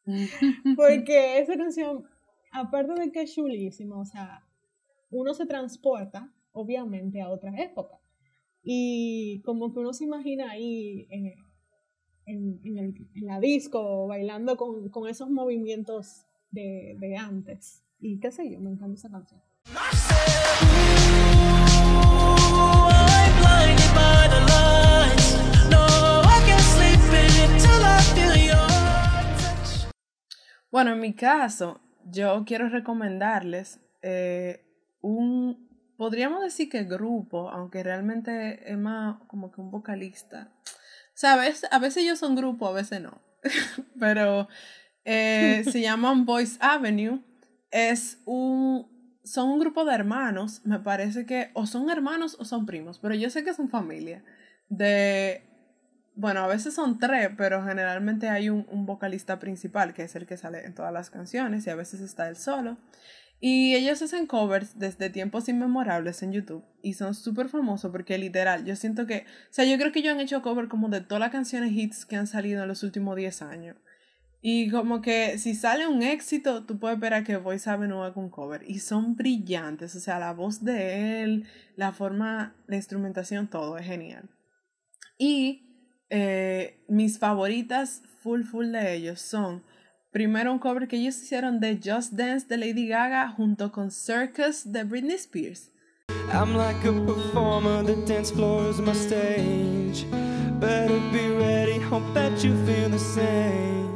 porque 0.77 1.39
esa 1.39 1.57
canción, 1.57 2.05
aparte 2.53 2.93
de 2.93 3.11
que 3.11 3.23
es 3.23 3.35
chulísima, 3.35 3.99
o 3.99 4.05
sea, 4.05 4.45
uno 5.09 5.33
se 5.33 5.45
transporta, 5.45 6.33
obviamente, 6.57 7.21
a 7.21 7.29
otra 7.29 7.51
época. 7.61 7.99
Y 8.63 9.41
como 9.45 9.71
que 9.73 9.79
uno 9.79 9.93
se 9.93 10.03
imagina 10.05 10.51
ahí 10.51 11.07
eh, 11.09 11.35
en, 12.25 12.59
en 12.63 12.77
el- 12.77 13.07
en 13.15 13.25
la 13.25 13.39
disco, 13.39 14.07
bailando 14.07 14.57
con, 14.57 14.89
con 14.89 15.07
esos 15.07 15.29
movimientos 15.29 16.25
de, 16.51 16.95
de 16.99 17.15
antes. 17.15 17.83
Y 17.99 18.19
qué 18.19 18.31
sé 18.31 18.51
yo, 18.51 18.59
me 18.59 18.71
encanta 18.71 18.95
esa 18.95 19.09
canción. 19.09 19.41
Bueno, 30.71 30.91
en 30.93 30.99
mi 30.99 31.13
caso, 31.13 31.79
yo 32.05 32.43
quiero 32.45 32.69
recomendarles 32.69 33.79
eh, 34.01 34.63
un, 35.01 35.66
podríamos 35.97 36.41
decir 36.43 36.69
que 36.69 36.83
grupo, 36.83 37.49
aunque 37.49 37.83
realmente 37.83 38.71
es 38.71 38.77
más 38.77 39.17
como 39.27 39.51
que 39.51 39.61
un 39.61 39.71
vocalista. 39.71 40.49
O 40.65 41.19
sea, 41.19 41.33
a 41.33 41.37
veces, 41.37 41.69
a 41.71 41.79
veces 41.79 42.03
ellos 42.03 42.19
son 42.19 42.35
grupo, 42.35 42.67
a 42.67 42.73
veces 42.73 43.01
no. 43.01 43.19
Pero 43.99 44.47
eh, 45.03 45.63
se 45.69 45.81
llaman 45.81 46.25
Voice 46.25 46.57
Avenue. 46.61 47.21
Es 47.71 48.19
un, 48.25 48.87
son 49.23 49.49
un 49.49 49.59
grupo 49.59 49.83
de 49.83 49.93
hermanos, 49.93 50.61
me 50.63 50.79
parece 50.79 51.25
que 51.25 51.51
o 51.53 51.65
son 51.65 51.89
hermanos 51.89 52.37
o 52.39 52.45
son 52.45 52.65
primos, 52.65 52.97
pero 52.99 53.13
yo 53.13 53.29
sé 53.29 53.43
que 53.43 53.53
son 53.53 53.69
familia. 53.69 54.23
De 54.69 55.43
bueno, 56.15 56.39
a 56.39 56.47
veces 56.47 56.73
son 56.73 56.97
tres, 56.97 57.29
pero 57.37 57.63
generalmente 57.63 58.27
hay 58.27 58.49
un, 58.49 58.65
un 58.71 58.87
vocalista 58.87 59.37
principal, 59.37 59.93
que 59.93 60.03
es 60.03 60.15
el 60.15 60.25
que 60.25 60.35
sale 60.35 60.65
en 60.65 60.73
todas 60.73 60.91
las 60.91 61.11
canciones, 61.11 61.67
y 61.67 61.69
a 61.69 61.75
veces 61.75 62.01
está 62.01 62.27
él 62.27 62.35
solo. 62.35 62.77
Y 63.39 63.75
ellos 63.75 64.01
hacen 64.01 64.25
covers 64.25 64.79
desde 64.79 65.11
tiempos 65.11 65.47
inmemorables 65.47 66.23
en 66.23 66.31
YouTube, 66.31 66.65
y 66.81 66.93
son 66.93 67.13
súper 67.13 67.49
famosos 67.49 67.91
porque 67.91 68.17
literal, 68.17 68.65
yo 68.65 68.75
siento 68.75 69.05
que, 69.05 69.25
o 69.27 69.53
sea, 69.53 69.65
yo 69.65 69.77
creo 69.77 69.91
que 69.91 69.99
ellos 69.99 70.13
han 70.13 70.19
hecho 70.19 70.41
cover 70.41 70.67
como 70.67 70.89
de 70.89 71.01
todas 71.01 71.19
las 71.19 71.31
canciones 71.31 71.71
hits 71.71 72.05
que 72.05 72.15
han 72.15 72.27
salido 72.27 72.63
en 72.63 72.67
los 72.67 72.81
últimos 72.81 73.15
10 73.15 73.41
años. 73.43 73.77
Y 74.41 74.69
como 74.69 75.01
que 75.01 75.37
si 75.39 75.55
sale 75.55 75.87
un 75.87 76.03
éxito, 76.03 76.65
tú 76.65 76.79
puedes 76.79 76.95
esperar 76.97 77.23
que 77.23 77.37
Voice 77.37 77.69
Avenue 77.69 78.03
haga 78.03 78.21
un 78.21 78.29
cover. 78.29 78.63
Y 78.67 78.79
son 78.79 79.15
brillantes, 79.15 79.95
o 79.95 79.99
sea, 79.99 80.19
la 80.19 80.33
voz 80.33 80.63
de 80.63 81.23
él, 81.23 81.47
la 81.75 81.91
forma, 81.91 82.55
la 82.67 82.75
instrumentación, 82.75 83.49
todo 83.49 83.77
es 83.77 83.85
genial. 83.85 84.29
Y 85.17 86.05
eh, 86.09 86.85
mis 86.87 87.19
favoritas 87.19 88.03
full 88.21 88.43
full 88.43 88.71
de 88.71 88.93
ellos 88.93 89.19
son 89.19 89.63
primero 90.11 90.51
un 90.51 90.59
cover 90.59 90.87
que 90.87 90.97
ellos 90.97 91.21
hicieron 91.21 91.59
de 91.59 91.79
Just 91.83 92.13
Dance 92.13 92.47
de 92.47 92.57
Lady 92.57 92.87
Gaga 92.87 93.29
junto 93.29 93.71
con 93.71 93.91
Circus 93.91 94.71
de 94.71 94.83
Britney 94.83 95.15
Spears. 95.15 95.71
I'm 96.31 96.55
like 96.55 96.85
a 96.87 96.91
performer, 96.91 97.83
the 97.83 97.95
dance 98.05 98.31
floor 98.31 98.69
is 98.69 98.79
my 98.79 98.93
stage. 98.93 100.05
Better 100.59 100.99
be 101.11 101.29
ready, 101.37 101.79
hope 101.79 102.05
that 102.13 102.43
you 102.43 102.53
feel 102.65 102.89
the 102.89 102.99
same. 102.99 103.87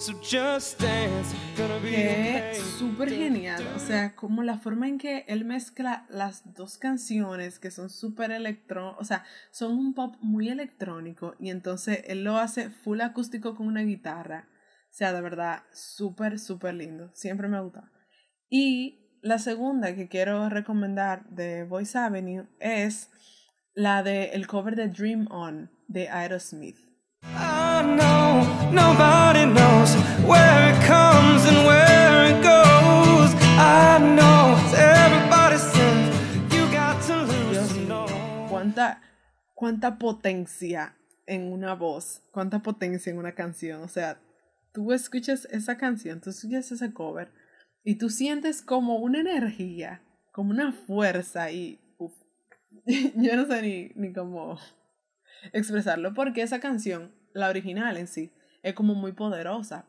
So 0.00 0.14
just 0.22 0.80
dance, 0.80 1.34
gonna 1.58 1.78
be 1.78 1.90
que 1.90 2.54
súper 2.78 3.10
genial, 3.10 3.62
o 3.76 3.78
sea, 3.78 4.16
como 4.16 4.42
la 4.42 4.56
forma 4.56 4.88
en 4.88 4.96
que 4.96 5.26
él 5.28 5.44
mezcla 5.44 6.06
las 6.08 6.54
dos 6.54 6.78
canciones 6.78 7.58
que 7.58 7.70
son 7.70 7.90
súper 7.90 8.30
electro, 8.30 8.96
o 8.98 9.04
sea, 9.04 9.24
son 9.50 9.72
un 9.72 9.92
pop 9.92 10.16
muy 10.22 10.48
electrónico 10.48 11.34
y 11.38 11.50
entonces 11.50 12.02
él 12.06 12.24
lo 12.24 12.38
hace 12.38 12.70
full 12.70 13.02
acústico 13.02 13.54
con 13.54 13.66
una 13.66 13.82
guitarra, 13.82 14.48
o 14.90 14.92
sea, 14.92 15.12
de 15.12 15.20
verdad, 15.20 15.62
súper, 15.72 16.40
súper 16.40 16.74
lindo, 16.74 17.10
siempre 17.14 17.46
me 17.46 17.56
ha 17.56 17.60
gustado. 17.60 17.88
Y 18.48 19.18
la 19.22 19.38
segunda 19.38 19.94
que 19.94 20.08
quiero 20.08 20.48
recomendar 20.48 21.24
de 21.30 21.62
Voice 21.62 21.96
Avenue 21.96 22.48
es 22.58 23.08
la 23.74 24.02
de 24.02 24.30
el 24.30 24.48
cover 24.48 24.74
de 24.74 24.88
Dream 24.88 25.28
On 25.30 25.70
de 25.86 26.08
Aerosmith. 26.08 26.76
I 27.22 27.82
know 27.82 28.42
nobody 28.72 29.46
knows 29.46 29.94
where 30.26 30.70
it 30.70 30.76
comes 30.86 31.46
and 31.46 31.66
where 31.66 32.26
it 32.26 32.42
goes. 32.42 33.32
I 33.56 33.98
know 34.00 34.56
everybody 34.74 35.58
says 35.58 36.52
you 36.52 36.66
got 36.72 37.00
to 37.06 37.16
lose 37.22 37.50
Dios 37.50 37.68
to 37.68 37.74
mío, 37.74 37.86
know. 37.86 38.48
cuánta, 38.48 39.00
cuánta 39.54 39.98
potencia 39.98 40.96
en 41.26 41.52
una 41.52 41.74
voz, 41.74 42.22
cuánta 42.32 42.58
potencia 42.58 43.12
en 43.12 43.18
una 43.18 43.32
canción. 43.32 43.82
O 43.82 43.88
sea, 43.88 44.18
tú 44.72 44.92
escuchas 44.92 45.46
esa 45.50 45.76
canción, 45.76 46.20
tú 46.20 46.30
escuchas 46.30 46.70
ese 46.72 46.92
cover 46.92 47.32
y 47.82 47.96
tú 47.96 48.10
sientes 48.10 48.62
como 48.62 48.98
una 48.98 49.20
energía, 49.20 50.02
como 50.32 50.50
una 50.50 50.72
fuerza 50.72 51.50
y 51.50 51.80
uf, 51.98 52.12
yo 52.86 53.36
no 53.36 53.46
sé 53.46 53.62
ni, 53.62 53.92
ni 53.94 54.12
cómo 54.12 54.58
expresarlo 55.52 56.14
porque 56.14 56.42
esa 56.42 56.60
canción, 56.60 57.12
la 57.32 57.48
original 57.48 57.96
en 57.96 58.06
sí, 58.06 58.30
es 58.62 58.74
como 58.74 58.94
muy 58.94 59.12
poderosa. 59.12 59.86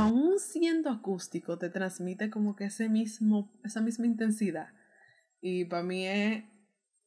Aún 0.00 0.38
siendo 0.38 0.90
acústico, 0.90 1.58
te 1.58 1.70
transmite 1.70 2.30
como 2.30 2.56
que 2.56 2.64
ese 2.64 2.88
mismo, 2.88 3.52
esa 3.64 3.80
misma 3.80 4.06
intensidad. 4.06 4.68
Y 5.40 5.66
para 5.66 5.82
mí 5.82 6.06
es 6.06 6.44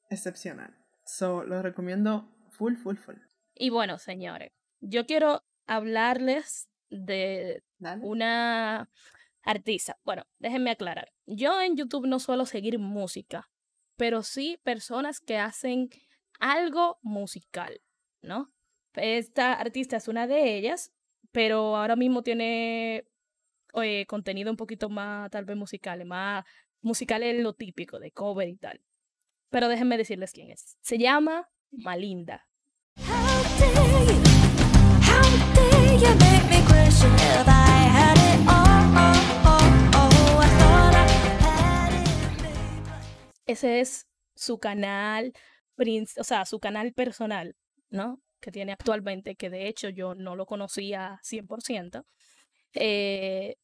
excepcional. 0.09 0.77
So, 1.05 1.43
lo 1.43 1.61
recomiendo 1.61 2.31
full, 2.51 2.75
full, 2.75 2.97
full. 2.97 3.15
Y 3.55 3.69
bueno, 3.69 3.97
señores, 3.97 4.51
yo 4.79 5.05
quiero 5.05 5.43
hablarles 5.65 6.69
de 6.89 7.63
Dale. 7.79 8.05
una 8.05 8.89
artista. 9.43 9.97
Bueno, 10.03 10.23
déjenme 10.39 10.71
aclarar. 10.71 11.11
Yo 11.25 11.61
en 11.61 11.75
YouTube 11.75 12.07
no 12.07 12.19
suelo 12.19 12.45
seguir 12.45 12.79
música, 12.79 13.49
pero 13.97 14.23
sí 14.23 14.59
personas 14.63 15.19
que 15.19 15.37
hacen 15.37 15.89
algo 16.39 16.99
musical, 17.01 17.81
¿no? 18.21 18.53
Esta 18.93 19.53
artista 19.53 19.97
es 19.97 20.07
una 20.07 20.27
de 20.27 20.57
ellas, 20.57 20.92
pero 21.33 21.75
ahora 21.75 21.97
mismo 21.97 22.23
tiene 22.23 23.05
eh, 23.73 24.05
contenido 24.05 24.51
un 24.51 24.57
poquito 24.57 24.87
más, 24.87 25.29
tal 25.31 25.43
vez 25.43 25.57
musical, 25.57 26.05
más 26.05 26.45
musical 26.81 27.23
es 27.23 27.41
lo 27.41 27.53
típico 27.53 27.99
de 27.99 28.11
cover 28.11 28.47
y 28.47 28.55
tal. 28.55 28.81
Pero 29.49 29.67
déjenme 29.67 29.97
decirles 29.97 30.31
quién 30.31 30.51
es. 30.51 30.77
Se 30.81 30.97
llama 30.97 31.49
Malinda. 31.71 32.47
Ese 43.45 43.81
es 43.81 44.07
su 44.35 44.59
canal, 44.59 45.33
o 46.17 46.23
sea, 46.23 46.45
su 46.45 46.59
canal 46.59 46.93
personal, 46.93 47.55
¿no? 47.89 48.22
Que 48.43 48.51
tiene 48.51 48.73
actualmente, 48.73 49.35
que 49.37 49.49
de 49.49 49.69
hecho 49.69 49.87
yo 49.87 50.15
no 50.15 50.35
lo 50.35 50.45
conocía 50.45 51.17
100%. 51.23 52.05
Eh, 52.73 53.55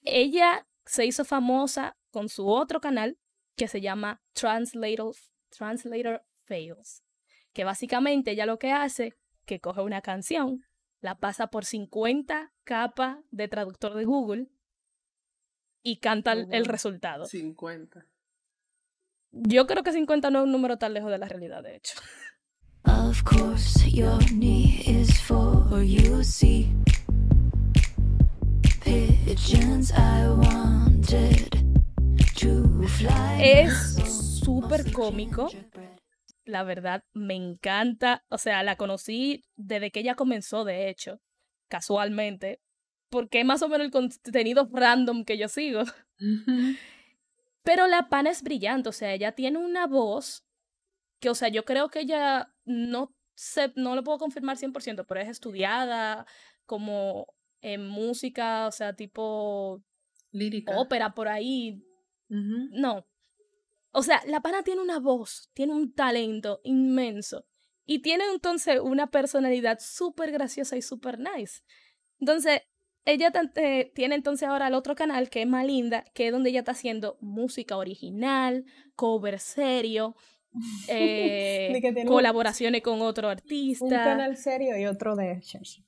ella 0.00 0.66
se 0.86 1.04
hizo 1.04 1.22
famosa 1.26 1.98
con 2.10 2.30
su 2.30 2.48
otro 2.48 2.80
canal 2.80 3.18
que 3.56 3.68
se 3.68 3.82
llama 3.82 4.22
Translator, 4.32 5.14
Translator 5.50 6.24
Fails, 6.44 7.02
que 7.52 7.64
básicamente 7.64 8.30
ella 8.30 8.46
lo 8.46 8.58
que 8.58 8.72
hace, 8.72 9.12
que 9.44 9.60
coge 9.60 9.82
una 9.82 10.00
canción, 10.00 10.64
la 11.02 11.18
pasa 11.18 11.48
por 11.48 11.66
50 11.66 12.54
capas 12.64 13.18
de 13.30 13.48
traductor 13.48 13.92
de 13.92 14.06
Google 14.06 14.46
y 15.82 15.98
canta 15.98 16.32
el- 16.32 16.64
resultado. 16.64 17.26
50. 17.26 18.06
Yo 19.32 19.66
creo 19.66 19.82
que 19.82 19.92
50 19.92 20.30
no 20.30 20.38
es 20.38 20.44
un 20.46 20.52
número 20.52 20.78
tan 20.78 20.94
lejos 20.94 21.10
de 21.10 21.18
la 21.18 21.28
realidad, 21.28 21.62
de 21.62 21.76
hecho. 21.76 22.00
Of 22.86 23.24
course, 23.24 23.86
your 23.88 24.18
knee 24.32 24.82
is 24.86 25.20
for 25.20 25.82
you 25.82 26.22
see. 26.22 26.72
Pigeons 28.80 29.92
I 29.92 30.28
wanted 30.28 31.50
to 32.36 32.86
fly. 32.88 33.42
Es 33.42 34.40
súper 34.44 34.92
cómico. 34.92 35.50
La 36.44 36.62
verdad, 36.62 37.02
me 37.12 37.34
encanta. 37.34 38.24
O 38.28 38.38
sea, 38.38 38.62
la 38.62 38.76
conocí 38.76 39.44
desde 39.56 39.90
que 39.90 40.00
ella 40.00 40.14
comenzó, 40.14 40.64
de 40.64 40.88
hecho, 40.88 41.20
casualmente. 41.68 42.60
Porque 43.10 43.40
es 43.40 43.46
más 43.46 43.62
o 43.62 43.68
menos 43.68 43.86
el 43.86 43.90
contenido 43.90 44.68
random 44.72 45.24
que 45.24 45.38
yo 45.38 45.48
sigo. 45.48 45.82
Pero 47.62 47.88
la 47.88 48.08
pana 48.08 48.30
es 48.30 48.42
brillante, 48.42 48.88
o 48.88 48.92
sea, 48.92 49.12
ella 49.12 49.32
tiene 49.32 49.58
una 49.58 49.88
voz 49.88 50.44
que, 51.20 51.30
o 51.30 51.34
sea, 51.34 51.48
yo 51.48 51.64
creo 51.64 51.88
que 51.88 52.00
ella 52.00 52.52
no 52.66 53.14
sé, 53.34 53.72
no 53.76 53.94
lo 53.94 54.04
puedo 54.04 54.18
confirmar 54.18 54.58
100%, 54.58 55.06
pero 55.06 55.20
es 55.20 55.28
estudiada 55.28 56.26
como 56.66 57.26
en 57.60 57.86
música, 57.88 58.66
o 58.66 58.72
sea, 58.72 58.94
tipo 58.94 59.82
Lírica. 60.32 60.78
ópera 60.78 61.14
por 61.14 61.28
ahí. 61.28 61.82
No. 62.28 63.06
O 63.92 64.02
sea, 64.02 64.20
la 64.26 64.40
pana 64.42 64.62
tiene 64.62 64.82
una 64.82 64.98
voz, 64.98 65.50
tiene 65.54 65.72
un 65.72 65.94
talento 65.94 66.60
inmenso 66.64 67.46
y 67.86 68.00
tiene 68.00 68.24
entonces 68.30 68.80
una 68.80 69.10
personalidad 69.10 69.78
súper 69.80 70.32
graciosa 70.32 70.76
y 70.76 70.82
súper 70.82 71.18
nice. 71.18 71.62
Entonces, 72.18 72.60
ella 73.06 73.32
eh, 73.54 73.92
tiene 73.94 74.16
entonces 74.16 74.48
ahora 74.48 74.66
el 74.66 74.74
otro 74.74 74.96
canal 74.96 75.30
que 75.30 75.42
es 75.42 75.48
Malinda, 75.48 76.04
que 76.12 76.26
es 76.26 76.32
donde 76.32 76.50
ella 76.50 76.58
está 76.58 76.72
haciendo 76.72 77.16
música 77.20 77.76
original, 77.76 78.64
cover 78.96 79.38
serio, 79.38 80.16
eh, 80.88 81.80
un- 82.02 82.06
colaboraciones 82.06 82.82
con 82.82 83.00
otro 83.02 83.28
Un 83.28 83.32
artista. 83.32 83.88
canal 84.04 84.36
serio 84.36 84.76
y 84.78 84.86
otro 84.86 85.16
de 85.16 85.40
Chelsea. 85.40 85.84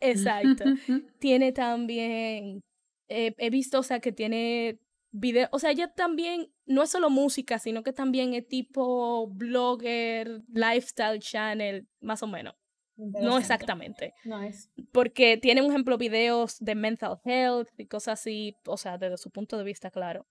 Exacto. 0.00 0.64
tiene 1.18 1.52
también, 1.52 2.60
eh, 3.08 3.34
he 3.38 3.50
visto, 3.50 3.78
o 3.78 3.82
sea, 3.82 4.00
que 4.00 4.12
tiene 4.12 4.78
video, 5.12 5.48
o 5.52 5.58
sea, 5.58 5.70
ella 5.70 5.88
también, 5.92 6.52
no 6.66 6.82
es 6.82 6.90
solo 6.90 7.10
música, 7.10 7.58
sino 7.58 7.82
que 7.82 7.92
también 7.92 8.34
es 8.34 8.48
tipo 8.48 9.28
blogger, 9.28 10.42
lifestyle 10.52 11.20
channel, 11.20 11.86
más 12.00 12.22
o 12.22 12.26
menos. 12.26 12.54
No 12.96 13.38
exactamente, 13.38 14.14
Nice. 14.24 14.68
porque 14.92 15.36
tiene, 15.36 15.62
por 15.62 15.70
ejemplo, 15.70 15.98
videos 15.98 16.58
de 16.60 16.74
mental 16.74 17.18
health 17.24 17.68
y 17.78 17.86
cosas 17.86 18.20
así, 18.20 18.54
o 18.66 18.76
sea, 18.76 18.96
desde 18.98 19.16
su 19.16 19.30
punto 19.30 19.56
de 19.58 19.64
vista, 19.64 19.90
claro. 19.90 20.26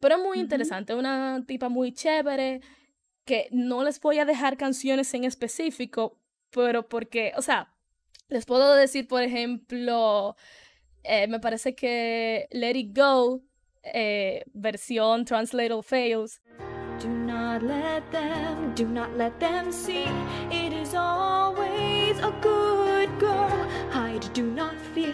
Pero 0.00 0.16
es 0.16 0.20
muy 0.22 0.38
Ujú. 0.38 0.40
interesante, 0.40 0.94
una 0.94 1.42
tipa 1.46 1.68
muy 1.68 1.92
chévere, 1.92 2.60
que 3.26 3.48
no 3.50 3.84
les 3.84 4.00
voy 4.00 4.18
a 4.18 4.24
dejar 4.24 4.56
canciones 4.56 5.12
en 5.12 5.24
específico, 5.24 6.18
pero 6.50 6.88
porque, 6.88 7.32
o 7.36 7.42
sea, 7.42 7.74
les 8.28 8.46
puedo 8.46 8.74
decir, 8.74 9.06
por 9.06 9.22
ejemplo, 9.22 10.36
eh, 11.02 11.26
me 11.26 11.40
parece 11.40 11.74
que 11.74 12.48
Let 12.50 12.76
It 12.76 12.96
Go, 12.96 13.42
eh, 13.82 14.44
versión 14.54 15.24
Translator 15.26 15.82
Fails, 15.82 16.40
Do 17.00 17.08
not 17.08 17.62
let 17.62 18.10
them, 18.10 18.74
do 18.74 18.86
not 18.86 19.14
let 19.18 19.38
them 19.38 19.70
see. 19.70 20.06
It 20.50 20.72
is 20.72 20.94
always 20.94 22.18
a 22.20 22.32
good 22.40 23.10
girl. 23.18 23.68
Hide, 23.90 24.32
do 24.32 24.44
not 24.46 24.74
feel. 24.94 25.12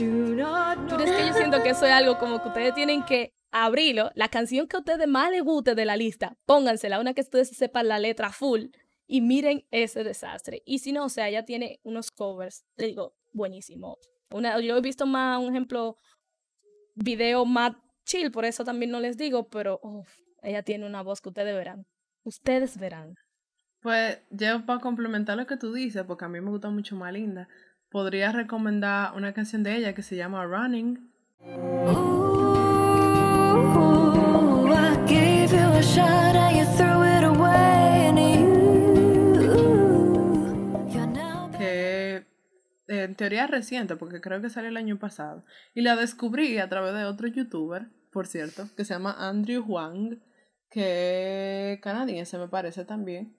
Pero 0.00 1.04
es 1.04 1.10
que 1.10 1.26
yo 1.26 1.34
siento 1.34 1.62
que 1.62 1.70
eso 1.70 1.84
es 1.84 1.92
algo 1.92 2.18
como 2.18 2.40
que 2.40 2.48
ustedes 2.48 2.74
tienen 2.74 3.04
que 3.04 3.34
abrirlo, 3.50 4.10
la 4.14 4.28
canción 4.28 4.66
que 4.66 4.76
a 4.76 4.80
ustedes 4.80 5.06
más 5.06 5.30
les 5.30 5.42
guste 5.42 5.74
de 5.74 5.84
la 5.84 5.96
lista, 5.96 6.36
póngansela, 6.46 7.00
una 7.00 7.12
que 7.12 7.20
ustedes 7.20 7.48
sepan 7.50 7.88
la 7.88 7.98
letra 7.98 8.30
full 8.30 8.66
y 9.06 9.20
miren 9.20 9.66
ese 9.70 10.04
desastre. 10.04 10.62
Y 10.64 10.78
si 10.78 10.92
no, 10.92 11.04
o 11.04 11.08
sea, 11.08 11.28
ella 11.28 11.44
tiene 11.44 11.80
unos 11.82 12.10
covers, 12.10 12.64
le 12.76 12.86
digo, 12.86 13.14
buenísimo. 13.32 13.98
Una, 14.30 14.58
yo 14.60 14.76
he 14.76 14.80
visto 14.80 15.04
más, 15.04 15.38
un 15.42 15.50
ejemplo, 15.50 15.96
video 16.94 17.44
más 17.44 17.72
chill, 18.04 18.30
por 18.30 18.44
eso 18.44 18.64
también 18.64 18.90
no 18.90 19.00
les 19.00 19.16
digo, 19.16 19.48
pero 19.48 19.80
uf, 19.82 20.08
ella 20.42 20.62
tiene 20.62 20.86
una 20.86 21.02
voz 21.02 21.20
que 21.20 21.28
ustedes 21.28 21.54
verán. 21.54 21.84
Ustedes 22.22 22.78
verán. 22.78 23.14
Pues 23.80 24.20
yo 24.30 24.64
para 24.64 24.80
complementar 24.80 25.36
lo 25.36 25.46
que 25.46 25.56
tú 25.56 25.72
dices, 25.72 26.04
porque 26.04 26.24
a 26.24 26.28
mí 26.28 26.40
me 26.40 26.50
gusta 26.50 26.70
mucho 26.70 26.96
más 26.96 27.12
linda, 27.12 27.48
podría 27.90 28.32
recomendar 28.32 29.14
una 29.16 29.32
canción 29.34 29.62
de 29.62 29.76
ella 29.76 29.94
que 29.94 30.02
se 30.02 30.16
llama 30.16 30.46
Running. 30.46 31.10
Ooh, 31.42 32.30
I 34.72 34.96
gave 35.06 35.52
you 35.52 35.58
a 35.58 35.82
shot 35.82 36.36
and 36.36 36.56
you 36.56 36.64
threw 36.76 37.02
it 37.02 37.24
away. 37.24 38.06
And 38.08 38.18
you, 38.18 38.30
you're 40.92 41.06
now 41.06 41.48
back. 41.50 41.58
que 41.58 42.16
eh, 42.88 43.04
en 43.04 43.14
teoría 43.16 43.44
es 43.44 43.50
reciente, 43.50 43.96
porque 43.96 44.20
creo 44.20 44.40
que 44.40 44.50
salió 44.50 44.68
el 44.70 44.76
año 44.76 44.98
pasado. 44.98 45.44
Y 45.74 45.80
la 45.80 45.96
descubrí 45.96 46.58
a 46.58 46.68
través 46.68 46.94
de 46.94 47.04
otro 47.04 47.26
youtuber, 47.26 47.88
por 48.12 48.26
cierto, 48.26 48.68
que 48.76 48.84
se 48.84 48.94
llama 48.94 49.16
Andrew 49.18 49.64
Huang, 49.66 50.20
que 50.70 51.72
es 51.72 51.80
canadiense 51.80 52.38
me 52.38 52.48
parece 52.48 52.84
también. 52.84 53.36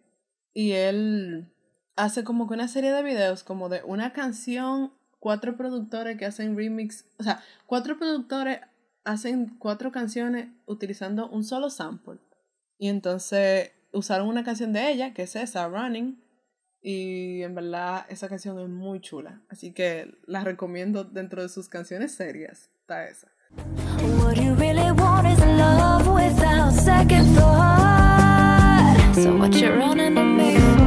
Y 0.54 0.72
él 0.74 1.54
hace 1.96 2.24
como 2.24 2.48
que 2.48 2.54
una 2.54 2.68
serie 2.68 2.92
de 2.92 3.04
videos 3.04 3.44
como 3.44 3.70
de 3.70 3.84
una 3.84 4.14
canción, 4.14 4.94
cuatro 5.20 5.56
productores 5.58 6.18
que 6.18 6.26
hacen 6.26 6.56
remix, 6.56 7.06
o 7.20 7.24
sea, 7.24 7.44
cuatro 7.66 7.98
productores 7.98 8.60
hacen 9.04 9.56
cuatro 9.58 9.92
canciones 9.92 10.50
utilizando 10.66 11.30
un 11.30 11.44
solo 11.44 11.70
sample. 11.70 12.20
Y 12.78 12.88
entonces 12.90 13.72
usaron 13.94 14.28
una 14.28 14.44
canción 14.44 14.74
de 14.74 14.92
ella, 14.92 15.14
que 15.14 15.24
es 15.24 15.36
esa, 15.36 15.68
Running, 15.68 16.22
y 16.82 17.44
en 17.44 17.54
verdad 17.54 18.06
esa 18.10 18.28
canción 18.28 18.60
es 18.60 18.70
muy 18.70 19.00
chula. 19.02 19.42
Así 19.50 19.72
que 19.74 20.18
la 20.26 20.44
recomiendo 20.44 21.04
dentro 21.04 21.42
de 21.44 21.50
sus 21.50 21.70
canciones 21.70 22.16
serias. 22.16 22.72
Está 22.82 23.08
esa. 23.08 23.28
What 24.24 24.36
you 24.36 24.56
really 24.56 24.92
want 24.92 25.28
is 25.28 25.40
love 25.40 26.08
without 26.08 26.74
second 26.74 27.36
thought. 27.36 28.96
So 29.14 29.38
what 29.38 29.54
you 29.54 29.70
running 29.70 30.16
to 30.16 30.81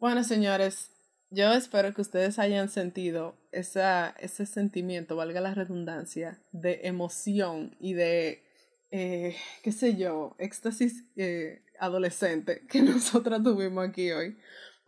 Bueno, 0.00 0.22
señores, 0.22 0.92
yo 1.30 1.52
espero 1.54 1.92
que 1.92 2.02
ustedes 2.02 2.38
hayan 2.38 2.68
sentido 2.68 3.34
ese 3.50 4.46
sentimiento, 4.46 5.16
valga 5.16 5.40
la 5.40 5.54
redundancia, 5.54 6.40
de 6.52 6.82
emoción 6.84 7.76
y 7.80 7.94
de, 7.94 8.44
eh, 8.92 9.34
qué 9.64 9.72
sé 9.72 9.96
yo, 9.96 10.36
éxtasis 10.38 11.04
eh, 11.16 11.62
adolescente 11.80 12.62
que 12.68 12.80
nosotras 12.82 13.42
tuvimos 13.42 13.88
aquí 13.88 14.12
hoy. 14.12 14.38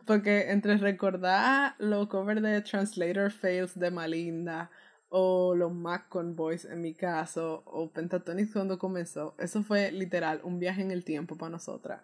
Porque 0.05 0.49
entre 0.51 0.77
recordar 0.77 1.75
los 1.77 2.07
covers 2.07 2.41
de 2.41 2.61
Translator 2.61 3.31
Fails 3.31 3.77
de 3.77 3.91
Malinda, 3.91 4.71
o 5.09 5.55
los 5.55 5.73
Mac 5.73 6.07
Boys 6.13 6.63
en 6.63 6.79
mi 6.79 6.93
caso, 6.93 7.63
o 7.65 7.91
Pentatonix 7.91 8.53
cuando 8.53 8.79
comenzó, 8.79 9.35
eso 9.39 9.61
fue 9.61 9.91
literal 9.91 10.39
un 10.45 10.57
viaje 10.57 10.81
en 10.81 10.91
el 10.91 11.03
tiempo 11.03 11.35
para 11.35 11.51
nosotras. 11.51 12.01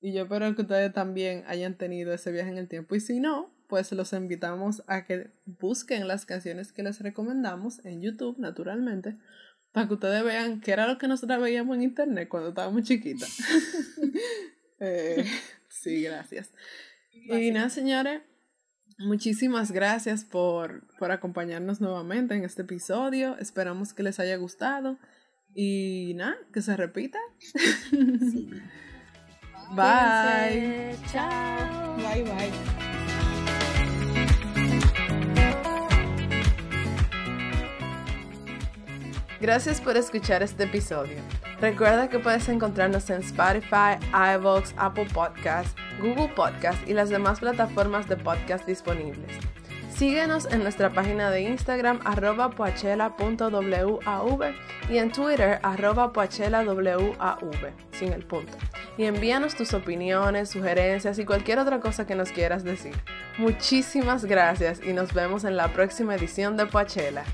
Y 0.00 0.12
yo 0.14 0.22
espero 0.22 0.54
que 0.54 0.62
ustedes 0.62 0.92
también 0.92 1.44
hayan 1.46 1.74
tenido 1.74 2.12
ese 2.14 2.32
viaje 2.32 2.50
en 2.50 2.58
el 2.58 2.68
tiempo. 2.68 2.94
Y 2.94 3.00
si 3.00 3.20
no, 3.20 3.52
pues 3.68 3.92
los 3.92 4.12
invitamos 4.12 4.82
a 4.86 5.04
que 5.04 5.30
busquen 5.44 6.08
las 6.08 6.24
canciones 6.24 6.72
que 6.72 6.82
les 6.82 7.00
recomendamos 7.00 7.84
en 7.84 8.00
YouTube, 8.00 8.38
naturalmente, 8.38 9.18
para 9.72 9.86
que 9.86 9.94
ustedes 9.94 10.24
vean 10.24 10.60
qué 10.60 10.72
era 10.72 10.86
lo 10.86 10.98
que 10.98 11.06
nosotros 11.06 11.40
veíamos 11.40 11.76
en 11.76 11.82
internet 11.82 12.28
cuando 12.28 12.50
estábamos 12.50 12.82
chiquitas. 12.82 13.38
Eh, 14.82 15.26
sí, 15.68 16.00
gracias. 16.04 16.54
Y 17.12 17.50
nada, 17.50 17.68
señores, 17.68 18.22
muchísimas 18.96 19.72
gracias 19.72 20.24
por, 20.24 20.86
por 20.96 21.10
acompañarnos 21.10 21.82
nuevamente 21.82 22.34
en 22.34 22.44
este 22.44 22.62
episodio. 22.62 23.36
Esperamos 23.36 23.92
que 23.92 24.02
les 24.02 24.18
haya 24.20 24.36
gustado. 24.36 24.98
Y 25.54 26.14
nada, 26.16 26.38
que 26.50 26.62
se 26.62 26.78
repita. 26.78 27.18
Bye. 29.70 30.96
Cuídense. 30.96 31.12
Chao. 31.12 31.96
Bye 31.96 32.22
bye. 32.24 32.80
Gracias 39.40 39.80
por 39.80 39.96
escuchar 39.96 40.42
este 40.42 40.64
episodio. 40.64 41.16
Recuerda 41.60 42.08
que 42.08 42.18
puedes 42.18 42.46
encontrarnos 42.50 43.08
en 43.08 43.22
Spotify, 43.22 43.96
iVoox, 44.36 44.74
Apple 44.76 45.06
Podcasts, 45.14 45.74
Google 45.98 46.28
Podcasts 46.28 46.82
y 46.86 46.92
las 46.92 47.08
demás 47.08 47.40
plataformas 47.40 48.06
de 48.06 48.16
podcast 48.16 48.66
disponibles. 48.66 49.38
Síguenos 50.00 50.46
en 50.46 50.62
nuestra 50.62 50.94
página 50.94 51.30
de 51.30 51.42
Instagram 51.42 52.00
arroba 52.06 52.48
poachela.wav 52.48 54.54
y 54.88 54.96
en 54.96 55.12
Twitter 55.12 55.60
arroba 55.62 56.10
poachelawav 56.10 57.36
sin 57.92 58.14
el 58.14 58.24
punto. 58.24 58.56
Y 58.96 59.04
envíanos 59.04 59.56
tus 59.56 59.74
opiniones, 59.74 60.48
sugerencias 60.48 61.18
y 61.18 61.26
cualquier 61.26 61.58
otra 61.58 61.80
cosa 61.80 62.06
que 62.06 62.14
nos 62.14 62.32
quieras 62.32 62.64
decir. 62.64 62.94
Muchísimas 63.36 64.24
gracias 64.24 64.80
y 64.82 64.94
nos 64.94 65.12
vemos 65.12 65.44
en 65.44 65.58
la 65.58 65.70
próxima 65.70 66.14
edición 66.14 66.56
de 66.56 66.64
Poachela. 66.64 67.24